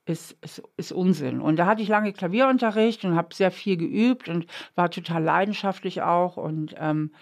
ist, 0.04 0.36
ist, 0.42 0.62
ist 0.76 0.90
Unsinn. 0.90 1.40
Und 1.40 1.56
da 1.58 1.66
hatte 1.66 1.82
ich 1.82 1.88
lange 1.88 2.12
Klavierunterricht 2.12 3.04
und 3.04 3.14
habe 3.14 3.34
sehr 3.34 3.52
viel 3.52 3.76
geübt 3.76 4.28
und 4.28 4.46
war 4.74 4.90
total 4.90 5.22
leidenschaftlich 5.22 6.02
auch. 6.02 6.36
Und 6.36 6.74
ähm, 6.78 7.12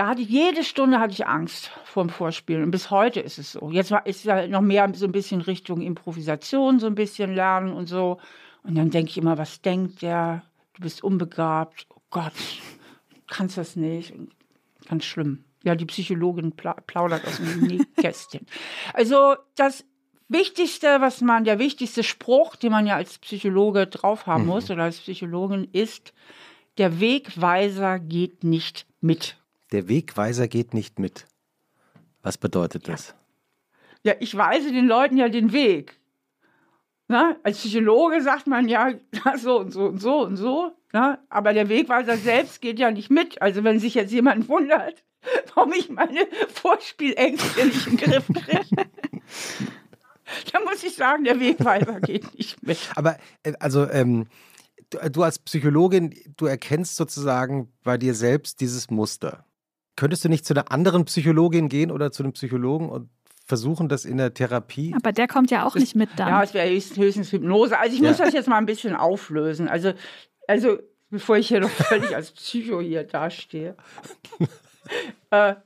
da 0.00 0.06
hatte 0.06 0.22
ich 0.22 0.30
jede 0.30 0.64
Stunde 0.64 0.98
hatte 0.98 1.12
ich 1.12 1.26
Angst 1.26 1.70
vor 1.84 2.02
dem 2.02 2.08
Vorspielen. 2.08 2.62
Und 2.62 2.70
bis 2.70 2.90
heute 2.90 3.20
ist 3.20 3.38
es 3.38 3.52
so. 3.52 3.70
Jetzt 3.70 3.92
ist 4.06 4.24
es 4.24 4.32
halt 4.32 4.50
noch 4.50 4.62
mehr 4.62 4.90
so 4.94 5.04
ein 5.04 5.12
bisschen 5.12 5.42
Richtung 5.42 5.82
Improvisation, 5.82 6.80
so 6.80 6.86
ein 6.86 6.94
bisschen 6.94 7.34
lernen 7.34 7.74
und 7.74 7.84
so. 7.84 8.18
Und 8.62 8.78
dann 8.78 8.88
denke 8.88 9.10
ich 9.10 9.18
immer, 9.18 9.36
was 9.36 9.60
denkt 9.60 10.00
der? 10.00 10.42
Du 10.72 10.84
bist 10.84 11.04
unbegabt. 11.04 11.86
Oh 11.94 12.00
Gott, 12.08 12.32
kannst 13.26 13.58
das 13.58 13.76
nicht. 13.76 14.14
Ganz 14.88 15.04
schlimm. 15.04 15.44
Ja, 15.64 15.74
die 15.74 15.84
Psychologin 15.84 16.52
plaudert 16.52 17.26
aus 17.26 17.36
dem 17.36 17.60
Nähkästchen. 17.60 18.46
Also 18.94 19.36
das 19.54 19.84
Wichtigste, 20.28 21.02
was 21.02 21.20
man, 21.20 21.44
der 21.44 21.58
wichtigste 21.58 22.04
Spruch, 22.04 22.56
den 22.56 22.72
man 22.72 22.86
ja 22.86 22.96
als 22.96 23.18
Psychologe 23.18 23.86
drauf 23.86 24.26
haben 24.26 24.44
mhm. 24.44 24.48
muss 24.48 24.70
oder 24.70 24.84
als 24.84 24.98
Psychologin, 24.98 25.68
ist, 25.72 26.14
der 26.78 27.00
Wegweiser 27.00 27.98
geht 27.98 28.44
nicht 28.44 28.86
mit. 29.02 29.36
Der 29.72 29.88
Wegweiser 29.88 30.48
geht 30.48 30.74
nicht 30.74 30.98
mit. 30.98 31.26
Was 32.22 32.38
bedeutet 32.38 32.88
das? 32.88 33.14
Ja, 34.02 34.14
ich 34.20 34.36
weise 34.36 34.72
den 34.72 34.86
Leuten 34.86 35.16
ja 35.16 35.28
den 35.28 35.52
Weg. 35.52 36.00
Na, 37.08 37.36
als 37.42 37.58
Psychologe 37.58 38.22
sagt 38.22 38.46
man 38.46 38.68
ja 38.68 38.92
so 39.36 39.58
und 39.58 39.72
so 39.72 39.86
und 39.86 39.98
so 40.00 40.20
und 40.22 40.36
so. 40.36 40.72
Na, 40.92 41.18
aber 41.28 41.52
der 41.52 41.68
Wegweiser 41.68 42.16
selbst 42.16 42.60
geht 42.60 42.78
ja 42.78 42.90
nicht 42.90 43.10
mit. 43.10 43.40
Also 43.42 43.64
wenn 43.64 43.78
sich 43.78 43.94
jetzt 43.94 44.12
jemand 44.12 44.48
wundert, 44.48 45.04
warum 45.54 45.72
ich 45.72 45.88
meine 45.88 46.26
Vorspielängste 46.52 47.66
nicht 47.66 47.86
in 47.86 47.96
den 47.96 48.10
Griff 48.10 48.26
kriege. 48.26 48.66
da 50.52 50.60
muss 50.60 50.82
ich 50.82 50.94
sagen, 50.94 51.24
der 51.24 51.38
Wegweiser 51.38 52.00
geht 52.00 52.36
nicht 52.36 52.62
mit. 52.62 52.78
Aber 52.96 53.18
äh, 53.42 53.52
also 53.60 53.88
ähm, 53.88 54.26
du, 54.90 54.98
du 55.10 55.22
als 55.22 55.38
Psychologin, 55.38 56.14
du 56.36 56.46
erkennst 56.46 56.96
sozusagen 56.96 57.72
bei 57.82 57.98
dir 57.98 58.14
selbst 58.14 58.60
dieses 58.60 58.90
Muster. 58.90 59.44
Könntest 60.00 60.24
du 60.24 60.30
nicht 60.30 60.46
zu 60.46 60.54
einer 60.54 60.72
anderen 60.72 61.04
Psychologin 61.04 61.68
gehen 61.68 61.90
oder 61.90 62.10
zu 62.10 62.22
einem 62.22 62.32
Psychologen 62.32 62.88
und 62.88 63.10
versuchen, 63.44 63.90
das 63.90 64.06
in 64.06 64.16
der 64.16 64.32
Therapie. 64.32 64.94
Aber 64.96 65.12
der 65.12 65.28
kommt 65.28 65.50
ja 65.50 65.66
auch 65.66 65.74
das, 65.74 65.82
nicht 65.82 65.94
mit 65.94 66.08
dann. 66.16 66.28
Ja, 66.28 66.42
es 66.42 66.54
wäre 66.54 66.70
höchstens 66.70 67.30
Hypnose. 67.30 67.78
Also 67.78 67.96
ich 67.96 68.00
muss 68.00 68.18
ja. 68.18 68.24
das 68.24 68.32
jetzt 68.32 68.48
mal 68.48 68.56
ein 68.56 68.64
bisschen 68.64 68.96
auflösen. 68.96 69.68
Also, 69.68 69.92
also 70.48 70.78
bevor 71.10 71.36
ich 71.36 71.48
hier 71.48 71.60
noch 71.60 71.68
völlig 71.68 72.16
als 72.16 72.30
Psycho 72.30 72.80
hier 72.80 73.04
dastehe. 73.04 73.76
äh, 75.30 75.56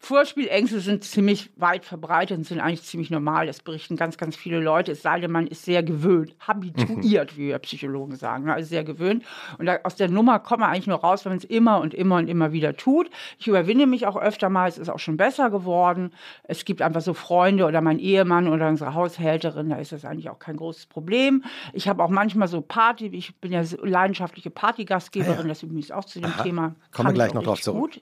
Vorspielängste 0.00 0.78
sind 0.78 1.02
ziemlich 1.02 1.50
weit 1.56 1.84
verbreitet 1.84 2.38
und 2.38 2.44
sind 2.44 2.60
eigentlich 2.60 2.84
ziemlich 2.84 3.10
normal. 3.10 3.46
Das 3.46 3.60
berichten 3.60 3.96
ganz, 3.96 4.16
ganz 4.16 4.36
viele 4.36 4.60
Leute. 4.60 4.92
Es 4.92 5.02
sei 5.02 5.18
denn, 5.18 5.32
man 5.32 5.48
ist 5.48 5.64
sehr 5.64 5.82
gewöhnt, 5.82 6.36
habituiert, 6.38 7.36
wie 7.36 7.48
wir 7.48 7.58
Psychologen 7.58 8.14
sagen. 8.14 8.44
Ne? 8.44 8.54
Also 8.54 8.68
sehr 8.68 8.84
gewöhnt. 8.84 9.24
Und 9.58 9.66
da, 9.66 9.80
aus 9.82 9.96
der 9.96 10.08
Nummer 10.08 10.38
kommt 10.38 10.60
man 10.60 10.70
eigentlich 10.70 10.86
nur 10.86 11.00
raus, 11.00 11.24
wenn 11.24 11.32
man 11.32 11.38
es 11.38 11.44
immer 11.44 11.80
und 11.80 11.94
immer 11.94 12.16
und 12.16 12.28
immer 12.28 12.52
wieder 12.52 12.76
tut. 12.76 13.10
Ich 13.38 13.48
überwinde 13.48 13.86
mich 13.86 14.06
auch 14.06 14.16
öfter 14.16 14.48
mal. 14.50 14.68
Es 14.68 14.78
ist 14.78 14.88
auch 14.88 15.00
schon 15.00 15.16
besser 15.16 15.50
geworden. 15.50 16.12
Es 16.44 16.64
gibt 16.64 16.80
einfach 16.80 17.00
so 17.00 17.12
Freunde 17.12 17.66
oder 17.66 17.80
mein 17.80 17.98
Ehemann 17.98 18.46
oder 18.48 18.68
unsere 18.68 18.94
Haushälterin. 18.94 19.68
Da 19.68 19.76
ist 19.76 19.90
das 19.90 20.04
eigentlich 20.04 20.30
auch 20.30 20.38
kein 20.38 20.56
großes 20.56 20.86
Problem. 20.86 21.42
Ich 21.72 21.88
habe 21.88 22.04
auch 22.04 22.10
manchmal 22.10 22.46
so 22.46 22.60
Party. 22.60 23.06
Ich 23.08 23.34
bin 23.40 23.50
ja 23.50 23.62
leidenschaftliche 23.82 24.50
Partygastgeberin. 24.50 25.38
Ah, 25.38 25.42
ja. 25.42 25.48
Das 25.48 25.62
übrigens 25.64 25.90
auch 25.90 26.04
zu 26.04 26.20
dem 26.20 26.30
Aha. 26.30 26.42
Thema. 26.44 26.76
Kommen 26.92 27.08
wir 27.08 27.14
gleich 27.14 27.34
noch 27.34 27.42
drauf 27.42 27.60
zurück. 27.60 27.80
Gut. 27.80 28.00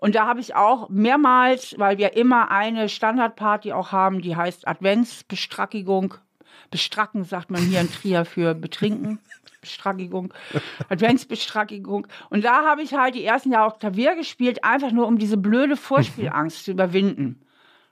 Und 0.00 0.14
da 0.14 0.26
habe 0.26 0.40
ich 0.40 0.54
auch 0.54 0.88
mehrmals, 0.88 1.27
weil 1.78 1.98
wir 1.98 2.16
immer 2.16 2.50
eine 2.50 2.88
Standardparty 2.88 3.72
auch 3.72 3.92
haben, 3.92 4.20
die 4.22 4.36
heißt 4.36 4.66
Adventsbestrackigung. 4.66 6.14
Bestracken 6.70 7.24
sagt 7.24 7.50
man 7.50 7.62
hier 7.62 7.80
in 7.80 7.90
Trier 7.90 8.24
für 8.24 8.54
betrinken. 8.54 9.20
Bestrackigung, 9.60 10.32
Adventsbestrackigung. 10.88 12.06
Und 12.30 12.44
da 12.44 12.64
habe 12.64 12.82
ich 12.82 12.94
halt 12.94 13.14
die 13.14 13.24
ersten 13.24 13.52
Jahre 13.52 13.72
auch 13.72 13.78
Klavier 13.78 14.14
gespielt, 14.14 14.64
einfach 14.64 14.92
nur 14.92 15.06
um 15.06 15.18
diese 15.18 15.36
blöde 15.36 15.76
Vorspielangst 15.76 16.64
zu 16.64 16.70
überwinden. 16.70 17.40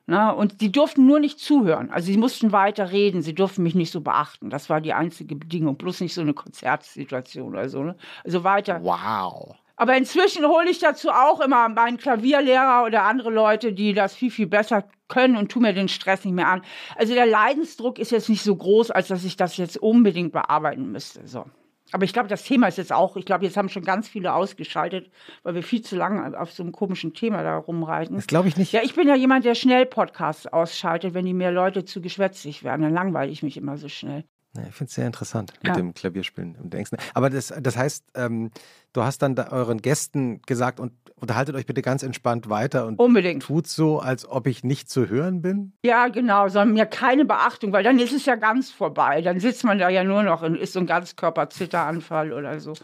Na, 0.09 0.31
und 0.31 0.61
die 0.61 0.71
durften 0.71 1.05
nur 1.05 1.19
nicht 1.19 1.41
zuhören. 1.41 1.91
Also 1.91 2.07
sie 2.07 2.17
mussten 2.17 2.53
weiter 2.53 2.93
reden, 2.93 3.23
sie 3.23 3.35
durften 3.35 3.65
mich 3.65 3.75
nicht 3.75 3.91
so 3.91 4.01
beachten. 4.01 4.51
Das 4.51 4.71
war 4.71 4.81
die 4.81 4.93
einzige 4.93 5.35
Bedingung. 5.35 5.77
Plus 5.79 6.01
nicht 6.01 6.15
so 6.15 6.21
eine 6.21 6.33
Konzertsituation 6.33 7.49
oder 7.49 7.69
so. 7.69 7.83
Ne? 7.83 7.97
Also 8.25 8.45
weiter. 8.45 8.85
Wow. 8.85 9.57
Aber 9.77 9.97
inzwischen 9.97 10.47
hole 10.47 10.71
ich 10.71 10.79
dazu 10.79 11.11
auch 11.11 11.41
immer 11.41 11.69
meinen 11.69 11.99
Klavierlehrer 11.99 12.85
oder 12.85 13.03
andere 13.03 13.31
Leute, 13.31 13.73
die 13.73 13.93
das 13.93 14.15
viel, 14.15 14.31
viel 14.31 14.47
besser 14.47 14.85
können 15.09 15.37
und 15.37 15.51
tu 15.51 15.61
mir 15.61 15.75
den 15.75 15.89
Stress 15.89 16.25
nicht 16.25 16.35
mehr 16.35 16.49
an. 16.49 16.63
Also 16.97 17.15
der 17.15 17.27
Leidensdruck 17.27 17.99
ist 17.99 18.11
jetzt 18.11 18.29
nicht 18.29 18.43
so 18.43 18.57
groß, 18.57 18.91
als 18.91 19.09
dass 19.09 19.25
ich 19.25 19.37
das 19.37 19.57
jetzt 19.59 19.77
unbedingt 19.77 20.33
bearbeiten 20.33 20.91
müsste. 20.91 21.27
So. 21.27 21.45
Aber 21.93 22.05
ich 22.05 22.13
glaube, 22.13 22.29
das 22.29 22.43
Thema 22.43 22.67
ist 22.67 22.79
jetzt 22.79 22.93
auch, 22.93 23.17
ich 23.17 23.27
glaube, 23.27 23.45
jetzt 23.45 23.57
haben 23.57 23.69
schon 23.69 23.85
ganz 23.85 24.09
viele 24.09 24.35
ausgeschaltet, 24.35 25.11
weil 25.45 25.55
wir 25.55 25.63
viel 25.63 25.83
zu 25.83 25.95
lange 25.95 26.39
auf 26.39 26.53
so 26.53 26.63
einem 26.63 26.73
komischen 26.73 27.15
Thema 27.15 27.43
da 27.43 27.59
rumreiten. 27.59 28.17
Das 28.17 28.27
glaube 28.27 28.49
ich 28.49 28.57
nicht. 28.57 28.73
Ja, 28.73 28.81
ich 28.83 28.95
bin 28.95 29.07
ja 29.07 29.15
jemand, 29.15 29.45
der 29.45 29.55
schnell 29.55 29.87
Podcasts 29.87 30.47
ausschaltet, 30.47 31.15
wenn 31.15 31.27
die 31.27 31.35
mehr 31.35 31.53
Leute 31.53 31.85
zu 31.85 32.01
geschwätzig 32.01 32.65
werden. 32.65 32.83
Dann 32.83 32.95
langweile 32.95 33.31
ich 33.31 33.43
mich 33.43 33.57
immer 33.57 33.77
so 33.77 33.89
schnell. 33.89 34.25
Ich 34.69 34.75
finde 34.75 34.89
es 34.89 34.95
sehr 34.95 35.07
interessant 35.07 35.53
mit 35.63 35.69
ja. 35.69 35.75
dem 35.75 35.95
Klavierspielen 35.95 36.57
und 36.57 36.75
Ängsten. 36.75 36.99
Aber 37.15 37.31
das, 37.31 37.53
das 37.61 37.77
heißt, 37.77 38.05
ähm, 38.15 38.51
du 38.93 39.03
hast 39.03 39.23
dann 39.23 39.35
da 39.35 39.49
euren 39.51 39.83
Gästen 39.83 40.43
gesagt 40.43 40.81
und 40.81 40.93
unterhaltet 41.17 41.55
euch 41.55 41.67
bitte 41.67 41.83
ganz 41.83 42.03
entspannt 42.03 42.49
weiter 42.49 42.87
und 42.87 42.99
Unbedingt. 42.99 43.43
tut 43.43 43.67
so, 43.67 43.99
als 43.99 44.29
ob 44.29 44.47
ich 44.47 44.65
nicht 44.65 44.91
zu 44.91 45.09
hören 45.09 45.43
bin. 45.43 45.73
Ja, 45.85 46.09
genau, 46.09 46.49
sondern 46.49 46.75
mir 46.75 46.87
keine 46.87 47.25
Beachtung, 47.25 47.73
weil 47.73 47.85
dann 47.85 47.99
ist 47.99 48.13
es 48.13 48.27
ja 48.27 48.37
ganz 48.37 48.71
vorbei. 48.71 49.23
Dann 49.23 49.41
sitzt 49.41 49.65
man 49.65 49.79
da 49.79 49.89
ja 49.89 50.05
nur 50.05 50.23
noch 50.23 50.43
und 50.43 50.57
ist 50.57 50.73
so 50.73 50.81
ein 50.81 50.87
Ganzkörperzitteranfall 50.87 52.33
oder 52.33 52.61
so. 52.61 52.75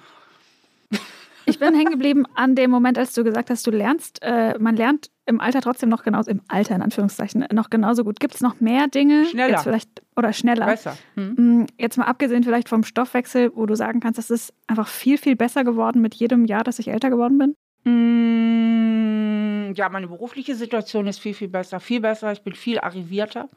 Ich 1.44 1.58
bin 1.58 1.74
hängen 1.74 1.90
geblieben 1.90 2.24
an 2.34 2.54
dem 2.54 2.70
Moment, 2.70 2.98
als 2.98 3.14
du 3.14 3.24
gesagt 3.24 3.50
hast, 3.50 3.66
du 3.66 3.70
lernst, 3.70 4.20
äh, 4.22 4.58
man 4.58 4.76
lernt 4.76 5.10
im 5.26 5.40
Alter 5.40 5.60
trotzdem 5.60 5.88
noch 5.88 6.02
genauso, 6.02 6.30
im 6.30 6.40
Alter 6.48 6.74
in 6.74 6.82
Anführungszeichen, 6.82 7.46
noch 7.52 7.70
genauso 7.70 8.04
gut. 8.04 8.18
Gibt 8.18 8.34
es 8.34 8.40
noch 8.40 8.60
mehr 8.60 8.88
Dinge? 8.88 9.24
Schneller. 9.26 9.50
Jetzt 9.50 9.62
vielleicht, 9.62 10.02
oder 10.16 10.32
schneller. 10.32 10.66
Besser. 10.66 10.96
Hm. 11.14 11.66
Jetzt 11.78 11.96
mal 11.96 12.06
abgesehen 12.06 12.42
vielleicht 12.42 12.68
vom 12.68 12.82
Stoffwechsel, 12.82 13.52
wo 13.54 13.66
du 13.66 13.76
sagen 13.76 14.00
kannst, 14.00 14.18
das 14.18 14.30
ist 14.30 14.52
einfach 14.66 14.88
viel, 14.88 15.18
viel 15.18 15.36
besser 15.36 15.64
geworden 15.64 16.02
mit 16.02 16.14
jedem 16.14 16.44
Jahr, 16.44 16.64
dass 16.64 16.78
ich 16.78 16.88
älter 16.88 17.10
geworden 17.10 17.38
bin? 17.38 17.54
Hm, 17.84 19.74
ja, 19.74 19.88
meine 19.88 20.08
berufliche 20.08 20.54
Situation 20.54 21.06
ist 21.06 21.20
viel, 21.20 21.34
viel 21.34 21.48
besser. 21.48 21.80
Viel 21.80 22.00
besser. 22.00 22.32
Ich 22.32 22.42
bin 22.42 22.54
viel 22.54 22.78
arrivierter. 22.78 23.48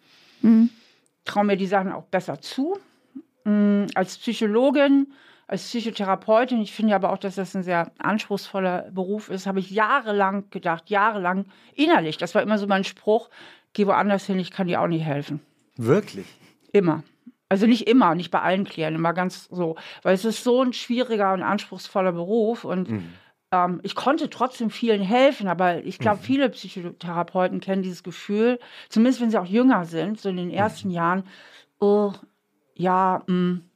Hm. 0.41 0.70
Traue 1.26 1.45
mir 1.45 1.57
die 1.57 1.68
Sachen 1.68 1.91
auch 1.91 2.05
besser 2.05 2.39
zu. 2.41 2.78
Hm, 3.43 3.88
als 3.95 4.18
Psychologin 4.18 5.07
als 5.47 5.63
Psychotherapeutin, 5.63 6.61
ich 6.61 6.73
finde 6.73 6.95
aber 6.95 7.11
auch, 7.11 7.17
dass 7.17 7.35
das 7.35 7.55
ein 7.55 7.63
sehr 7.63 7.91
anspruchsvoller 7.99 8.89
Beruf 8.91 9.29
ist, 9.29 9.45
habe 9.45 9.59
ich 9.59 9.69
jahrelang 9.69 10.49
gedacht, 10.49 10.89
jahrelang 10.89 11.45
innerlich, 11.75 12.17
das 12.17 12.33
war 12.33 12.41
immer 12.41 12.57
so 12.57 12.65
mein 12.65 12.83
Spruch, 12.83 13.29
geh 13.73 13.85
woanders 13.85 14.25
hin, 14.25 14.39
ich 14.39 14.51
kann 14.51 14.67
dir 14.67 14.81
auch 14.81 14.87
nicht 14.87 15.03
helfen. 15.03 15.39
Wirklich? 15.77 16.25
Immer. 16.71 17.03
Also 17.47 17.67
nicht 17.67 17.87
immer, 17.87 18.15
nicht 18.15 18.31
bei 18.31 18.41
allen 18.41 18.63
Klienten, 18.63 18.95
immer 18.95 19.13
ganz 19.13 19.47
so. 19.51 19.75
Weil 20.01 20.15
es 20.15 20.25
ist 20.25 20.43
so 20.43 20.63
ein 20.63 20.73
schwieriger 20.73 21.33
und 21.33 21.43
anspruchsvoller 21.43 22.11
Beruf 22.11 22.63
und 22.63 22.89
mhm. 22.89 23.13
ähm, 23.51 23.79
ich 23.83 23.93
konnte 23.93 24.31
trotzdem 24.31 24.71
vielen 24.71 25.01
helfen, 25.01 25.47
aber 25.47 25.83
ich 25.83 25.99
glaube, 25.99 26.17
mhm. 26.17 26.23
viele 26.23 26.49
Psychotherapeuten 26.49 27.59
kennen 27.59 27.83
dieses 27.83 28.01
Gefühl, 28.01 28.59
zumindest 28.89 29.21
wenn 29.21 29.29
sie 29.29 29.39
auch 29.39 29.45
jünger 29.45 29.85
sind, 29.85 30.19
so 30.19 30.29
in 30.29 30.37
den 30.37 30.49
ersten 30.49 30.87
mhm. 30.87 30.95
Jahren, 30.95 31.23
oh, 31.79 32.13
ja, 32.73 33.21
mh, 33.27 33.27
hm, 33.27 33.69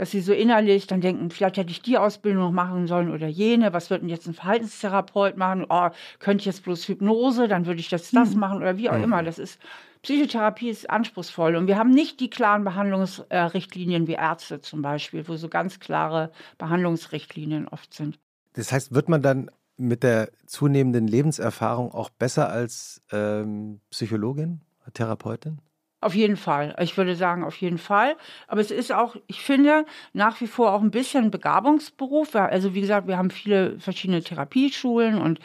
dass 0.00 0.12
sie 0.12 0.22
so 0.22 0.32
innerlich 0.32 0.86
dann 0.86 1.02
denken, 1.02 1.28
vielleicht 1.28 1.58
hätte 1.58 1.70
ich 1.70 1.82
die 1.82 1.98
Ausbildung 1.98 2.44
noch 2.44 2.52
machen 2.52 2.86
sollen 2.86 3.10
oder 3.10 3.26
jene, 3.26 3.74
was 3.74 3.90
wird 3.90 4.00
denn 4.00 4.08
jetzt 4.08 4.26
ein 4.26 4.32
Verhaltenstherapeut 4.32 5.36
machen? 5.36 5.66
Oh, 5.68 5.90
könnte 6.20 6.40
ich 6.40 6.46
jetzt 6.46 6.64
bloß 6.64 6.88
Hypnose, 6.88 7.48
dann 7.48 7.66
würde 7.66 7.80
ich 7.80 7.90
das, 7.90 8.10
das 8.10 8.30
mhm. 8.30 8.40
machen 8.40 8.56
oder 8.62 8.78
wie 8.78 8.88
auch 8.88 8.96
mhm. 8.96 9.04
immer. 9.04 9.22
Das 9.22 9.38
ist, 9.38 9.60
Psychotherapie 10.00 10.70
ist 10.70 10.88
anspruchsvoll 10.88 11.54
und 11.54 11.66
wir 11.66 11.76
haben 11.76 11.90
nicht 11.90 12.18
die 12.20 12.30
klaren 12.30 12.64
Behandlungsrichtlinien 12.64 14.06
wie 14.06 14.14
Ärzte 14.14 14.62
zum 14.62 14.80
Beispiel, 14.80 15.28
wo 15.28 15.36
so 15.36 15.50
ganz 15.50 15.80
klare 15.80 16.32
Behandlungsrichtlinien 16.56 17.68
oft 17.68 17.92
sind. 17.92 18.18
Das 18.54 18.72
heißt, 18.72 18.94
wird 18.94 19.10
man 19.10 19.20
dann 19.20 19.50
mit 19.76 20.02
der 20.02 20.30
zunehmenden 20.46 21.08
Lebenserfahrung 21.08 21.92
auch 21.92 22.08
besser 22.08 22.48
als 22.48 23.02
ähm, 23.12 23.82
Psychologin, 23.90 24.62
Therapeutin? 24.94 25.60
Auf 26.02 26.14
jeden 26.14 26.36
Fall. 26.36 26.74
Ich 26.80 26.96
würde 26.96 27.14
sagen, 27.14 27.44
auf 27.44 27.56
jeden 27.56 27.76
Fall. 27.76 28.16
Aber 28.48 28.60
es 28.60 28.70
ist 28.70 28.90
auch, 28.90 29.16
ich 29.26 29.42
finde, 29.42 29.84
nach 30.14 30.40
wie 30.40 30.46
vor 30.46 30.72
auch 30.72 30.80
ein 30.80 30.90
bisschen 30.90 31.30
Begabungsberuf. 31.30 32.34
Also 32.34 32.74
wie 32.74 32.80
gesagt, 32.80 33.06
wir 33.06 33.18
haben 33.18 33.30
viele 33.30 33.78
verschiedene 33.78 34.22
Therapieschulen 34.22 35.20
und 35.20 35.40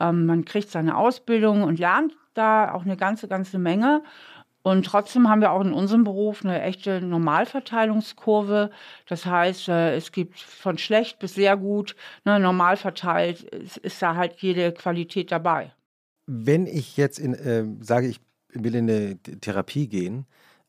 ähm, 0.00 0.24
man 0.24 0.46
kriegt 0.46 0.70
seine 0.70 0.96
Ausbildung 0.96 1.62
und 1.62 1.78
lernt 1.78 2.14
da 2.32 2.72
auch 2.72 2.84
eine 2.84 2.96
ganze, 2.96 3.28
ganze 3.28 3.58
Menge. 3.58 4.02
Und 4.62 4.84
trotzdem 4.84 5.28
haben 5.28 5.40
wir 5.40 5.52
auch 5.52 5.62
in 5.62 5.72
unserem 5.72 6.04
Beruf 6.04 6.44
eine 6.44 6.62
echte 6.62 7.00
Normalverteilungskurve. 7.00 8.70
Das 9.06 9.26
heißt, 9.26 9.68
äh, 9.68 9.96
es 9.96 10.12
gibt 10.12 10.38
von 10.38 10.78
schlecht 10.78 11.18
bis 11.18 11.34
sehr 11.34 11.56
gut, 11.56 11.96
ne, 12.24 12.38
normal 12.38 12.76
verteilt, 12.76 13.42
ist, 13.42 13.78
ist 13.78 14.00
da 14.02 14.16
halt 14.16 14.36
jede 14.38 14.72
Qualität 14.72 15.32
dabei. 15.32 15.72
Wenn 16.26 16.66
ich 16.66 16.96
jetzt 16.96 17.18
in, 17.18 17.34
äh, 17.34 17.64
sage, 17.80 18.08
ich 18.08 18.20
will 18.52 18.74
in 18.74 18.90
eine 18.90 19.18
Therapie 19.18 19.88
gehen 19.88 20.26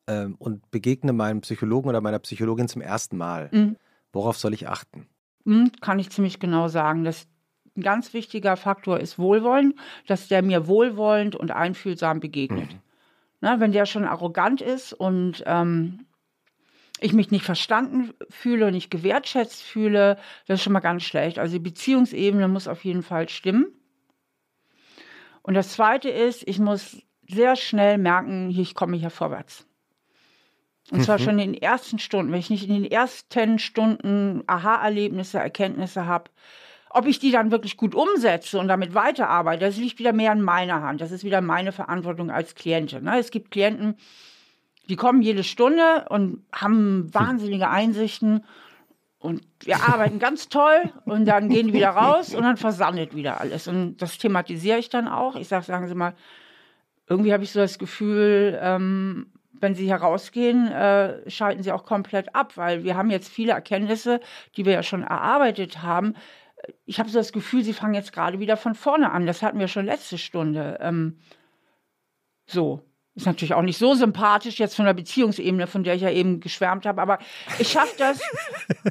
ähm, 0.07 0.35
und 0.39 0.69
begegne 0.71 1.13
meinem 1.13 1.41
Psychologen 1.41 1.89
oder 1.89 2.01
meiner 2.01 2.19
Psychologin 2.19 2.67
zum 2.67 2.81
ersten 2.81 3.17
Mal, 3.17 3.49
mhm. 3.51 3.77
worauf 4.11 4.37
soll 4.37 4.53
ich 4.53 4.67
achten? 4.67 5.07
Mhm, 5.45 5.71
kann 5.81 5.99
ich 5.99 6.09
ziemlich 6.09 6.39
genau 6.39 6.67
sagen. 6.67 7.03
Das 7.03 7.27
ein 7.77 7.83
ganz 7.83 8.13
wichtiger 8.13 8.57
Faktor 8.57 8.99
ist 8.99 9.17
Wohlwollen, 9.17 9.75
dass 10.05 10.27
der 10.27 10.41
mir 10.41 10.67
wohlwollend 10.67 11.35
und 11.35 11.51
einfühlsam 11.51 12.19
begegnet. 12.19 12.73
Mhm. 12.73 12.79
Na, 13.39 13.59
wenn 13.59 13.71
der 13.71 13.85
schon 13.85 14.03
arrogant 14.03 14.61
ist 14.61 14.93
und 14.93 15.43
ähm, 15.47 16.05
ich 16.99 17.13
mich 17.13 17.31
nicht 17.31 17.45
verstanden 17.45 18.13
fühle, 18.29 18.71
nicht 18.71 18.91
gewertschätzt 18.91 19.63
fühle, 19.63 20.17
das 20.47 20.59
ist 20.59 20.63
schon 20.63 20.73
mal 20.73 20.81
ganz 20.81 21.03
schlecht. 21.03 21.39
Also 21.39 21.53
die 21.53 21.63
Beziehungsebene 21.63 22.47
muss 22.47 22.67
auf 22.67 22.83
jeden 22.83 23.03
Fall 23.03 23.29
stimmen. 23.29 23.67
Und 25.41 25.55
das 25.55 25.69
Zweite 25.69 26.09
ist, 26.09 26.47
ich 26.47 26.59
muss 26.59 27.01
sehr 27.33 27.55
schnell 27.55 27.97
merken, 27.97 28.49
ich 28.49 28.75
komme 28.75 28.97
hier 28.97 29.09
vorwärts. 29.09 29.65
Und 30.91 31.03
zwar 31.03 31.19
mhm. 31.19 31.23
schon 31.23 31.39
in 31.39 31.53
den 31.53 31.61
ersten 31.61 31.99
Stunden. 31.99 32.31
Wenn 32.31 32.39
ich 32.39 32.49
nicht 32.49 32.67
in 32.67 32.73
den 32.73 32.91
ersten 32.91 33.59
Stunden 33.59 34.43
Aha-Erlebnisse, 34.47 35.39
Erkenntnisse 35.39 36.05
habe, 36.05 36.29
ob 36.89 37.05
ich 37.05 37.19
die 37.19 37.31
dann 37.31 37.51
wirklich 37.51 37.77
gut 37.77 37.95
umsetze 37.95 38.59
und 38.59 38.67
damit 38.67 38.93
weiterarbeite, 38.93 39.65
das 39.65 39.77
liegt 39.77 39.99
wieder 39.99 40.11
mehr 40.11 40.33
in 40.33 40.41
meiner 40.41 40.81
Hand. 40.81 40.99
Das 40.99 41.11
ist 41.11 41.23
wieder 41.23 41.39
meine 41.39 41.71
Verantwortung 41.71 42.29
als 42.29 42.55
Klientin. 42.55 43.05
Ne? 43.05 43.17
Es 43.17 43.31
gibt 43.31 43.51
Klienten, 43.51 43.95
die 44.89 44.97
kommen 44.97 45.21
jede 45.21 45.45
Stunde 45.45 46.07
und 46.09 46.43
haben 46.51 47.13
wahnsinnige 47.13 47.69
Einsichten 47.69 48.43
und 49.19 49.41
wir 49.61 49.77
arbeiten 49.77 50.19
ganz 50.19 50.49
toll 50.49 50.91
und 51.05 51.25
dann 51.25 51.47
gehen 51.47 51.67
die 51.67 51.73
wieder 51.73 51.91
raus 51.91 52.33
und 52.33 52.43
dann 52.43 52.57
versandet 52.57 53.15
wieder 53.15 53.39
alles. 53.39 53.69
Und 53.69 53.97
das 53.97 54.17
thematisiere 54.17 54.79
ich 54.79 54.89
dann 54.89 55.07
auch. 55.07 55.37
Ich 55.37 55.47
sage, 55.47 55.63
sagen 55.63 55.87
Sie 55.87 55.95
mal, 55.95 56.13
irgendwie 57.11 57.33
habe 57.33 57.43
ich 57.43 57.51
so 57.51 57.59
das 57.59 57.77
Gefühl, 57.77 58.57
ähm, 58.61 59.27
wenn 59.51 59.75
sie 59.75 59.89
herausgehen, 59.89 60.71
äh, 60.71 61.29
schalten 61.29 61.61
sie 61.61 61.73
auch 61.73 61.83
komplett 61.83 62.33
ab, 62.33 62.55
weil 62.55 62.85
wir 62.85 62.95
haben 62.95 63.09
jetzt 63.11 63.27
viele 63.27 63.51
Erkenntnisse, 63.51 64.21
die 64.55 64.63
wir 64.65 64.71
ja 64.71 64.81
schon 64.81 65.03
erarbeitet 65.03 65.81
haben. 65.81 66.15
Ich 66.85 66.99
habe 66.99 67.09
so 67.09 67.19
das 67.19 67.33
Gefühl, 67.33 67.65
sie 67.65 67.73
fangen 67.73 67.95
jetzt 67.95 68.13
gerade 68.13 68.39
wieder 68.39 68.55
von 68.55 68.75
vorne 68.75 69.11
an. 69.11 69.25
Das 69.25 69.43
hatten 69.43 69.59
wir 69.59 69.67
schon 69.67 69.85
letzte 69.85 70.17
Stunde. 70.17 70.77
Ähm, 70.81 71.19
so. 72.45 72.81
Ist 73.13 73.25
natürlich 73.25 73.53
auch 73.53 73.61
nicht 73.61 73.77
so 73.77 73.93
sympathisch 73.93 74.57
jetzt 74.57 74.75
von 74.75 74.85
der 74.85 74.93
Beziehungsebene, 74.93 75.67
von 75.67 75.83
der 75.83 75.95
ich 75.95 76.01
ja 76.01 76.09
eben 76.09 76.39
geschwärmt 76.39 76.85
habe, 76.85 77.01
aber 77.01 77.19
ich 77.59 77.67
schaffe 77.67 77.93
das, 77.97 78.21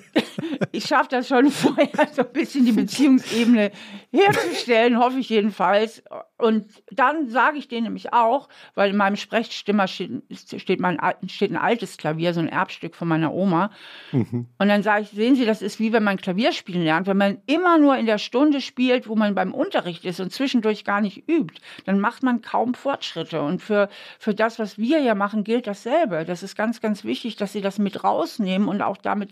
ich 0.73 0.85
schaffe 0.85 1.09
das 1.09 1.27
schon 1.27 1.51
vorher 1.51 2.07
so 2.13 2.21
ein 2.21 2.33
bisschen 2.33 2.67
die 2.67 2.73
Beziehungsebene 2.73 3.73
herzustellen, 4.13 4.99
hoffe 4.99 5.21
ich 5.21 5.31
jedenfalls. 5.31 6.03
Und 6.41 6.83
dann 6.91 7.29
sage 7.29 7.59
ich 7.59 7.69
denen 7.69 7.85
nämlich 7.85 8.13
auch, 8.13 8.49
weil 8.75 8.91
in 8.91 8.97
meinem 8.97 9.17
Sprechstimmer 9.17 9.87
steht, 9.87 10.23
steht, 10.57 10.81
mein, 10.81 10.99
steht 11.27 11.51
ein 11.51 11.57
altes 11.57 11.97
Klavier, 11.97 12.35
so 12.35 12.41
ein 12.41 12.49
Erbstück 12.49 12.95
von 12.95 13.09
meiner 13.09 13.33
Oma. 13.33 13.71
Mhm. 14.13 14.49
Und 14.59 14.69
dann 14.69 14.83
sage 14.83 15.03
ich, 15.03 15.11
sehen 15.11 15.37
Sie, 15.37 15.45
das 15.45 15.63
ist 15.63 15.79
wie 15.79 15.93
wenn 15.93 16.05
man 16.05 16.17
Klavier 16.17 16.53
spielen 16.53 16.85
lernt. 16.85 17.07
Wenn 17.07 17.17
man 17.17 17.39
immer 17.47 17.79
nur 17.79 17.97
in 17.97 18.07
der 18.07 18.19
Stunde 18.19 18.61
spielt, 18.61 19.09
wo 19.09 19.17
man 19.17 19.35
beim 19.35 19.55
Unterricht 19.55 20.05
ist 20.05 20.21
und 20.21 20.33
zwischendurch 20.33 20.85
gar 20.85 21.01
nicht 21.01 21.29
übt, 21.29 21.61
dann 21.87 22.01
macht 22.01 22.23
man 22.23 22.43
kaum 22.43 22.75
Fortschritte. 22.75 23.43
Und 23.43 23.63
für, 23.63 23.89
für 24.19 24.35
das, 24.35 24.59
was 24.59 24.79
wir 24.79 25.01
ja 25.01 25.15
machen, 25.15 25.45
gilt 25.45 25.67
dasselbe. 25.67 26.25
Das 26.25 26.43
ist 26.43 26.57
ganz, 26.57 26.81
ganz 26.81 27.05
wichtig, 27.05 27.37
dass 27.37 27.53
Sie 27.53 27.61
das 27.61 27.79
mit 27.79 28.05
rausnehmen 28.05 28.69
und 28.69 28.83
auch 28.83 28.97
damit 28.97 29.31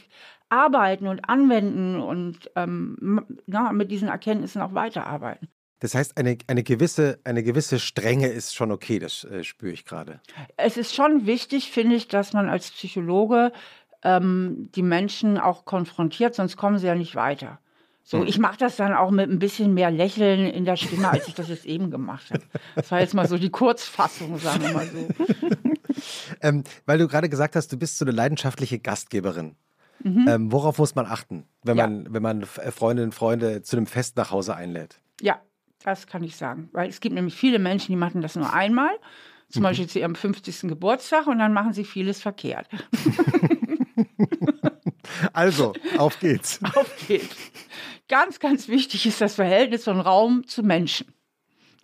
arbeiten 0.49 1.07
und 1.07 1.29
anwenden 1.29 2.01
und 2.01 2.51
ähm, 2.57 3.27
na, 3.47 3.73
mit 3.73 3.91
diesen 3.91 4.09
Erkenntnissen 4.09 4.63
auch 4.63 4.75
weiterarbeiten. 4.75 5.49
Das 5.81 5.95
heißt, 5.95 6.17
eine, 6.17 6.39
eine, 6.47 6.63
gewisse, 6.63 7.21
eine 7.25 7.43
gewisse 7.43 7.79
Strenge 7.79 8.29
ist 8.29 8.55
schon 8.55 8.73
okay, 8.73 8.99
das 8.99 9.25
äh, 9.25 9.45
spüre 9.45 9.73
ich 9.73 9.85
gerade. 9.85 10.21
Es 10.57 10.77
ist 10.77 10.95
schon 10.95 11.27
wichtig, 11.27 11.71
finde 11.71 11.97
ich, 11.97 12.09
dass 12.09 12.33
man 12.33 12.49
als 12.49 12.71
Psychologe 12.71 13.53
ähm, 14.03 14.71
die 14.75 14.83
Menschen 14.83 15.39
auch 15.39 15.65
konfrontiert, 15.65 16.35
sonst 16.35 16.57
kommen 16.57 16.79
sie 16.79 16.87
ja 16.87 16.95
nicht 16.95 17.15
weiter. 17.15 17.61
So, 18.03 18.21
hm. 18.21 18.27
ich 18.27 18.39
mache 18.39 18.57
das 18.57 18.77
dann 18.77 18.95
auch 18.95 19.11
mit 19.11 19.31
ein 19.31 19.39
bisschen 19.39 19.75
mehr 19.75 19.91
Lächeln 19.91 20.47
in 20.47 20.65
der 20.65 20.77
Stimme, 20.77 21.11
als 21.11 21.29
ich 21.29 21.35
das 21.35 21.49
jetzt 21.49 21.67
eben 21.67 21.91
gemacht 21.91 22.31
habe. 22.31 22.43
Das 22.75 22.91
war 22.91 23.01
jetzt 23.01 23.15
mal 23.15 23.29
so 23.29 23.37
die 23.37 23.51
Kurzfassung, 23.51 24.39
sagen 24.39 24.63
wir 24.63 24.73
mal 24.73 24.87
so. 24.87 25.09
ähm, 26.41 26.65
weil 26.87 26.99
du 26.99 27.07
gerade 27.07 27.29
gesagt 27.29 27.55
hast, 27.55 27.71
du 27.71 27.77
bist 27.77 27.99
so 27.99 28.05
eine 28.05 28.13
leidenschaftliche 28.13 28.79
Gastgeberin. 28.79 29.57
Mhm. 30.03 30.27
Ähm, 30.27 30.53
worauf 30.53 30.79
muss 30.79 30.95
man 30.95 31.07
achten, 31.07 31.45
wenn 31.63 31.77
ja. 31.77 31.87
man, 31.87 32.13
wenn 32.13 32.23
man 32.23 32.45
Freundinnen 32.45 33.11
und 33.11 33.15
Freunde 33.15 33.63
zu 33.63 33.77
einem 33.77 33.87
Fest 33.87 34.17
nach 34.17 34.31
Hause 34.31 34.55
einlädt? 34.57 35.01
Ja, 35.21 35.41
das 35.85 36.07
kann 36.07 36.23
ich 36.23 36.37
sagen. 36.37 36.69
Weil 36.73 36.89
es 36.89 37.01
gibt 37.01 37.15
nämlich 37.15 37.35
viele 37.35 37.59
Menschen, 37.59 37.93
die 37.93 37.97
machen 37.97 38.21
das 38.21 38.37
nur 38.37 38.53
einmal, 38.53 38.91
zum. 39.51 39.63
Beispiel 39.63 39.87
zu 39.87 39.99
ihrem 39.99 40.15
50. 40.15 40.63
Geburtstag 40.63 41.27
und 41.27 41.39
dann 41.39 41.55
machen 41.55 41.73
sie 41.73 41.85
vieles 41.85 42.21
verkehrt. 42.21 42.69
also, 45.33 45.73
auf 45.97 46.21
geht's. 46.21 46.61
Auf 46.75 47.07
geht's. 47.07 47.37
Ganz, 48.09 48.41
ganz 48.41 48.69
wichtig 48.69 49.07
ist 49.07 49.21
das 49.21 49.37
Verhältnis 49.37 49.85
von 49.85 50.01
Raum 50.01 50.47
zu 50.47 50.63
Menschen. 50.63 51.15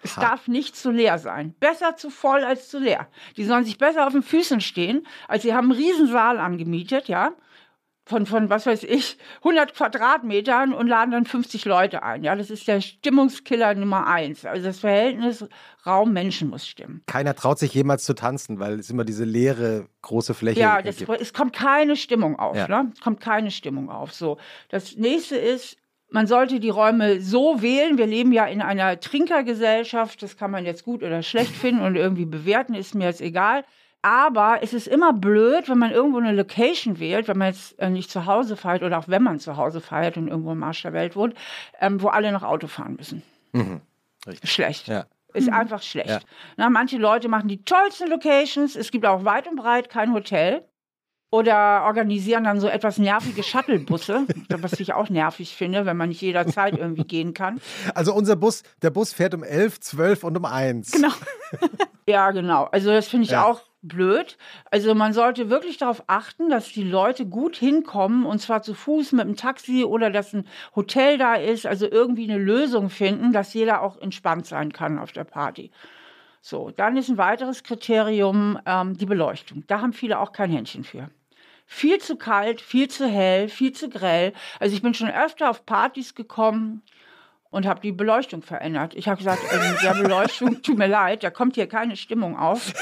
Es 0.02 0.18
ha. 0.18 0.20
darf 0.20 0.48
nicht 0.48 0.76
zu 0.76 0.90
leer 0.90 1.18
sein. 1.18 1.54
Besser 1.58 1.96
zu 1.96 2.10
voll 2.10 2.44
als 2.44 2.68
zu 2.68 2.78
leer. 2.78 3.08
Die 3.38 3.44
sollen 3.44 3.64
sich 3.64 3.78
besser 3.78 4.06
auf 4.06 4.12
den 4.12 4.22
Füßen 4.22 4.60
stehen, 4.60 5.06
als 5.28 5.42
sie 5.42 5.54
haben 5.54 5.72
einen 5.72 5.80
Riesensaal 5.80 6.38
angemietet, 6.38 7.08
ja 7.08 7.32
von, 8.06 8.26
von, 8.26 8.50
was 8.50 8.66
weiß 8.66 8.82
ich, 8.82 9.16
100 9.38 9.74
Quadratmetern 9.74 10.74
und 10.74 10.88
laden 10.88 11.10
dann 11.10 11.24
50 11.24 11.64
Leute 11.64 12.02
ein. 12.02 12.22
Ja, 12.22 12.36
das 12.36 12.50
ist 12.50 12.68
der 12.68 12.80
Stimmungskiller 12.80 13.74
Nummer 13.74 14.06
eins. 14.06 14.44
Also 14.44 14.66
das 14.66 14.80
Verhältnis 14.80 15.46
Raum-Menschen 15.86 16.50
muss 16.50 16.66
stimmen. 16.66 17.02
Keiner 17.06 17.34
traut 17.34 17.58
sich 17.58 17.72
jemals 17.72 18.04
zu 18.04 18.14
tanzen, 18.14 18.58
weil 18.58 18.78
es 18.78 18.90
immer 18.90 19.04
diese 19.04 19.24
leere, 19.24 19.86
große 20.02 20.34
Fläche 20.34 20.60
Ja, 20.60 20.82
das, 20.82 21.00
es 21.00 21.32
kommt 21.32 21.54
keine 21.54 21.96
Stimmung 21.96 22.38
auf. 22.38 22.56
Ja. 22.56 22.68
Ne? 22.68 22.92
Es 22.94 23.00
kommt 23.00 23.20
keine 23.20 23.50
Stimmung 23.50 23.90
auf. 23.90 24.12
So. 24.12 24.38
Das 24.68 24.96
nächste 24.96 25.36
ist, 25.36 25.76
man 26.10 26.26
sollte 26.26 26.60
die 26.60 26.70
Räume 26.70 27.20
so 27.20 27.62
wählen. 27.62 27.96
Wir 27.96 28.06
leben 28.06 28.32
ja 28.32 28.44
in 28.44 28.60
einer 28.60 29.00
Trinkergesellschaft. 29.00 30.22
Das 30.22 30.36
kann 30.36 30.50
man 30.50 30.66
jetzt 30.66 30.84
gut 30.84 31.02
oder 31.02 31.22
schlecht 31.22 31.52
finden 31.52 31.82
und 31.82 31.96
irgendwie 31.96 32.26
bewerten, 32.26 32.74
ist 32.74 32.94
mir 32.94 33.06
jetzt 33.06 33.22
egal. 33.22 33.64
Aber 34.04 34.58
es 34.60 34.74
ist 34.74 34.86
immer 34.86 35.14
blöd, 35.14 35.70
wenn 35.70 35.78
man 35.78 35.90
irgendwo 35.90 36.18
eine 36.18 36.32
Location 36.32 36.98
wählt, 36.98 37.26
wenn 37.26 37.38
man 37.38 37.48
jetzt 37.48 37.78
äh, 37.78 37.88
nicht 37.88 38.10
zu 38.10 38.26
Hause 38.26 38.54
feiert 38.54 38.82
oder 38.82 38.98
auch 38.98 39.08
wenn 39.08 39.22
man 39.22 39.40
zu 39.40 39.56
Hause 39.56 39.80
feiert 39.80 40.18
und 40.18 40.28
irgendwo 40.28 40.52
im 40.52 40.62
Arsch 40.62 40.82
der 40.82 40.92
Welt 40.92 41.16
wohnt, 41.16 41.34
ähm, 41.80 42.02
wo 42.02 42.08
alle 42.08 42.30
noch 42.30 42.42
Auto 42.42 42.66
fahren 42.66 42.96
müssen. 42.96 43.22
Mhm. 43.52 43.80
Schlecht. 44.42 44.88
Ja. 44.88 45.06
Ist 45.32 45.46
mhm. 45.46 45.54
einfach 45.54 45.80
schlecht. 45.80 46.10
Ja. 46.10 46.20
Na, 46.58 46.68
manche 46.68 46.98
Leute 46.98 47.30
machen 47.30 47.48
die 47.48 47.64
tollsten 47.64 48.10
Locations. 48.10 48.76
Es 48.76 48.90
gibt 48.90 49.06
auch 49.06 49.24
weit 49.24 49.48
und 49.48 49.56
breit 49.56 49.88
kein 49.88 50.12
Hotel. 50.12 50.68
Oder 51.30 51.84
organisieren 51.84 52.44
dann 52.44 52.60
so 52.60 52.68
etwas 52.68 52.98
nervige 52.98 53.42
Shuttlebusse, 53.42 54.26
was 54.50 54.78
ich 54.80 54.92
auch 54.92 55.08
nervig 55.08 55.56
finde, 55.56 55.86
wenn 55.86 55.96
man 55.96 56.10
nicht 56.10 56.20
jederzeit 56.20 56.76
irgendwie 56.76 57.04
gehen 57.04 57.32
kann. 57.32 57.58
Also 57.94 58.12
unser 58.12 58.36
Bus, 58.36 58.64
der 58.82 58.90
Bus 58.90 59.14
fährt 59.14 59.32
um 59.32 59.42
11, 59.42 59.80
12 59.80 60.24
und 60.24 60.36
um 60.36 60.44
1. 60.44 60.90
Genau. 60.90 61.08
ja, 62.06 62.30
genau. 62.32 62.64
Also 62.64 62.90
das 62.90 63.08
finde 63.08 63.24
ich 63.24 63.30
ja. 63.30 63.46
auch 63.46 63.62
blöd. 63.88 64.36
Also 64.70 64.94
man 64.94 65.12
sollte 65.12 65.50
wirklich 65.50 65.76
darauf 65.78 66.04
achten, 66.06 66.50
dass 66.50 66.68
die 66.68 66.82
Leute 66.82 67.26
gut 67.26 67.56
hinkommen 67.56 68.26
und 68.26 68.40
zwar 68.40 68.62
zu 68.62 68.74
Fuß 68.74 69.12
mit 69.12 69.26
dem 69.26 69.36
Taxi 69.36 69.84
oder 69.84 70.10
dass 70.10 70.32
ein 70.32 70.46
Hotel 70.74 71.18
da 71.18 71.34
ist. 71.34 71.66
Also 71.66 71.86
irgendwie 71.90 72.30
eine 72.30 72.42
Lösung 72.42 72.90
finden, 72.90 73.32
dass 73.32 73.54
jeder 73.54 73.82
auch 73.82 73.98
entspannt 73.98 74.46
sein 74.46 74.72
kann 74.72 74.98
auf 74.98 75.12
der 75.12 75.24
Party. 75.24 75.70
So, 76.40 76.70
dann 76.70 76.96
ist 76.96 77.08
ein 77.08 77.16
weiteres 77.16 77.62
Kriterium 77.62 78.58
ähm, 78.66 78.98
die 78.98 79.06
Beleuchtung. 79.06 79.64
Da 79.66 79.80
haben 79.80 79.92
viele 79.94 80.18
auch 80.18 80.32
kein 80.32 80.50
Händchen 80.50 80.84
für. 80.84 81.08
viel 81.66 81.98
zu 81.98 82.16
kalt, 82.16 82.60
viel 82.60 82.88
zu 82.88 83.06
hell, 83.08 83.48
viel 83.48 83.72
zu 83.72 83.88
grell. 83.88 84.32
Also 84.60 84.74
ich 84.76 84.82
bin 84.82 84.94
schon 84.94 85.10
öfter 85.10 85.50
auf 85.50 85.64
Partys 85.66 86.14
gekommen 86.14 86.82
und 87.50 87.66
habe 87.66 87.80
die 87.80 87.92
Beleuchtung 87.92 88.42
verändert. 88.42 88.94
Ich 88.94 89.08
habe 89.08 89.18
gesagt, 89.18 89.40
in 89.42 89.76
der 89.82 89.94
Beleuchtung, 89.94 90.60
tut 90.62 90.76
mir 90.76 90.88
leid, 90.88 91.22
da 91.22 91.30
kommt 91.30 91.54
hier 91.54 91.68
keine 91.68 91.96
Stimmung 91.96 92.36
auf. 92.36 92.72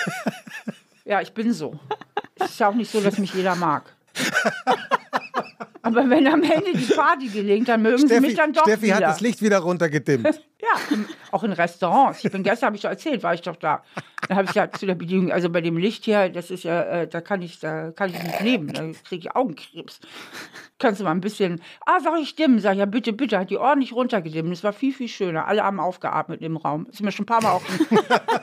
Ja, 1.05 1.21
ich 1.21 1.33
bin 1.33 1.53
so. 1.53 1.79
Es 2.37 2.51
ist 2.51 2.61
ja 2.61 2.69
auch 2.69 2.75
nicht 2.75 2.91
so, 2.91 3.01
dass 3.01 3.19
mich 3.19 3.35
jeder 3.35 3.55
mag. 3.57 3.95
Aber 5.83 6.09
wenn 6.09 6.27
am 6.29 6.43
Ende 6.43 6.73
die 6.75 6.95
Party 6.95 7.29
gelingt, 7.29 7.69
dann 7.69 7.83
mögen 7.83 7.99
Steffi, 7.99 8.15
sie 8.15 8.21
mich 8.21 8.35
dann 8.37 8.53
doch 8.53 8.63
Steffi 8.63 8.85
wieder. 8.85 8.97
hat 8.97 9.03
das 9.03 9.21
Licht 9.21 9.43
wieder 9.43 9.59
runtergedimmt. 9.59 10.41
Ja, 10.63 10.97
auch 11.33 11.43
in 11.43 11.51
Restaurants. 11.51 12.25
Ich 12.25 12.31
bin 12.31 12.45
gestern, 12.45 12.69
habe 12.69 12.77
ich 12.77 12.83
doch 12.83 12.91
erzählt, 12.91 13.25
war 13.25 13.35
ich 13.35 13.43
doch 13.43 13.57
da. 13.57 13.83
Da 14.29 14.37
habe 14.37 14.47
ich 14.49 14.55
ja 14.55 14.71
zu 14.71 14.87
der 14.87 14.95
Bedienung, 14.95 15.33
also 15.33 15.51
bei 15.51 15.61
dem 15.61 15.77
Licht 15.77 16.05
hier, 16.05 16.29
das 16.29 16.53
ist 16.53 16.63
ja, 16.63 16.83
äh, 16.85 17.09
da 17.09 17.21
kann 17.21 17.43
ich, 17.43 17.59
da 17.59 17.91
kann 17.91 18.11
ich 18.11 18.23
nicht 18.23 18.41
leben, 18.41 18.73
da 18.73 18.83
kriege 19.05 19.27
ich 19.27 19.35
Augenkrebs. 19.35 19.99
Kannst 20.79 21.01
du 21.01 21.05
mal 21.05 21.11
ein 21.11 21.21
bisschen, 21.21 21.61
ah, 21.85 21.99
sag 21.99 22.17
ich 22.21 22.37
dimmen, 22.37 22.61
sag 22.61 22.75
ich, 22.75 22.79
ja 22.79 22.87
bitte, 22.87 23.13
bitte, 23.13 23.41
hat 23.41 23.51
die 23.51 23.59
ordentlich 23.59 23.93
runtergedimmt. 23.93 24.53
Es 24.53 24.63
war 24.63 24.73
viel, 24.73 24.95
viel 24.95 25.09
schöner. 25.09 25.49
Alle 25.49 25.65
haben 25.65 25.81
aufgeatmet 25.81 26.43
im 26.43 26.57
Raum. 26.57 26.85
Das 26.85 26.95
ist 26.95 27.03
mir 27.03 27.11
schon 27.11 27.25
ein 27.25 27.27
paar 27.27 27.43
Mal 27.43 27.51
auch 27.55 27.63
in, 27.91 27.99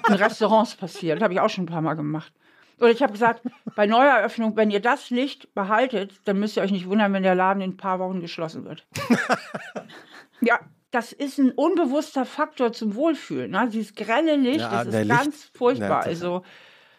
in 0.09 0.13
Restaurants 0.15 0.75
passiert. 0.75 1.21
Habe 1.21 1.33
ich 1.33 1.39
auch 1.39 1.49
schon 1.49 1.63
ein 1.63 1.67
paar 1.67 1.81
Mal 1.81 1.93
gemacht. 1.93 2.33
Oder 2.79 2.91
ich 2.91 3.01
habe 3.01 3.11
gesagt, 3.13 3.41
bei 3.75 3.85
Neueröffnung, 3.85 4.55
wenn 4.55 4.71
ihr 4.71 4.79
das 4.79 5.09
Licht 5.09 5.53
behaltet, 5.53 6.13
dann 6.25 6.39
müsst 6.39 6.57
ihr 6.57 6.63
euch 6.63 6.71
nicht 6.71 6.87
wundern, 6.87 7.13
wenn 7.13 7.23
der 7.23 7.35
Laden 7.35 7.61
in 7.61 7.71
ein 7.71 7.77
paar 7.77 7.99
Wochen 7.99 8.21
geschlossen 8.21 8.65
wird. 8.65 8.85
ja, 10.41 10.59
das 10.91 11.11
ist 11.11 11.37
ein 11.37 11.51
unbewusster 11.51 12.25
Faktor 12.25 12.71
zum 12.73 12.95
Wohlfühlen. 12.95 13.51
Ne? 13.51 13.69
Dieses 13.71 13.93
grelle 13.95 14.35
Licht, 14.35 14.59
Ja, 14.61 14.83
das 14.83 14.93
ist 14.93 15.03
Licht- 15.05 15.09
ganz 15.09 15.51
furchtbar. 15.55 15.89
Ja, 15.89 15.97
das- 15.97 16.07
also, 16.07 16.43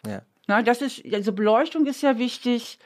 Ja. 0.07 0.21
na, 0.47 0.61
das 0.61 0.81
ist, 0.81 1.03
also 1.13 1.33
Beleuchtung 1.33 1.85
ist 1.85 2.01
ja 2.01 2.17
wichtig. 2.17 2.79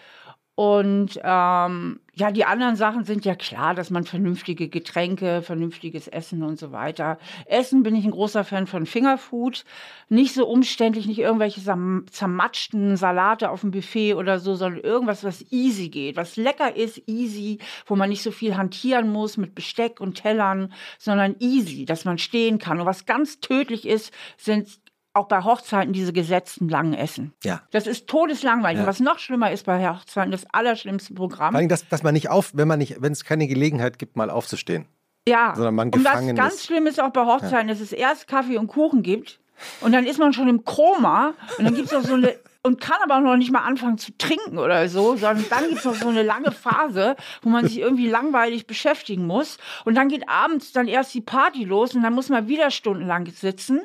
Und 0.55 1.19
ähm, 1.21 1.99
ja, 2.13 2.31
die 2.31 2.45
anderen 2.45 2.77
Sachen 2.77 3.03
sind 3.03 3.25
ja 3.25 3.35
klar, 3.35 3.75
dass 3.75 3.89
man 3.89 4.05
vernünftige 4.05 4.69
Getränke, 4.69 5.41
vernünftiges 5.41 6.07
Essen 6.07 6.43
und 6.43 6.57
so 6.57 6.71
weiter. 6.71 7.19
Essen 7.45 7.83
bin 7.83 7.93
ich 7.93 8.05
ein 8.05 8.11
großer 8.11 8.45
Fan 8.45 8.65
von 8.65 8.85
Fingerfood. 8.85 9.65
Nicht 10.07 10.33
so 10.33 10.47
umständlich, 10.47 11.07
nicht 11.07 11.19
irgendwelche 11.19 11.59
zerm- 11.59 12.05
zermatschten 12.09 12.95
Salate 12.95 13.49
auf 13.49 13.61
dem 13.61 13.71
Buffet 13.71 14.13
oder 14.13 14.39
so, 14.39 14.55
sondern 14.55 14.81
irgendwas, 14.81 15.25
was 15.25 15.43
easy 15.51 15.89
geht, 15.89 16.15
was 16.15 16.37
lecker 16.37 16.73
ist, 16.73 17.01
easy, 17.05 17.57
wo 17.85 17.97
man 17.97 18.09
nicht 18.09 18.23
so 18.23 18.31
viel 18.31 18.55
hantieren 18.55 19.11
muss 19.11 19.35
mit 19.35 19.55
Besteck 19.55 19.99
und 19.99 20.15
Tellern, 20.21 20.71
sondern 20.97 21.35
easy, 21.39 21.83
dass 21.83 22.05
man 22.05 22.17
stehen 22.17 22.59
kann. 22.59 22.79
Und 22.79 22.85
was 22.85 23.05
ganz 23.05 23.41
tödlich 23.41 23.85
ist, 23.85 24.13
sind 24.37 24.69
auch 25.15 25.27
bei 25.27 25.43
Hochzeiten 25.43 25.93
diese 25.93 26.13
gesetzten 26.13 26.69
langen 26.69 26.93
Essen. 26.93 27.33
Ja. 27.43 27.61
Das 27.71 27.87
ist 27.87 28.07
todeslangweilig. 28.07 28.81
Ja. 28.81 28.87
Was 28.87 28.99
noch 28.99 29.19
schlimmer 29.19 29.51
ist 29.51 29.65
bei 29.65 29.87
Hochzeiten, 29.87 30.31
das 30.31 30.45
allerschlimmste 30.51 31.13
Programm. 31.13 31.53
Vor 31.53 31.59
allem, 31.59 31.69
dass, 31.69 31.87
dass 31.87 32.03
man 32.03 32.13
nicht 32.13 32.29
auf, 32.29 32.51
wenn 32.53 32.67
man 32.67 32.79
nicht, 32.79 33.01
wenn 33.01 33.13
es 33.13 33.23
keine 33.23 33.47
Gelegenheit 33.47 33.97
gibt, 33.97 34.17
mal 34.17 34.29
aufzustehen. 34.29 34.85
ja. 35.27 35.53
sondern 35.55 35.75
man 35.75 35.89
und 35.89 36.03
was 36.03 36.11
gefangen 36.11 36.35
ganz 36.35 36.55
ist. 36.55 36.65
schlimm 36.65 36.87
ist 36.87 37.01
auch 37.01 37.11
bei 37.11 37.25
Hochzeiten, 37.25 37.67
dass 37.67 37.79
es 37.79 37.91
erst 37.93 38.27
Kaffee 38.27 38.57
und 38.57 38.67
Kuchen 38.67 39.03
gibt 39.03 39.39
und 39.81 39.93
dann 39.93 40.05
ist 40.05 40.19
man 40.19 40.33
schon 40.33 40.49
im 40.49 40.65
Koma 40.65 41.33
und 41.57 41.65
dann 41.65 41.75
gibt 41.75 41.87
es 41.87 41.93
auch 41.93 42.03
so 42.03 42.15
eine 42.15 42.35
und 42.65 42.81
kann 42.81 42.97
aber 43.03 43.17
auch 43.17 43.21
noch 43.21 43.37
nicht 43.37 43.51
mal 43.51 43.59
anfangen 43.59 43.99
zu 43.99 44.11
trinken 44.17 44.57
oder 44.57 44.89
so, 44.89 45.15
sondern 45.15 45.45
dann 45.51 45.69
gibt 45.69 45.79
es 45.79 45.85
noch 45.85 45.93
so 45.93 46.09
eine 46.09 46.23
lange 46.23 46.51
Phase, 46.51 47.15
wo 47.43 47.49
man 47.49 47.67
sich 47.67 47.77
irgendwie 47.77 48.09
langweilig 48.09 48.65
beschäftigen 48.65 49.27
muss. 49.27 49.59
Und 49.85 49.93
dann 49.93 50.09
geht 50.09 50.27
abends 50.27 50.71
dann 50.71 50.87
erst 50.87 51.13
die 51.13 51.21
Party 51.21 51.63
los 51.63 51.93
und 51.93 52.01
dann 52.01 52.13
muss 52.13 52.29
man 52.29 52.47
wieder 52.47 52.71
stundenlang 52.71 53.27
sitzen. 53.27 53.81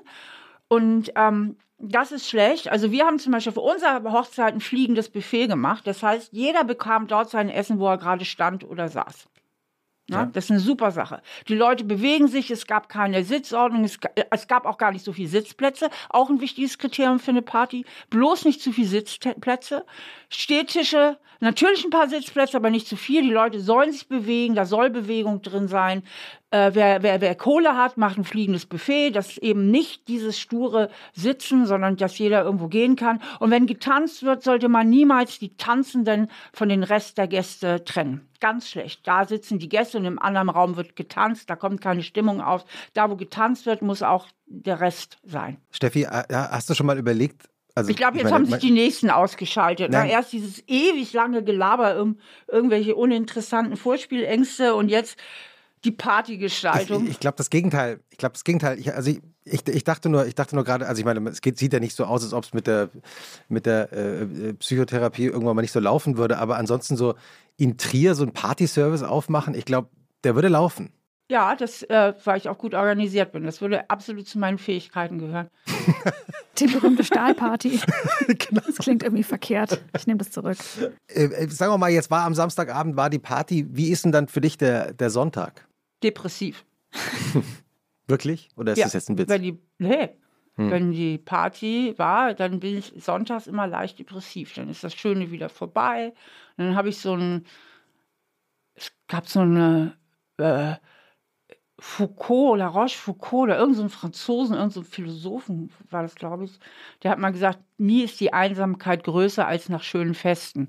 Und 0.72 1.12
ähm, 1.16 1.56
das 1.78 2.12
ist 2.12 2.28
schlecht. 2.28 2.68
Also 2.68 2.92
wir 2.92 3.04
haben 3.04 3.18
zum 3.18 3.32
Beispiel 3.32 3.52
für 3.52 3.60
unsere 3.60 4.12
Hochzeit 4.12 4.54
ein 4.54 4.60
fliegendes 4.60 5.08
Buffet 5.10 5.48
gemacht. 5.48 5.86
Das 5.86 6.02
heißt, 6.02 6.32
jeder 6.32 6.62
bekam 6.62 7.08
dort 7.08 7.28
sein 7.28 7.48
Essen, 7.48 7.80
wo 7.80 7.88
er 7.88 7.98
gerade 7.98 8.24
stand 8.24 8.64
oder 8.64 8.88
saß. 8.88 9.28
Ja, 10.10 10.26
Das 10.26 10.44
ist 10.46 10.50
eine 10.50 10.60
super 10.60 10.90
Sache. 10.90 11.22
Die 11.48 11.54
Leute 11.54 11.84
bewegen 11.84 12.26
sich, 12.26 12.50
es 12.50 12.66
gab 12.66 12.88
keine 12.88 13.22
Sitzordnung, 13.24 13.84
es, 13.84 13.98
es 14.30 14.48
gab 14.48 14.66
auch 14.66 14.76
gar 14.76 14.90
nicht 14.90 15.04
so 15.04 15.12
viele 15.12 15.28
Sitzplätze. 15.28 15.88
Auch 16.08 16.28
ein 16.30 16.40
wichtiges 16.40 16.78
Kriterium 16.78 17.20
für 17.20 17.30
eine 17.30 17.42
Party. 17.42 17.84
Bloß 18.10 18.44
nicht 18.44 18.60
zu 18.60 18.72
viele 18.72 18.88
Sitzplätze. 18.88 19.84
Stehtische, 20.28 21.18
natürlich 21.38 21.84
ein 21.84 21.90
paar 21.90 22.08
Sitzplätze, 22.08 22.56
aber 22.56 22.70
nicht 22.70 22.88
zu 22.88 22.96
viel. 22.96 23.22
Die 23.22 23.30
Leute 23.30 23.60
sollen 23.60 23.92
sich 23.92 24.08
bewegen, 24.08 24.56
da 24.56 24.66
soll 24.66 24.90
Bewegung 24.90 25.42
drin 25.42 25.68
sein. 25.68 26.02
Äh, 26.52 26.72
wer, 26.74 27.02
wer, 27.02 27.20
wer 27.20 27.34
Kohle 27.36 27.76
hat, 27.76 27.96
macht 27.96 28.18
ein 28.18 28.24
fliegendes 28.24 28.66
Buffet. 28.66 29.12
Das 29.12 29.30
ist 29.30 29.38
eben 29.38 29.70
nicht 29.70 30.08
dieses 30.08 30.38
sture 30.38 30.90
Sitzen, 31.12 31.64
sondern 31.64 31.96
dass 31.96 32.18
jeder 32.18 32.42
irgendwo 32.42 32.66
gehen 32.66 32.96
kann. 32.96 33.22
Und 33.38 33.50
wenn 33.52 33.66
getanzt 33.66 34.24
wird, 34.24 34.42
sollte 34.42 34.68
man 34.68 34.90
niemals 34.90 35.38
die 35.38 35.56
Tanzenden 35.56 36.28
von 36.52 36.68
den 36.68 36.82
Rest 36.82 37.18
der 37.18 37.28
Gäste 37.28 37.84
trennen. 37.84 38.28
Ganz 38.40 38.68
schlecht. 38.68 39.06
Da 39.06 39.26
sitzen 39.26 39.58
die 39.58 39.68
Gäste 39.68 39.98
und 39.98 40.06
im 40.06 40.18
anderen 40.18 40.48
Raum 40.48 40.76
wird 40.76 40.96
getanzt. 40.96 41.48
Da 41.48 41.56
kommt 41.56 41.80
keine 41.80 42.02
Stimmung 42.02 42.40
auf. 42.40 42.64
Da, 42.94 43.10
wo 43.10 43.16
getanzt 43.16 43.66
wird, 43.66 43.82
muss 43.82 44.02
auch 44.02 44.26
der 44.46 44.80
Rest 44.80 45.18
sein. 45.24 45.58
Steffi, 45.70 46.02
äh, 46.02 46.24
hast 46.30 46.68
du 46.68 46.74
schon 46.74 46.86
mal 46.86 46.98
überlegt? 46.98 47.48
Also, 47.76 47.90
Ich 47.90 47.96
glaube, 47.96 48.16
jetzt 48.16 48.24
meine, 48.24 48.34
haben 48.34 48.46
sich 48.46 48.58
die 48.58 48.72
Nächsten 48.72 49.10
ausgeschaltet. 49.10 49.90
Na, 49.92 50.04
erst 50.04 50.32
dieses 50.32 50.66
ewig 50.66 51.12
lange 51.12 51.44
Gelaber, 51.44 52.00
um 52.00 52.18
irgendwelche 52.48 52.96
uninteressanten 52.96 53.76
Vorspielängste 53.76 54.74
und 54.74 54.88
jetzt 54.88 55.16
die 55.84 55.90
Partygestaltung. 55.90 57.04
Ich, 57.04 57.12
ich 57.12 57.20
glaube 57.20 57.36
das 57.36 57.50
Gegenteil. 57.50 58.00
Ich 58.10 58.18
glaube 58.18 58.32
das 58.34 58.44
Gegenteil. 58.44 58.78
Ich, 58.78 58.94
also 58.94 59.10
ich, 59.10 59.20
ich, 59.44 59.66
ich 59.66 59.84
dachte 59.84 60.08
nur, 60.08 60.26
ich 60.26 60.34
dachte 60.34 60.54
nur 60.54 60.64
gerade, 60.64 60.86
also 60.86 60.98
ich 60.98 61.04
meine, 61.04 61.28
es 61.30 61.40
geht, 61.40 61.58
sieht 61.58 61.72
ja 61.72 61.80
nicht 61.80 61.96
so 61.96 62.04
aus, 62.04 62.22
als 62.22 62.32
ob 62.32 62.44
es 62.44 62.52
mit 62.52 62.66
der 62.66 62.90
mit 63.48 63.66
der 63.66 63.92
äh, 63.92 64.22
äh, 64.22 64.52
Psychotherapie 64.54 65.26
irgendwann 65.26 65.56
mal 65.56 65.62
nicht 65.62 65.72
so 65.72 65.80
laufen 65.80 66.16
würde. 66.16 66.38
Aber 66.38 66.56
ansonsten 66.56 66.96
so 66.96 67.14
in 67.56 67.78
Trier 67.78 68.14
so 68.14 68.24
ein 68.24 68.32
Partyservice 68.32 69.02
aufmachen, 69.02 69.54
ich 69.54 69.64
glaube, 69.64 69.88
der 70.24 70.34
würde 70.34 70.48
laufen. 70.48 70.92
Ja, 71.30 71.54
das, 71.54 71.84
äh, 71.84 72.12
weil 72.24 72.38
ich 72.38 72.48
auch 72.48 72.58
gut 72.58 72.74
organisiert 72.74 73.30
bin. 73.30 73.44
Das 73.44 73.60
würde 73.60 73.88
absolut 73.88 74.26
zu 74.26 74.40
meinen 74.40 74.58
Fähigkeiten 74.58 75.18
gehören. 75.18 75.48
Die 76.58 76.66
berühmte 76.66 77.04
Stahlparty. 77.04 77.80
Genau. 78.26 78.62
Das 78.66 78.76
klingt 78.76 79.02
irgendwie 79.02 79.22
verkehrt. 79.22 79.80
Ich 79.96 80.06
nehme 80.06 80.18
das 80.18 80.30
zurück. 80.30 80.56
Äh, 81.08 81.24
äh, 81.24 81.48
sagen 81.48 81.72
wir 81.72 81.78
mal, 81.78 81.90
jetzt 81.90 82.10
war 82.10 82.24
am 82.24 82.34
Samstagabend 82.34 82.96
war 82.96 83.10
die 83.10 83.18
Party. 83.18 83.66
Wie 83.70 83.90
ist 83.90 84.04
denn 84.04 84.12
dann 84.12 84.28
für 84.28 84.40
dich 84.40 84.56
der, 84.56 84.92
der 84.92 85.10
Sonntag? 85.10 85.66
Depressiv. 86.02 86.64
Wirklich? 88.06 88.48
Oder 88.56 88.72
ist 88.72 88.78
ja, 88.78 88.84
das 88.86 88.94
jetzt 88.94 89.10
ein 89.10 89.18
Witz? 89.18 89.28
Wenn 89.28 89.42
die, 89.42 89.58
nee, 89.78 90.10
wenn 90.68 90.92
die 90.92 91.18
Party 91.18 91.94
war, 91.96 92.34
dann 92.34 92.60
bin 92.60 92.76
ich 92.78 92.92
sonntags 92.96 93.46
immer 93.46 93.66
leicht 93.66 93.98
depressiv. 93.98 94.54
Dann 94.54 94.68
ist 94.68 94.84
das 94.84 94.94
Schöne 94.94 95.30
wieder 95.30 95.48
vorbei. 95.48 96.12
Und 96.56 96.66
dann 96.66 96.76
habe 96.76 96.90
ich 96.90 96.98
so 96.98 97.14
ein, 97.14 97.46
es 98.74 98.92
gab 99.08 99.28
so 99.28 99.40
eine 99.40 99.96
äh, 100.36 100.74
Foucault, 101.78 102.58
La 102.58 102.66
Rochefoucauld 102.66 103.44
oder 103.44 103.58
irgendein 103.58 103.88
so 103.88 103.96
Franzosen, 103.96 104.54
irgendein 104.54 104.82
so 104.82 104.82
Philosophen 104.82 105.70
war 105.88 106.02
das, 106.02 106.14
glaube 106.14 106.44
ich. 106.44 106.58
Der 107.02 107.12
hat 107.12 107.18
mal 107.18 107.32
gesagt, 107.32 107.60
nie 107.78 108.02
ist 108.02 108.20
die 108.20 108.34
Einsamkeit 108.34 109.04
größer 109.04 109.46
als 109.46 109.70
nach 109.70 109.82
schönen 109.82 110.14
Festen. 110.14 110.68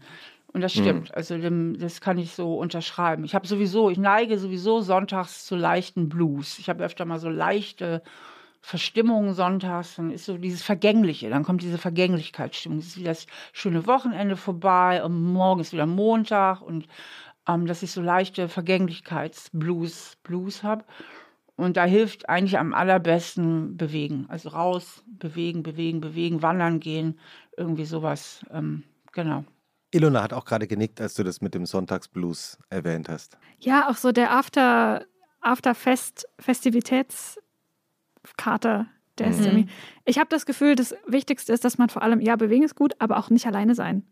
Und 0.53 0.61
das 0.61 0.73
stimmt. 0.73 1.15
Also 1.15 1.37
dem, 1.37 1.77
das 1.79 2.01
kann 2.01 2.17
ich 2.17 2.33
so 2.33 2.57
unterschreiben. 2.57 3.23
Ich 3.23 3.35
habe 3.35 3.47
sowieso, 3.47 3.89
ich 3.89 3.97
neige 3.97 4.37
sowieso 4.37 4.81
sonntags 4.81 5.45
zu 5.45 5.55
leichten 5.55 6.09
Blues. 6.09 6.59
Ich 6.59 6.67
habe 6.69 6.83
öfter 6.83 7.05
mal 7.05 7.19
so 7.19 7.29
leichte 7.29 8.01
Verstimmungen 8.59 9.33
sonntags. 9.33 9.95
Dann 9.95 10.11
ist 10.11 10.25
so 10.25 10.37
dieses 10.37 10.61
Vergängliche. 10.61 11.29
Dann 11.29 11.43
kommt 11.43 11.61
diese 11.61 11.77
Vergänglichkeitsstimmung. 11.77 12.79
Es 12.79 12.87
ist 12.87 12.97
wieder 12.97 13.11
das 13.11 13.27
schöne 13.53 13.87
Wochenende 13.87 14.35
vorbei 14.35 15.03
und 15.03 15.21
morgen 15.21 15.61
ist 15.61 15.71
wieder 15.71 15.85
Montag 15.85 16.61
und 16.61 16.87
ähm, 17.47 17.65
dass 17.65 17.81
ich 17.81 17.91
so 17.91 18.01
leichte 18.01 18.49
Vergänglichkeitsblues 18.49 20.17
Blues 20.23 20.63
habe. 20.63 20.83
Und 21.55 21.77
da 21.77 21.85
hilft 21.85 22.27
eigentlich 22.27 22.57
am 22.57 22.73
allerbesten 22.73 23.77
bewegen. 23.77 24.25
Also 24.29 24.49
raus, 24.49 25.03
bewegen, 25.07 25.63
bewegen, 25.63 26.01
bewegen, 26.01 26.41
wandern 26.41 26.79
gehen, 26.79 27.19
irgendwie 27.55 27.85
sowas. 27.85 28.45
Ähm, 28.51 28.83
genau. 29.11 29.45
Ilona 29.91 30.23
hat 30.23 30.33
auch 30.33 30.45
gerade 30.45 30.67
genickt, 30.67 31.01
als 31.01 31.13
du 31.15 31.23
das 31.23 31.41
mit 31.41 31.53
dem 31.53 31.65
Sonntagsblues 31.65 32.57
erwähnt 32.69 33.09
hast. 33.09 33.37
Ja, 33.59 33.89
auch 33.89 33.97
so 33.97 34.11
der 34.11 34.31
After, 34.31 35.05
Afterfest, 35.41 36.27
Festivitätskater, 36.39 38.87
der 39.17 39.29
ist 39.29 39.39
Mhm. 39.39 39.45
irgendwie. 39.45 39.65
Ich 40.05 40.17
habe 40.17 40.29
das 40.29 40.45
Gefühl, 40.45 40.75
das 40.75 40.95
Wichtigste 41.07 41.53
ist, 41.53 41.65
dass 41.65 41.77
man 41.77 41.89
vor 41.89 42.01
allem, 42.01 42.21
ja, 42.21 42.35
bewegen 42.35 42.63
ist 42.63 42.75
gut, 42.75 42.93
aber 42.99 43.17
auch 43.17 43.29
nicht 43.29 43.45
alleine 43.45 43.75
sein. 43.75 44.03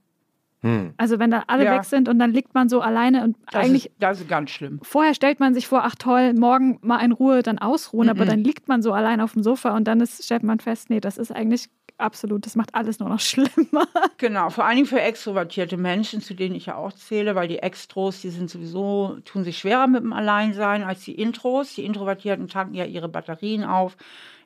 Hm. 0.61 0.93
Also 0.97 1.19
wenn 1.19 1.31
da 1.31 1.45
alle 1.47 1.63
Ja. 1.63 1.75
weg 1.75 1.85
sind 1.85 2.09
und 2.09 2.19
dann 2.19 2.31
liegt 2.33 2.53
man 2.53 2.67
so 2.67 2.81
alleine 2.81 3.23
und 3.23 3.37
Das, 3.45 3.55
eigentlich 3.55 3.85
ist, 3.85 3.95
das 3.99 4.19
ist 4.19 4.27
ganz 4.27 4.49
schlimm. 4.49 4.79
vorher 4.83 5.13
stellt 5.13 5.39
man 5.39 5.53
sich 5.53 5.67
vor, 5.67 5.85
ach 5.85 5.95
toll, 5.95 6.33
morgen 6.33 6.79
mal 6.81 6.97
in 6.99 7.13
Ruhe, 7.13 7.43
dann 7.43 7.59
ausruhen, 7.59 8.09
aber 8.09 8.25
Mhm. 8.25 8.29
dann 8.29 8.39
liegt 8.43 8.67
man 8.67 8.81
so 8.81 8.91
allein 8.91 9.21
auf 9.21 9.31
dem 9.33 9.43
Sofa 9.43 9.73
und 9.77 9.85
dann 9.85 10.01
ist, 10.01 10.25
stellt 10.25 10.43
man 10.43 10.59
fest, 10.59 10.89
nee, 10.89 10.99
das 10.99 11.17
ist 11.17 11.31
eigentlich 11.31 11.69
absolut, 11.99 12.45
das 12.45 12.55
macht 12.55 12.75
alles 12.75 12.99
nur 12.99 13.09
noch 13.09 13.19
schlimmer. 13.19 13.87
Genau, 14.17 14.49
vor 14.49 14.65
allen 14.65 14.75
Dingen 14.77 14.87
für 14.87 15.01
extrovertierte 15.01 15.77
Menschen, 15.77 16.21
zu 16.21 16.33
denen 16.33 16.55
ich 16.55 16.67
ja 16.67 16.75
auch 16.75 16.93
zähle, 16.93 17.35
weil 17.35 17.47
die 17.47 17.59
Extros, 17.59 18.21
die 18.21 18.29
sind 18.29 18.49
sowieso, 18.49 19.17
tun 19.25 19.43
sich 19.43 19.57
schwerer 19.57 19.87
mit 19.87 20.03
dem 20.03 20.13
Alleinsein 20.13 20.83
als 20.83 21.01
die 21.01 21.15
Intros. 21.15 21.75
Die 21.75 21.85
Introvertierten 21.85 22.47
tanken 22.47 22.75
ja 22.75 22.85
ihre 22.85 23.09
Batterien 23.09 23.63
auf, 23.63 23.97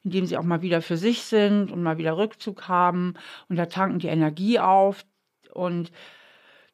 indem 0.04 0.26
sie 0.26 0.38
auch 0.38 0.43
mal 0.43 0.62
wieder 0.62 0.82
für 0.82 0.97
sich 0.97 1.22
sind 1.24 1.72
und 1.72 1.84
mal 1.84 1.97
wieder 1.97 2.18
Rückzug 2.18 2.68
haben. 2.68 3.16
Und 3.49 3.56
da 3.58 3.66
tanken 3.68 3.99
die 3.99 4.08
Energie 4.08 4.60
auf. 4.60 5.06
Und 5.54 5.91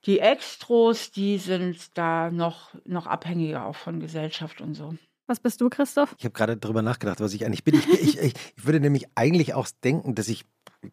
Die 0.05 0.19
Extros, 0.19 1.11
die 1.11 1.37
sind 1.37 1.97
da 1.97 2.31
noch, 2.31 2.73
noch 2.85 3.05
abhängiger 3.05 3.65
auch 3.65 3.75
von 3.75 3.99
Gesellschaft 3.99 4.61
und 4.61 4.73
so. 4.73 4.95
Was 5.27 5.39
bist 5.39 5.61
du, 5.61 5.69
Christoph? 5.69 6.15
Ich 6.17 6.25
habe 6.25 6.33
gerade 6.33 6.57
darüber 6.57 6.81
nachgedacht, 6.81 7.19
was 7.19 7.33
ich 7.33 7.45
eigentlich 7.45 7.63
bin. 7.63 7.75
Ich, 7.75 7.87
ich, 7.87 8.17
ich, 8.17 8.33
ich, 8.55 8.65
würde 8.65 8.79
nämlich 8.79 9.05
eigentlich 9.13 9.53
auch 9.53 9.67
denken, 9.83 10.15
dass 10.15 10.27
ich 10.27 10.45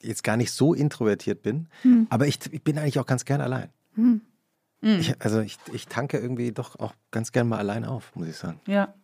jetzt 0.02 0.24
gar 0.24 0.36
nicht 0.36 0.52
so 0.52 0.74
introvertiert 0.74 1.42
bin, 1.42 1.68
hm. 1.82 2.06
aber 2.10 2.26
ich, 2.26 2.38
ich, 2.50 2.62
bin 2.62 2.78
eigentlich 2.78 2.98
auch 2.98 3.06
ganz 3.06 3.24
gern 3.24 3.40
allein. 3.40 3.70
Hm. 3.94 4.20
hm. 4.80 5.00
Ich, 5.00 5.20
also 5.20 5.40
ich, 5.40 5.58
ich 5.72 5.86
tanke 5.86 6.18
irgendwie 6.18 6.52
doch 6.52 6.78
auch 6.78 6.94
ganz 7.10 7.32
gern 7.32 7.48
mal 7.48 7.58
allein 7.58 7.84
auf, 7.84 8.14
muss 8.14 8.28
ich 8.28 8.36
sagen. 8.36 8.60
Ja. 8.66 8.94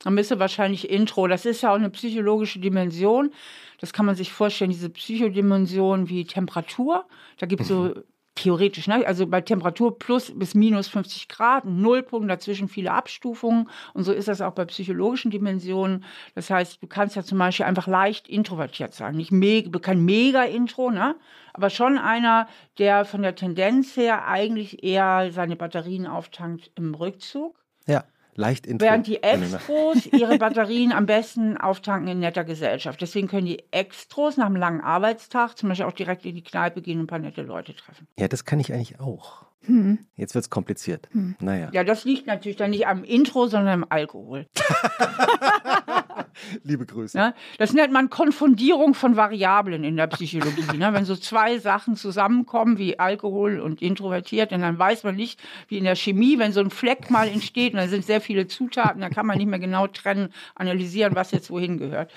Dann 0.00 0.16
bist 0.16 0.30
du 0.30 0.38
wahrscheinlich 0.38 0.90
Intro. 0.90 1.28
Das 1.28 1.46
ist 1.46 1.62
ja 1.62 1.70
auch 1.70 1.76
eine 1.76 1.88
psychologische 1.88 2.58
Dimension. 2.58 3.32
Das 3.80 3.92
kann 3.92 4.04
man 4.04 4.16
sich 4.16 4.32
vorstellen, 4.32 4.70
diese 4.70 4.90
Psychodimension 4.90 6.08
wie 6.10 6.26
Temperatur. 6.26 7.06
Da 7.38 7.46
gibt 7.46 7.62
es 7.62 7.68
so 7.68 7.94
theoretisch, 8.34 8.88
ne? 8.88 9.06
also 9.06 9.26
bei 9.26 9.40
Temperatur 9.40 9.98
plus 9.98 10.32
bis 10.36 10.54
minus 10.54 10.88
50 10.88 11.28
Grad, 11.28 11.64
Nullpunkt, 11.64 12.28
dazwischen 12.28 12.68
viele 12.68 12.92
Abstufungen. 12.92 13.68
Und 13.92 14.04
so 14.04 14.12
ist 14.12 14.28
das 14.28 14.40
auch 14.40 14.52
bei 14.52 14.64
psychologischen 14.64 15.30
Dimensionen. 15.30 16.04
Das 16.34 16.50
heißt, 16.50 16.82
du 16.82 16.86
kannst 16.86 17.16
ja 17.16 17.22
zum 17.22 17.38
Beispiel 17.38 17.66
einfach 17.66 17.86
leicht 17.86 18.28
introvertiert 18.28 18.94
sein. 18.94 19.14
Nicht 19.14 19.30
mega, 19.30 19.78
kein 19.78 20.04
Mega-Intro, 20.04 20.90
ne? 20.90 21.16
aber 21.52 21.70
schon 21.70 21.98
einer, 21.98 22.48
der 22.78 23.04
von 23.04 23.22
der 23.22 23.36
Tendenz 23.36 23.96
her 23.96 24.26
eigentlich 24.26 24.82
eher 24.82 25.30
seine 25.30 25.56
Batterien 25.56 26.06
auftankt 26.06 26.72
im 26.74 26.94
Rückzug. 26.94 27.56
Ja 27.86 28.04
leicht 28.36 28.66
Intro. 28.66 28.86
Während 28.86 29.06
die 29.06 29.22
Extros 29.22 30.06
ihre 30.12 30.38
Batterien 30.38 30.92
am 30.92 31.06
besten 31.06 31.56
auftanken 31.56 32.08
in 32.08 32.20
netter 32.20 32.44
Gesellschaft. 32.44 33.00
Deswegen 33.00 33.28
können 33.28 33.46
die 33.46 33.64
Extros 33.70 34.36
nach 34.36 34.46
einem 34.46 34.56
langen 34.56 34.80
Arbeitstag 34.80 35.56
zum 35.56 35.68
Beispiel 35.68 35.86
auch 35.86 35.92
direkt 35.92 36.26
in 36.26 36.34
die 36.34 36.42
Kneipe 36.42 36.82
gehen 36.82 36.98
und 36.98 37.04
ein 37.04 37.08
paar 37.08 37.18
nette 37.18 37.42
Leute 37.42 37.74
treffen. 37.74 38.06
Ja, 38.18 38.28
das 38.28 38.44
kann 38.44 38.60
ich 38.60 38.72
eigentlich 38.72 39.00
auch. 39.00 39.46
Hm. 39.66 39.98
Jetzt 40.16 40.34
wird 40.34 40.44
es 40.44 40.50
kompliziert. 40.50 41.08
Hm. 41.12 41.36
Naja. 41.40 41.70
Ja, 41.72 41.84
das 41.84 42.04
liegt 42.04 42.26
natürlich 42.26 42.56
dann 42.56 42.70
nicht 42.70 42.86
am 42.86 43.04
Intro, 43.04 43.46
sondern 43.46 43.82
am 43.82 43.86
Alkohol. 43.88 44.46
Liebe 46.62 46.86
Grüße. 46.86 47.16
Ja, 47.16 47.34
das 47.58 47.72
nennt 47.72 47.92
man 47.92 48.10
Konfundierung 48.10 48.94
von 48.94 49.16
Variablen 49.16 49.84
in 49.84 49.96
der 49.96 50.06
Psychologie. 50.08 50.76
ne? 50.76 50.92
Wenn 50.92 51.04
so 51.04 51.16
zwei 51.16 51.58
Sachen 51.58 51.96
zusammenkommen, 51.96 52.78
wie 52.78 52.98
Alkohol 52.98 53.60
und 53.60 53.82
introvertiert, 53.82 54.52
und 54.52 54.60
dann 54.60 54.78
weiß 54.78 55.04
man 55.04 55.16
nicht, 55.16 55.40
wie 55.68 55.78
in 55.78 55.84
der 55.84 55.96
Chemie, 55.96 56.38
wenn 56.38 56.52
so 56.52 56.60
ein 56.60 56.70
Fleck 56.70 57.10
mal 57.10 57.28
entsteht 57.28 57.72
und 57.72 57.78
da 57.78 57.88
sind 57.88 58.04
sehr 58.04 58.20
viele 58.20 58.46
Zutaten, 58.46 59.00
dann 59.00 59.12
kann 59.12 59.26
man 59.26 59.38
nicht 59.38 59.48
mehr 59.48 59.58
genau 59.58 59.86
trennen, 59.86 60.32
analysieren, 60.54 61.14
was 61.14 61.30
jetzt 61.30 61.50
wohin 61.50 61.78
gehört. 61.78 62.12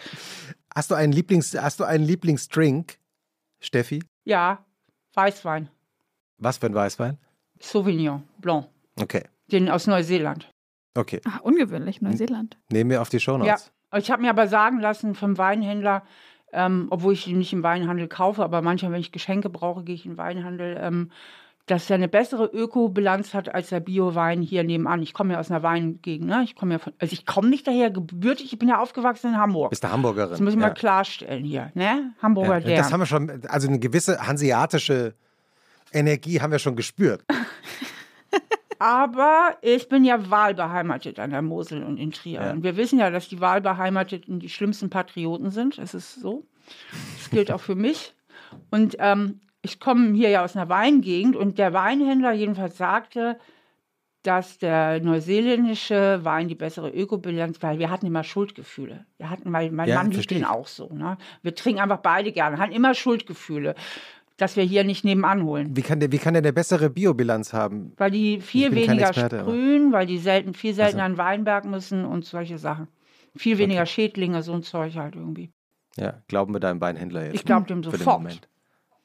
Hast 0.74 0.92
du 0.92 0.96
einen, 0.96 1.14
Lieblings, 1.14 1.56
hast 1.60 1.80
du 1.80 1.84
einen 1.84 2.06
Lieblingsdrink, 2.06 2.98
Steffi? 3.60 4.04
Ja, 4.26 4.64
Weißwein. 5.14 5.70
Was 6.38 6.60
für 6.60 6.68
ein 6.68 6.76
Weißwein? 6.76 7.18
Sauvignon 7.60 8.24
Blanc. 8.40 8.68
Okay. 9.00 9.24
Den 9.52 9.70
aus 9.70 9.88
Neuseeland. 9.88 10.52
Okay. 10.96 11.22
Ach, 11.26 11.42
ungewöhnlich, 11.42 12.02
Neuseeland. 12.02 12.58
Nehmen 12.72 12.90
wir 12.90 13.02
auf 13.02 13.10
die 13.10 13.20
Show 13.20 13.38
Notes. 13.38 13.72
Ja, 13.92 14.00
ich 14.00 14.12
habe 14.12 14.22
mir 14.22 14.30
aber 14.30 14.48
sagen 14.48 14.80
lassen 14.80 15.16
vom 15.16 15.38
Weinhändler, 15.38 16.04
ähm, 16.52 16.88
obwohl 16.90 17.14
ich 17.14 17.28
ihn 17.28 17.38
nicht 17.38 17.54
im 17.54 17.64
Weinhandel 17.64 18.08
kaufe, 18.08 18.44
aber 18.44 18.62
manchmal, 18.62 18.92
wenn 18.92 19.02
ich 19.02 19.12
Geschenke 19.12 19.50
brauche, 19.50 19.84
gehe 19.84 19.96
ich 19.96 20.06
in 20.06 20.14
den 20.14 20.18
Weinhandel, 20.18 20.78
ähm, 20.80 21.12
dass 21.68 21.90
er 21.90 21.96
eine 21.96 22.08
bessere 22.08 22.46
Ökobilanz 22.46 23.34
hat 23.34 23.54
als 23.54 23.70
der 23.70 23.82
Bio-Wein 23.82 24.42
hier 24.42 24.64
nebenan. 24.64 25.02
Ich 25.04 25.14
komme 25.14 25.34
ja 25.34 25.40
aus 25.40 25.52
einer 25.52 25.64
Weingegend, 25.64 26.26
ne? 26.26 26.42
Ich 26.44 26.56
komme 26.56 26.76
ja 26.76 26.80
von, 26.80 26.94
also 26.98 27.12
ich 27.12 27.26
komme 27.26 27.50
nicht 27.50 27.68
daher 27.68 27.92
gebürtig, 27.92 28.54
ich 28.54 28.58
bin 28.60 28.70
ja 28.70 28.80
aufgewachsen 28.80 29.34
in 29.34 29.38
Hamburg. 29.38 29.70
Bist 29.72 29.84
du 29.84 29.92
Hamburgerin? 29.92 30.32
Das 30.32 30.40
müssen 30.40 30.60
wir 30.60 30.68
ja. 30.68 30.74
klarstellen 30.74 31.44
hier, 31.44 31.72
ne? 31.76 32.14
Hamburger 32.22 32.60
ja, 32.60 32.78
Das 32.78 32.94
haben 32.94 33.02
wir 33.02 33.06
schon, 33.06 33.42
also 33.50 33.68
eine 33.68 33.80
gewisse 33.80 34.26
hanseatische 34.26 35.16
Energie 35.92 36.42
haben 36.42 36.52
wir 36.52 36.60
schon 36.60 36.76
gespürt. 36.76 37.24
Aber 38.80 39.58
ich 39.62 39.90
bin 39.90 40.04
ja 40.04 40.30
wahlbeheimatet 40.30 41.20
an 41.20 41.32
der 41.32 41.42
Mosel 41.42 41.84
und 41.84 41.98
in 41.98 42.12
Trier. 42.12 42.42
Ja. 42.42 42.52
Und 42.52 42.64
wir 42.64 42.78
wissen 42.78 43.00
ja, 43.00 43.10
dass 43.10 43.28
die 43.28 43.42
Wahlbeheimateten 43.42 44.40
die 44.40 44.50
schlimmsten 44.50 44.90
Patrioten 44.90 45.50
sind. 45.50 45.80
Es 45.80 45.94
ist 45.94 46.16
so. 46.16 46.46
Das 47.18 47.30
gilt 47.32 47.52
auch 47.52 47.62
für 47.62 47.76
mich. 47.76 48.14
Und 48.70 48.96
ähm, 49.00 49.42
ich 49.62 49.80
komme 49.80 50.14
hier 50.16 50.30
ja 50.30 50.44
aus 50.44 50.56
einer 50.56 50.70
Weingegend 50.70 51.36
und 51.36 51.58
der 51.58 51.74
Weinhändler 51.74 52.34
jedenfalls 52.34 52.78
sagte, 52.78 53.40
dass 54.24 54.58
der 54.58 55.00
neuseeländische 55.00 56.20
Wein 56.24 56.50
die 56.50 56.56
bessere 56.56 56.90
Ökobilanz, 56.90 57.62
weil 57.62 57.80
wir 57.80 57.90
hatten 57.90 58.06
immer 58.06 58.24
Schuldgefühle. 58.24 59.06
Wir 59.18 59.30
hatten, 59.30 59.52
weil 59.54 59.72
mein 59.72 59.88
ja, 59.88 59.96
Mann 59.96 60.12
liebt 60.12 60.30
den 60.32 60.44
auch 60.44 60.68
so. 60.68 60.90
Ne? 60.94 61.18
Wir 61.44 61.56
trinken 61.56 61.82
einfach 61.82 62.00
beide 62.00 62.32
gerne, 62.32 62.58
hatten 62.58 62.74
immer 62.74 62.94
Schuldgefühle 62.94 63.76
dass 64.38 64.56
wir 64.56 64.64
hier 64.64 64.84
nicht 64.84 65.04
nebenan 65.04 65.44
holen. 65.44 65.76
Wie 65.76 65.82
kann 65.82 66.00
der, 66.00 66.12
wie 66.12 66.20
kann 66.20 66.34
der 66.36 66.42
eine 66.42 66.54
bessere 66.54 66.90
Biobilanz 66.90 67.54
haben? 67.54 67.94
Weil 67.98 68.12
die 68.12 68.40
viel 68.40 68.74
weniger 68.74 69.10
Experte, 69.10 69.40
sprühen, 69.40 69.88
aber. 69.88 69.98
weil 69.98 70.06
die 70.06 70.20
selten, 70.20 70.54
viel 70.54 70.74
seltener 70.74 71.04
also. 71.04 71.14
an 71.14 71.18
Weinberg 71.18 71.66
müssen 71.66 72.06
und 72.06 72.24
solche 72.24 72.60
Sachen. 72.60 72.88
Viel 73.36 73.58
weniger 73.58 73.82
okay. 73.82 73.90
Schädlinge, 73.90 74.44
so 74.44 74.54
ein 74.54 74.64
Zeug 74.64 74.96
halt 74.96 75.16
irgendwie. 75.16 75.52
Ja, 75.98 76.22
glauben 76.28 76.54
wir 76.54 76.60
deinem 76.60 76.80
Weinhändler 76.80 77.26
jetzt. 77.26 77.36
Ich 77.36 77.46
glaube 77.46 77.66
dem 77.68 77.84
sofort. 77.84 78.48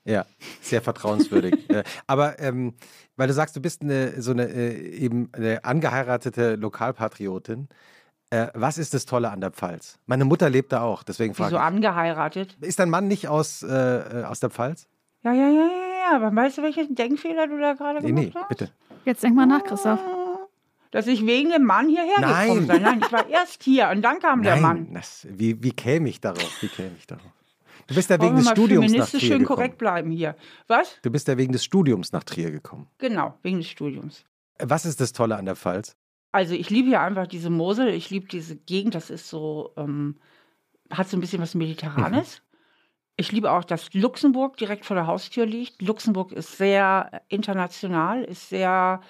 Ja, 0.05 0.26
sehr 0.61 0.83
vertrauenswürdig. 0.83 1.55
Aber 2.07 2.39
ähm, 2.41 2.74
weil 3.16 3.28
du 3.28 3.35
sagst, 3.35 3.57
du 3.57 3.61
bist 3.61 3.83
eine, 3.83 4.20
so 4.20 4.33
eine 4.33 4.49
äh, 4.49 4.97
eben 4.97 5.30
eine 5.33 5.64
angeheiratete 5.64 6.57
Lokalpatriotin. 6.57 7.68
Äh, 8.30 8.49
was 8.55 8.78
ist 8.78 8.95
das 8.95 9.07
Tolle 9.07 9.30
an 9.30 9.41
der 9.41 9.53
Pfalz? 9.53 9.99
Meine 10.07 10.24
Mutter 10.24 10.51
lebt 10.51 10.72
da 10.72 10.83
auch, 10.83 11.03
deswegen 11.03 11.35
frage 11.35 11.51
ich. 11.51 11.53
Wieso 11.53 11.62
angeheiratet? 11.62 12.57
Ist 12.61 12.78
dein 12.78 12.91
Mann 12.91 13.07
nicht 13.07 13.28
aus, 13.28 13.62
äh, 13.62 13.68
äh 13.68 14.24
aus 14.24 14.41
der 14.41 14.51
Pfalz? 14.51 14.89
Ja, 15.25 15.33
ja, 15.33 15.49
ja, 15.49 15.66
ja, 15.66 16.11
ja. 16.11 16.16
Aber 16.16 16.35
weißt 16.35 16.59
du, 16.59 16.62
welchen 16.62 16.95
Denkfehler 16.95 17.47
du 17.47 17.59
da 17.59 17.75
gerade 17.75 18.01
nee, 18.01 18.09
gemacht 18.09 18.27
nee, 18.27 18.33
hast? 18.35 18.49
bitte. 18.49 18.70
Jetzt 19.05 19.23
denk 19.23 19.35
mal 19.35 19.47
nach, 19.47 19.64
Christoph. 19.64 20.01
Dass 20.91 21.07
ich 21.07 21.25
wegen 21.25 21.51
dem 21.51 21.64
Mann 21.64 21.89
hierher 21.89 22.20
Nein. 22.20 22.49
gekommen 22.49 22.68
bin. 22.68 22.83
Nein, 22.83 23.01
ich 23.03 23.12
war 23.12 23.29
erst 23.29 23.62
hier 23.62 23.89
und 23.89 24.03
dann 24.03 24.18
kam 24.18 24.41
Nein, 24.41 24.45
der 24.45 24.57
Mann. 24.61 24.95
Das, 24.95 25.27
wie, 25.31 25.62
wie 25.62 25.73
käme 25.73 26.09
ich 26.09 26.20
darauf? 26.20 26.62
Wie 26.62 26.68
käme 26.68 26.93
ich 26.99 27.07
darauf? 27.07 27.33
Du 27.87 27.95
bist 27.95 28.11
ja 28.11 28.20
wegen 28.20 28.37
des 28.37 28.49
Studiums 28.49 28.93
nach 28.93 29.09
Trier 29.09 29.20
schön 29.20 29.39
gekommen. 29.41 29.57
korrekt 29.57 29.79
bleiben 29.79 30.11
hier. 30.11 30.37
Was? 30.68 30.99
Du 31.03 31.11
bist 31.11 31.27
ja 31.29 31.37
wegen 31.37 31.53
des 31.53 31.64
Studiums 31.64 32.12
nach 32.12 32.25
Trier 32.25 32.51
gekommen. 32.51 32.89
Genau, 32.99 33.39
wegen 33.43 33.59
des 33.59 33.68
Studiums. 33.68 34.25
Was 34.59 34.85
ist 34.85 35.01
das 35.01 35.12
Tolle 35.12 35.37
an 35.37 35.47
der 35.47 35.57
Pfalz? 35.57 35.97
Also 36.31 36.55
ich 36.55 36.70
liebe 36.70 36.91
ja 36.91 37.05
einfach 37.05 37.27
diese 37.27 37.51
Mosel, 37.51 37.89
ich 37.89 38.11
liebe 38.11 38.27
diese 38.27 38.57
Gegend, 38.57 38.95
das 38.95 39.11
ist 39.11 39.29
so, 39.29 39.73
ähm, 39.77 40.16
hat 40.91 41.09
so 41.09 41.16
ein 41.16 41.20
bisschen 41.20 41.43
was 41.43 41.55
Mediterranes. 41.55 42.43
Ich 43.23 43.31
liebe 43.31 43.53
auch, 43.53 43.62
dass 43.62 43.95
Luxemburg 43.95 44.57
direkt 44.57 44.85
vor 44.85 44.97
der 44.97 45.07
Haustür 45.07 45.47
liegt. 45.47 45.81
Luxemburg 45.81 46.33
ist 46.33 46.59
sehr 46.59 47.23
international, 47.29 48.25
ist 48.25 48.49
sehr 48.49 49.01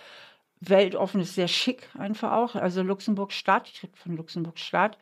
weltoffen, 0.61 1.23
ist 1.23 1.35
sehr 1.35 1.49
schick 1.49 1.89
einfach 1.99 2.33
auch. 2.33 2.55
Also 2.55 2.83
Luxemburg 2.83 3.33
Stadt, 3.33 3.71
ich 3.73 3.83
rede 3.83 3.97
von 3.97 4.15
Luxemburg 4.15 4.59
Stadt. 4.59 4.99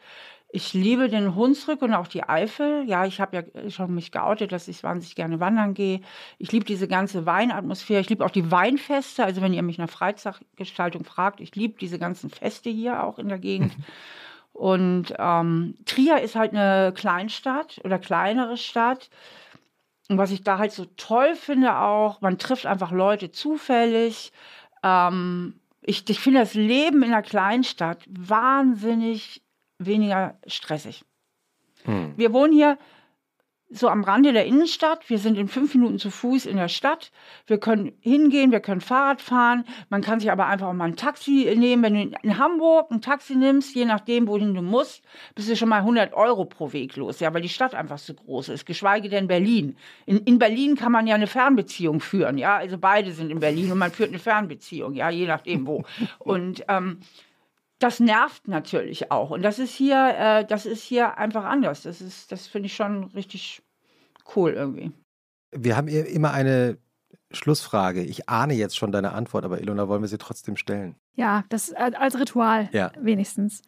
Ich 0.52 0.74
liebe 0.74 1.08
den 1.08 1.34
Hunsrück 1.34 1.82
und 1.82 1.92
auch 1.92 2.06
die 2.06 2.22
Eifel. 2.22 2.84
Ja, 2.86 3.04
ich 3.04 3.20
habe 3.20 3.36
ja 3.36 3.70
schon 3.70 3.92
mich 3.96 4.12
geoutet, 4.12 4.52
dass 4.52 4.68
ich 4.68 4.84
wahnsinnig 4.84 5.16
gerne 5.16 5.40
wandern 5.40 5.74
gehe. 5.74 6.02
Ich 6.38 6.52
liebe 6.52 6.64
diese 6.64 6.86
ganze 6.86 7.26
Weinatmosphäre. 7.26 8.02
Ich 8.02 8.10
liebe 8.10 8.24
auch 8.24 8.30
die 8.30 8.52
Weinfeste. 8.52 9.24
Also 9.24 9.42
wenn 9.42 9.52
ihr 9.52 9.64
mich 9.64 9.78
nach 9.78 9.90
Freizeitgestaltung 9.90 11.02
fragt, 11.02 11.40
ich 11.40 11.56
liebe 11.56 11.80
diese 11.80 11.98
ganzen 11.98 12.30
Feste 12.30 12.70
hier 12.70 13.02
auch 13.02 13.18
in 13.18 13.26
der 13.26 13.40
Gegend. 13.40 13.72
Und 14.60 15.14
ähm, 15.18 15.74
Trier 15.86 16.20
ist 16.20 16.36
halt 16.36 16.52
eine 16.52 16.92
Kleinstadt 16.94 17.80
oder 17.82 17.98
kleinere 17.98 18.58
Stadt. 18.58 19.08
Und 20.10 20.18
was 20.18 20.32
ich 20.32 20.42
da 20.42 20.58
halt 20.58 20.72
so 20.72 20.84
toll 20.98 21.34
finde 21.34 21.78
auch, 21.78 22.20
man 22.20 22.36
trifft 22.36 22.66
einfach 22.66 22.92
Leute 22.92 23.32
zufällig. 23.32 24.32
Ähm, 24.82 25.54
ich, 25.80 26.06
ich 26.10 26.20
finde 26.20 26.40
das 26.40 26.52
Leben 26.52 27.02
in 27.02 27.10
einer 27.10 27.22
Kleinstadt 27.22 28.04
wahnsinnig 28.06 29.42
weniger 29.78 30.36
stressig. 30.46 31.06
Hm. 31.84 32.12
Wir 32.18 32.34
wohnen 32.34 32.52
hier 32.52 32.76
so 33.70 33.88
am 33.88 34.02
Rande 34.02 34.32
der 34.32 34.46
Innenstadt. 34.46 35.08
Wir 35.08 35.18
sind 35.18 35.38
in 35.38 35.48
fünf 35.48 35.74
Minuten 35.74 35.98
zu 35.98 36.10
Fuß 36.10 36.46
in 36.46 36.56
der 36.56 36.68
Stadt. 36.68 37.12
Wir 37.46 37.58
können 37.58 37.92
hingehen, 38.00 38.50
wir 38.50 38.60
können 38.60 38.80
Fahrrad 38.80 39.22
fahren. 39.22 39.64
Man 39.88 40.02
kann 40.02 40.18
sich 40.18 40.30
aber 40.30 40.46
einfach 40.46 40.66
auch 40.66 40.72
mal 40.72 40.88
ein 40.88 40.96
Taxi 40.96 41.52
nehmen. 41.56 41.82
Wenn 41.82 41.94
du 41.94 42.18
in 42.22 42.38
Hamburg 42.38 42.90
ein 42.90 43.00
Taxi 43.00 43.36
nimmst, 43.36 43.74
je 43.74 43.84
nachdem, 43.84 44.26
wohin 44.26 44.54
du 44.54 44.62
musst, 44.62 45.04
bist 45.36 45.48
du 45.48 45.56
schon 45.56 45.68
mal 45.68 45.78
100 45.78 46.12
Euro 46.14 46.44
pro 46.44 46.72
Weg 46.72 46.96
los. 46.96 47.20
Ja, 47.20 47.32
weil 47.32 47.42
die 47.42 47.48
Stadt 47.48 47.74
einfach 47.74 47.98
so 47.98 48.12
groß 48.14 48.48
ist. 48.48 48.66
Geschweige 48.66 49.08
denn 49.08 49.28
Berlin. 49.28 49.76
In, 50.04 50.18
in 50.18 50.38
Berlin 50.38 50.74
kann 50.74 50.90
man 50.90 51.06
ja 51.06 51.14
eine 51.14 51.28
Fernbeziehung 51.28 52.00
führen. 52.00 52.38
Ja, 52.38 52.56
also 52.56 52.76
beide 52.76 53.12
sind 53.12 53.30
in 53.30 53.38
Berlin 53.38 53.70
und 53.70 53.78
man 53.78 53.92
führt 53.92 54.10
eine 54.10 54.18
Fernbeziehung. 54.18 54.94
Ja, 54.94 55.10
je 55.10 55.26
nachdem 55.26 55.66
wo. 55.66 55.84
Und 56.18 56.64
ähm, 56.68 57.00
das 57.80 57.98
nervt 57.98 58.46
natürlich 58.46 59.10
auch. 59.10 59.30
Und 59.30 59.42
das 59.42 59.58
ist 59.58 59.72
hier, 59.72 60.14
äh, 60.16 60.44
das 60.44 60.66
ist 60.66 60.82
hier 60.82 61.18
einfach 61.18 61.44
anders. 61.44 61.82
Das 61.82 62.00
ist, 62.00 62.30
das 62.30 62.46
finde 62.46 62.66
ich 62.66 62.76
schon 62.76 63.04
richtig 63.12 63.62
cool 64.36 64.52
irgendwie. 64.52 64.92
Wir 65.50 65.76
haben 65.76 65.88
immer 65.88 66.32
eine 66.32 66.78
Schlussfrage. 67.32 68.02
Ich 68.02 68.28
ahne 68.28 68.54
jetzt 68.54 68.76
schon 68.76 68.92
deine 68.92 69.12
Antwort, 69.12 69.44
aber 69.44 69.60
Ilona, 69.60 69.88
wollen 69.88 70.02
wir 70.02 70.08
sie 70.08 70.18
trotzdem 70.18 70.56
stellen? 70.56 70.94
Ja, 71.16 71.44
das 71.48 71.70
äh, 71.70 71.90
als 71.96 72.18
Ritual 72.18 72.68
ja. 72.72 72.92
wenigstens. 72.98 73.62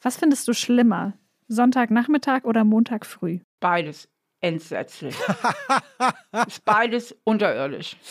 Was 0.00 0.16
findest 0.16 0.48
du 0.48 0.54
schlimmer? 0.54 1.12
Sonntagnachmittag 1.48 2.44
oder 2.44 2.64
Montag 2.64 3.06
früh? 3.06 3.40
Beides 3.60 4.08
entsetzlich. 4.40 5.16
ist 6.46 6.64
beides 6.64 7.14
unterirdisch. 7.24 7.96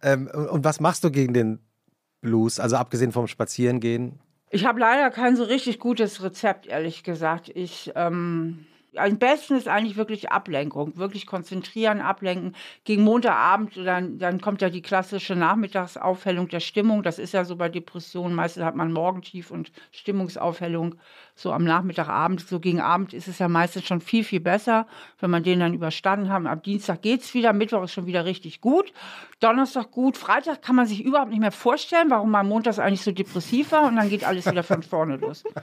Ähm, 0.00 0.28
und 0.28 0.62
was 0.62 0.78
machst 0.78 1.02
du 1.02 1.10
gegen 1.10 1.34
den 1.34 1.58
Blues? 2.20 2.60
Also 2.60 2.76
abgesehen 2.76 3.12
vom 3.12 3.26
Spazierengehen? 3.26 4.18
Ich 4.50 4.64
habe 4.64 4.80
leider 4.80 5.10
kein 5.10 5.36
so 5.36 5.44
richtig 5.44 5.78
gutes 5.78 6.22
Rezept, 6.22 6.66
ehrlich 6.66 7.04
gesagt. 7.04 7.50
Ich 7.54 7.92
ähm, 7.94 8.66
am 8.98 9.18
besten 9.18 9.56
ist 9.56 9.68
eigentlich 9.68 9.96
wirklich 9.96 10.30
Ablenkung, 10.30 10.96
wirklich 10.96 11.26
konzentrieren, 11.26 12.00
ablenken. 12.00 12.54
Gegen 12.84 13.02
Montagabend, 13.04 13.76
dann, 13.76 14.18
dann 14.18 14.40
kommt 14.40 14.62
ja 14.62 14.70
die 14.70 14.82
klassische 14.82 15.36
Nachmittagsaufhellung 15.36 16.48
der 16.48 16.60
Stimmung. 16.60 17.02
Das 17.02 17.18
ist 17.18 17.32
ja 17.32 17.44
so 17.44 17.56
bei 17.56 17.68
Depressionen. 17.68 18.34
Meistens 18.34 18.64
hat 18.64 18.76
man 18.76 18.92
Morgentief 18.92 19.50
und 19.50 19.72
Stimmungsaufhellung 19.92 20.96
so 21.34 21.52
am 21.52 21.64
Nachmittagabend. 21.64 22.40
So 22.40 22.60
gegen 22.60 22.80
Abend 22.80 23.14
ist 23.14 23.28
es 23.28 23.38
ja 23.38 23.48
meistens 23.48 23.86
schon 23.86 24.00
viel, 24.00 24.24
viel 24.24 24.40
besser, 24.40 24.86
wenn 25.20 25.30
man 25.30 25.42
den 25.42 25.60
dann 25.60 25.74
überstanden 25.74 26.30
hat. 26.30 26.46
Ab 26.46 26.62
Dienstag 26.64 27.02
geht 27.02 27.22
es 27.22 27.34
wieder, 27.34 27.52
Mittwoch 27.52 27.84
ist 27.84 27.92
schon 27.92 28.06
wieder 28.06 28.24
richtig 28.24 28.60
gut, 28.60 28.92
Donnerstag 29.40 29.90
gut, 29.90 30.16
Freitag 30.16 30.62
kann 30.62 30.76
man 30.76 30.86
sich 30.86 31.04
überhaupt 31.04 31.30
nicht 31.30 31.40
mehr 31.40 31.52
vorstellen, 31.52 32.10
warum 32.10 32.30
man 32.30 32.48
montags 32.48 32.78
eigentlich 32.78 33.02
so 33.02 33.12
depressiv 33.12 33.72
war 33.72 33.86
und 33.86 33.96
dann 33.96 34.08
geht 34.08 34.24
alles 34.24 34.46
wieder 34.46 34.62
von 34.62 34.82
vorne 34.82 35.16
los. 35.16 35.44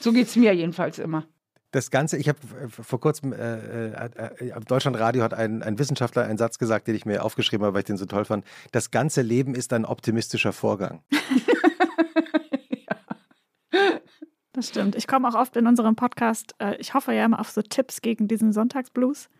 So 0.00 0.12
geht 0.12 0.26
es 0.26 0.34
mir 0.34 0.52
jedenfalls 0.52 0.98
immer 0.98 1.28
das 1.72 1.90
Ganze, 1.90 2.18
ich 2.18 2.28
habe 2.28 2.38
vor 2.68 3.00
kurzem, 3.00 3.32
äh, 3.32 3.88
äh, 3.88 4.08
äh, 4.38 4.60
Deutschlandradio 4.60 5.22
hat 5.22 5.34
ein, 5.34 5.62
ein 5.62 5.78
Wissenschaftler 5.78 6.24
einen 6.24 6.38
Satz 6.38 6.58
gesagt, 6.58 6.86
den 6.86 6.94
ich 6.94 7.06
mir 7.06 7.24
aufgeschrieben 7.24 7.64
habe, 7.64 7.74
weil 7.74 7.80
ich 7.80 7.86
den 7.86 7.96
so 7.96 8.06
toll 8.06 8.24
fand. 8.24 8.44
Das 8.70 8.90
ganze 8.90 9.22
Leben 9.22 9.54
ist 9.54 9.72
ein 9.72 9.84
optimistischer 9.84 10.52
Vorgang. 10.52 11.02
Das 14.54 14.68
stimmt. 14.68 14.96
Ich 14.96 15.06
komme 15.06 15.26
auch 15.28 15.34
oft 15.34 15.56
in 15.56 15.66
unserem 15.66 15.96
Podcast, 15.96 16.54
äh, 16.58 16.76
ich 16.76 16.92
hoffe 16.92 17.14
ja 17.14 17.24
immer 17.24 17.40
auf 17.40 17.48
so 17.48 17.62
Tipps 17.62 18.02
gegen 18.02 18.28
diesen 18.28 18.52
Sonntagsblues. 18.52 19.30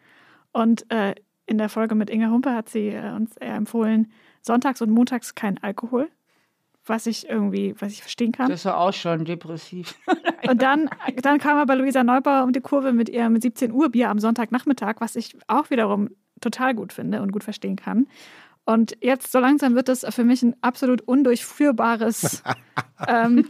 Und 0.53 0.91
äh, 0.91 1.15
in 1.45 1.59
der 1.59 1.69
Folge 1.69 1.95
mit 1.95 2.09
Inge 2.09 2.31
Humpe 2.31 2.55
hat 2.55 2.71
sie 2.71 2.89
äh, 2.89 3.13
uns 3.13 3.37
eher 3.37 3.57
empfohlen, 3.57 4.11
sonntags 4.41 4.81
und 4.81 4.91
montags 4.91 5.35
kein 5.35 5.63
Alkohol 5.63 6.09
was 6.87 7.07
ich 7.07 7.29
irgendwie, 7.29 7.75
was 7.79 7.93
ich 7.93 8.01
verstehen 8.01 8.33
kann. 8.33 8.49
Das 8.49 8.61
ist 8.61 8.65
ja 8.65 8.77
auch 8.77 8.93
schon 8.93 9.25
depressiv. 9.25 9.95
und 10.49 10.63
dann, 10.63 10.91
dann 11.23 11.39
kam 11.39 11.59
aber 11.59 11.77
Luisa 11.77 12.03
Neubauer 12.03 12.45
um 12.45 12.53
die 12.53 12.61
Kurve 12.61 12.93
mit 12.93 13.09
ihrem 13.09 13.41
17 13.41 13.73
Uhr 13.73 13.91
Bier 13.91 14.11
am 14.11 14.19
Sonntagnachmittag, 14.19 14.97
was 14.99 15.17
ich 15.17 15.37
auch 15.47 15.71
wiederum 15.71 16.11
total 16.41 16.75
gut 16.75 16.93
finde 16.93 17.23
und 17.23 17.33
gut 17.33 17.45
verstehen 17.45 17.77
kann. 17.77 18.07
Und 18.65 18.97
jetzt 19.01 19.33
so 19.33 19.41
langsam 19.41 19.75
wird 19.75 19.89
das 19.89 20.07
für 20.11 20.25
mich 20.25 20.43
ein 20.43 20.55
absolut 20.61 21.03
undurchführbares 21.03 22.43
ähm, 23.09 23.49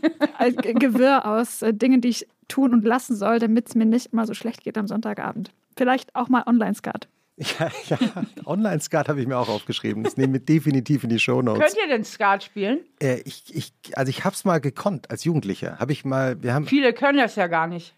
Gewirr 0.62 1.26
aus 1.26 1.62
äh, 1.62 1.74
Dingen, 1.74 2.00
die 2.00 2.08
ich 2.08 2.28
tun 2.48 2.72
und 2.72 2.84
lassen 2.84 3.14
soll, 3.14 3.38
damit 3.38 3.68
es 3.68 3.74
mir 3.74 3.84
nicht 3.84 4.12
mal 4.12 4.26
so 4.26 4.34
schlecht 4.34 4.62
geht 4.62 4.78
am 4.78 4.86
Sonntagabend. 4.86 5.52
Vielleicht 5.76 6.14
auch 6.14 6.28
mal 6.28 6.44
Online-Skat. 6.46 7.08
Ja, 7.58 7.70
ja. 7.88 7.98
Online-Skat 8.44 9.08
habe 9.08 9.20
ich 9.20 9.26
mir 9.26 9.38
auch 9.38 9.48
aufgeschrieben. 9.48 10.04
Das 10.04 10.16
nehmen 10.16 10.34
wir 10.34 10.40
definitiv 10.40 11.04
in 11.04 11.10
die 11.10 11.18
Shownotes. 11.18 11.60
Könnt 11.60 11.76
ihr 11.82 11.88
denn 11.88 12.04
Skat 12.04 12.44
spielen? 12.44 12.80
Äh, 13.00 13.20
ich, 13.24 13.54
ich, 13.54 13.72
also 13.94 14.10
ich 14.10 14.24
habe 14.24 14.34
es 14.34 14.44
mal 14.44 14.60
gekonnt 14.60 15.10
als 15.10 15.24
Jugendlicher. 15.24 15.78
Habe 15.78 15.92
ich 15.92 16.04
mal, 16.04 16.42
wir 16.42 16.54
haben 16.54 16.66
Viele 16.66 16.92
können 16.92 17.18
das 17.18 17.36
ja 17.36 17.46
gar 17.46 17.66
nicht. 17.66 17.94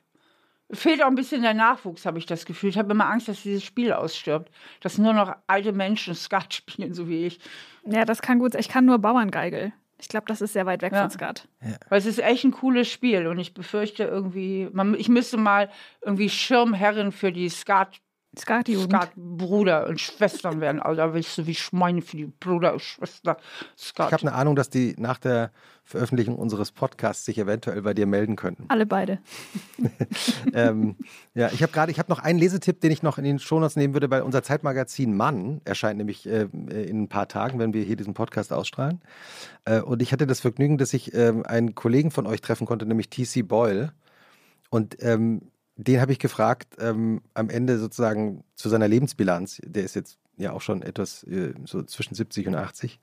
Fehlt 0.71 1.03
auch 1.03 1.09
ein 1.09 1.15
bisschen 1.15 1.43
der 1.43 1.55
Nachwuchs, 1.55 2.07
habe 2.07 2.19
ich 2.19 2.27
das 2.27 2.47
Gefühl. 2.47 2.71
Ich 2.71 2.79
habe 2.79 2.91
immer 2.93 3.09
Angst, 3.11 3.29
dass 3.29 3.43
dieses 3.43 3.65
Spiel 3.65 3.93
ausstirbt. 3.93 4.51
Dass 4.81 4.99
nur 4.99 5.13
noch 5.13 5.35
alte 5.47 5.73
Menschen 5.73 6.15
Skat 6.15 6.55
spielen, 6.55 6.95
so 6.95 7.09
wie 7.09 7.27
ich. 7.27 7.41
Ja, 7.85 8.05
das 8.05 8.23
kann 8.23 8.39
gut 8.39 8.53
sein. 8.53 8.61
Ich 8.61 8.69
kann 8.69 8.85
nur 8.85 8.99
Bauerngeigel. 8.99 9.73
Ich 10.01 10.09
glaube, 10.09 10.27
das 10.27 10.41
ist 10.41 10.53
sehr 10.53 10.67
weit 10.67 10.83
weg 10.83 10.93
ja. 10.93 11.03
von 11.03 11.11
Skat. 11.11 11.49
Ja. 11.63 11.77
Weil 11.89 11.99
es 11.99 12.07
ist 12.07 12.19
echt 12.19 12.45
ein 12.45 12.51
cooles 12.51 12.89
Spiel 12.89 13.27
und 13.27 13.39
ich 13.39 13.55
befürchte 13.55 14.05
irgendwie, 14.05 14.69
man, 14.73 14.95
ich 14.95 15.09
müsste 15.09 15.37
mal 15.37 15.71
irgendwie 16.03 16.29
Schirmherrin 16.29 17.13
für 17.13 17.33
die 17.33 17.49
Skat 17.49 18.01
Skatjugend. 18.39 18.91
Skat 18.91 19.11
Bruder 19.17 19.87
und 19.87 20.01
Schwestern 20.01 20.61
werden. 20.61 20.81
Also 20.81 20.97
da 20.97 21.15
willst 21.15 21.37
du 21.39 21.47
wie 21.47 21.55
Schweine 21.55 22.03
für 22.03 22.17
die 22.17 22.27
Bruder 22.27 22.75
und 22.75 22.83
Schwester 22.83 23.37
Skat. 23.77 24.09
Ich 24.09 24.13
habe 24.13 24.23
eine 24.23 24.33
Ahnung, 24.33 24.57
dass 24.57 24.71
die 24.71 24.95
nach 24.99 25.19
der 25.19 25.51
Veröffentlichung 25.87 26.37
unseres 26.37 26.73
Podcasts 26.73 27.27
sich 27.27 27.39
eventuell 27.39 27.83
bei 27.83 27.93
dir 27.93 28.07
melden 28.07 28.37
könnten. 28.37 28.65
Alle 28.69 28.87
beide. 28.87 29.19
ähm, 30.55 30.97
ja, 31.35 31.51
ich 31.53 31.63
habe 31.63 31.73
gerade, 31.73 31.93
ich 31.93 31.99
habe 31.99 32.11
noch 32.11 32.21
einen 32.21 32.39
Lesetipp, 32.39 32.81
den 32.81 32.91
ich 32.91 33.03
noch 33.03 33.19
in 33.19 33.25
den 33.25 33.39
Shownotes 33.39 33.77
nehmen 33.77 33.93
würde, 33.93 34.11
weil 34.11 34.23
unser 34.23 34.43
Zeitmagazin 34.43 35.15
Mann 35.15 35.61
erscheint 35.65 35.99
nämlich 35.99 36.27
äh, 36.27 36.49
in 36.53 37.03
ein 37.03 37.09
paar 37.09 37.29
Tagen, 37.29 37.59
wenn 37.59 37.75
wir 37.75 37.85
hier 37.85 37.97
diesen 37.97 38.15
Podcast 38.15 38.53
ausstrahlen. 38.53 39.03
Äh, 39.67 39.81
und 39.81 40.01
ich 40.01 40.13
hatte 40.13 40.27
das 40.27 40.41
Vergnügen, 40.41 40.79
dass 40.79 40.95
ich 40.95 41.13
äh, 41.13 41.35
einen 41.45 41.75
Kollegen 41.75 42.11
von 42.11 42.27
euch 42.27 42.41
treffen 42.41 42.67
konnte, 42.67 42.87
nämlich 42.87 43.11
TC 43.11 43.47
Boyle. 43.47 43.93
Und 44.71 44.97
ähm, 45.01 45.43
den 45.77 46.01
habe 46.01 46.13
ich 46.13 46.19
gefragt, 46.19 46.77
ähm, 46.79 47.23
am 47.35 47.51
Ende 47.51 47.79
sozusagen 47.79 48.45
zu 48.55 48.69
seiner 48.69 48.89
Lebensbilanz. 48.89 49.61
Der 49.65 49.85
ist 49.85 49.95
jetzt 49.95 50.19
ja 50.37 50.53
auch 50.53 50.61
schon 50.61 50.83
etwas 50.83 51.25
äh, 51.25 51.55
so 51.65 51.83
zwischen 51.83 52.15
70 52.15 52.49
und 52.49 52.55
80. 52.55 53.01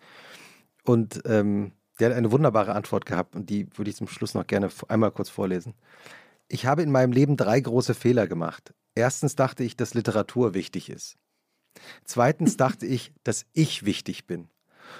Und 0.84 1.22
ähm, 1.26 1.74
der 2.00 2.10
hat 2.10 2.18
eine 2.18 2.32
wunderbare 2.32 2.74
Antwort 2.74 3.06
gehabt 3.06 3.36
und 3.36 3.50
die 3.50 3.68
würde 3.78 3.92
ich 3.92 3.98
zum 3.98 4.08
Schluss 4.08 4.34
noch 4.34 4.48
gerne 4.48 4.70
einmal 4.88 5.12
kurz 5.12 5.30
vorlesen. 5.30 5.74
Ich 6.48 6.66
habe 6.66 6.82
in 6.82 6.92
meinem 6.92 7.12
Leben 7.12 7.38
drei 7.38 7.60
große 7.60 7.94
Fehler 7.94 8.28
gemacht. 8.28 8.74
Erstens 8.96 9.36
dachte 9.36 9.64
ich, 9.64 9.78
dass 9.78 9.94
Literatur 9.94 10.54
wichtig 10.54 10.90
ist. 10.90 11.18
Zweitens 12.04 12.58
dachte 12.58 12.86
ich, 12.86 13.14
dass 13.24 13.46
ich 13.54 13.86
wichtig 13.86 14.28
bin. 14.28 14.50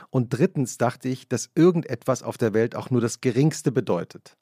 Und 0.10 0.30
drittens 0.30 0.78
dachte 0.78 1.10
ich, 1.10 1.28
dass 1.28 1.50
irgendetwas 1.56 2.24
auf 2.24 2.38
der 2.38 2.54
Welt 2.54 2.76
auch 2.76 2.90
nur 2.90 3.02
das 3.02 3.20
Geringste 3.20 3.72
bedeutet. 3.72 4.38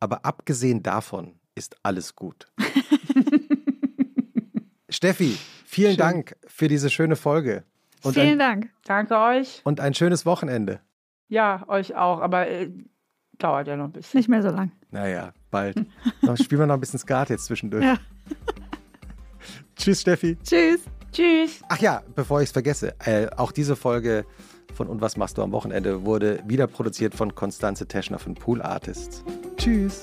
Aber 0.00 0.24
abgesehen 0.24 0.82
davon 0.82 1.38
ist 1.54 1.76
alles 1.82 2.14
gut. 2.14 2.46
Steffi, 4.88 5.36
vielen 5.64 5.92
Schön. 5.92 5.98
Dank 5.98 6.36
für 6.46 6.68
diese 6.68 6.90
schöne 6.90 7.16
Folge. 7.16 7.64
Und 8.02 8.14
vielen 8.14 8.32
ein, 8.32 8.38
Dank. 8.38 8.70
Danke 8.84 9.18
euch. 9.18 9.60
Und 9.64 9.80
ein 9.80 9.94
schönes 9.94 10.26
Wochenende. 10.26 10.80
Ja, 11.28 11.64
euch 11.68 11.96
auch, 11.96 12.20
aber 12.20 12.48
äh, 12.48 12.70
dauert 13.38 13.66
ja 13.66 13.76
noch 13.76 13.86
ein 13.86 13.92
bisschen. 13.92 14.18
Nicht 14.18 14.28
mehr 14.28 14.42
so 14.42 14.50
lang. 14.50 14.72
Naja, 14.90 15.32
bald. 15.50 15.84
noch, 16.22 16.36
spielen 16.36 16.60
wir 16.60 16.66
noch 16.66 16.74
ein 16.74 16.80
bisschen 16.80 16.98
Skat 16.98 17.30
jetzt 17.30 17.46
zwischendurch. 17.46 17.84
Ja. 17.84 17.96
Tschüss, 19.76 20.02
Steffi. 20.02 20.36
Tschüss. 20.44 20.80
Tschüss. 21.12 21.62
Ach 21.68 21.78
ja, 21.78 22.02
bevor 22.14 22.40
ich 22.40 22.46
es 22.46 22.52
vergesse, 22.52 22.94
äh, 23.04 23.28
auch 23.36 23.52
diese 23.52 23.76
Folge 23.76 24.26
von 24.74 24.88
Und 24.88 25.00
was 25.00 25.16
machst 25.16 25.38
du 25.38 25.42
am 25.42 25.52
Wochenende 25.52 26.04
wurde 26.04 26.42
wieder 26.46 26.66
produziert 26.66 27.14
von 27.14 27.34
Konstanze 27.34 27.86
Teschner 27.86 28.18
von 28.18 28.34
Pool 28.34 28.60
Artists. 28.60 29.24
Tschüss. 29.56 30.02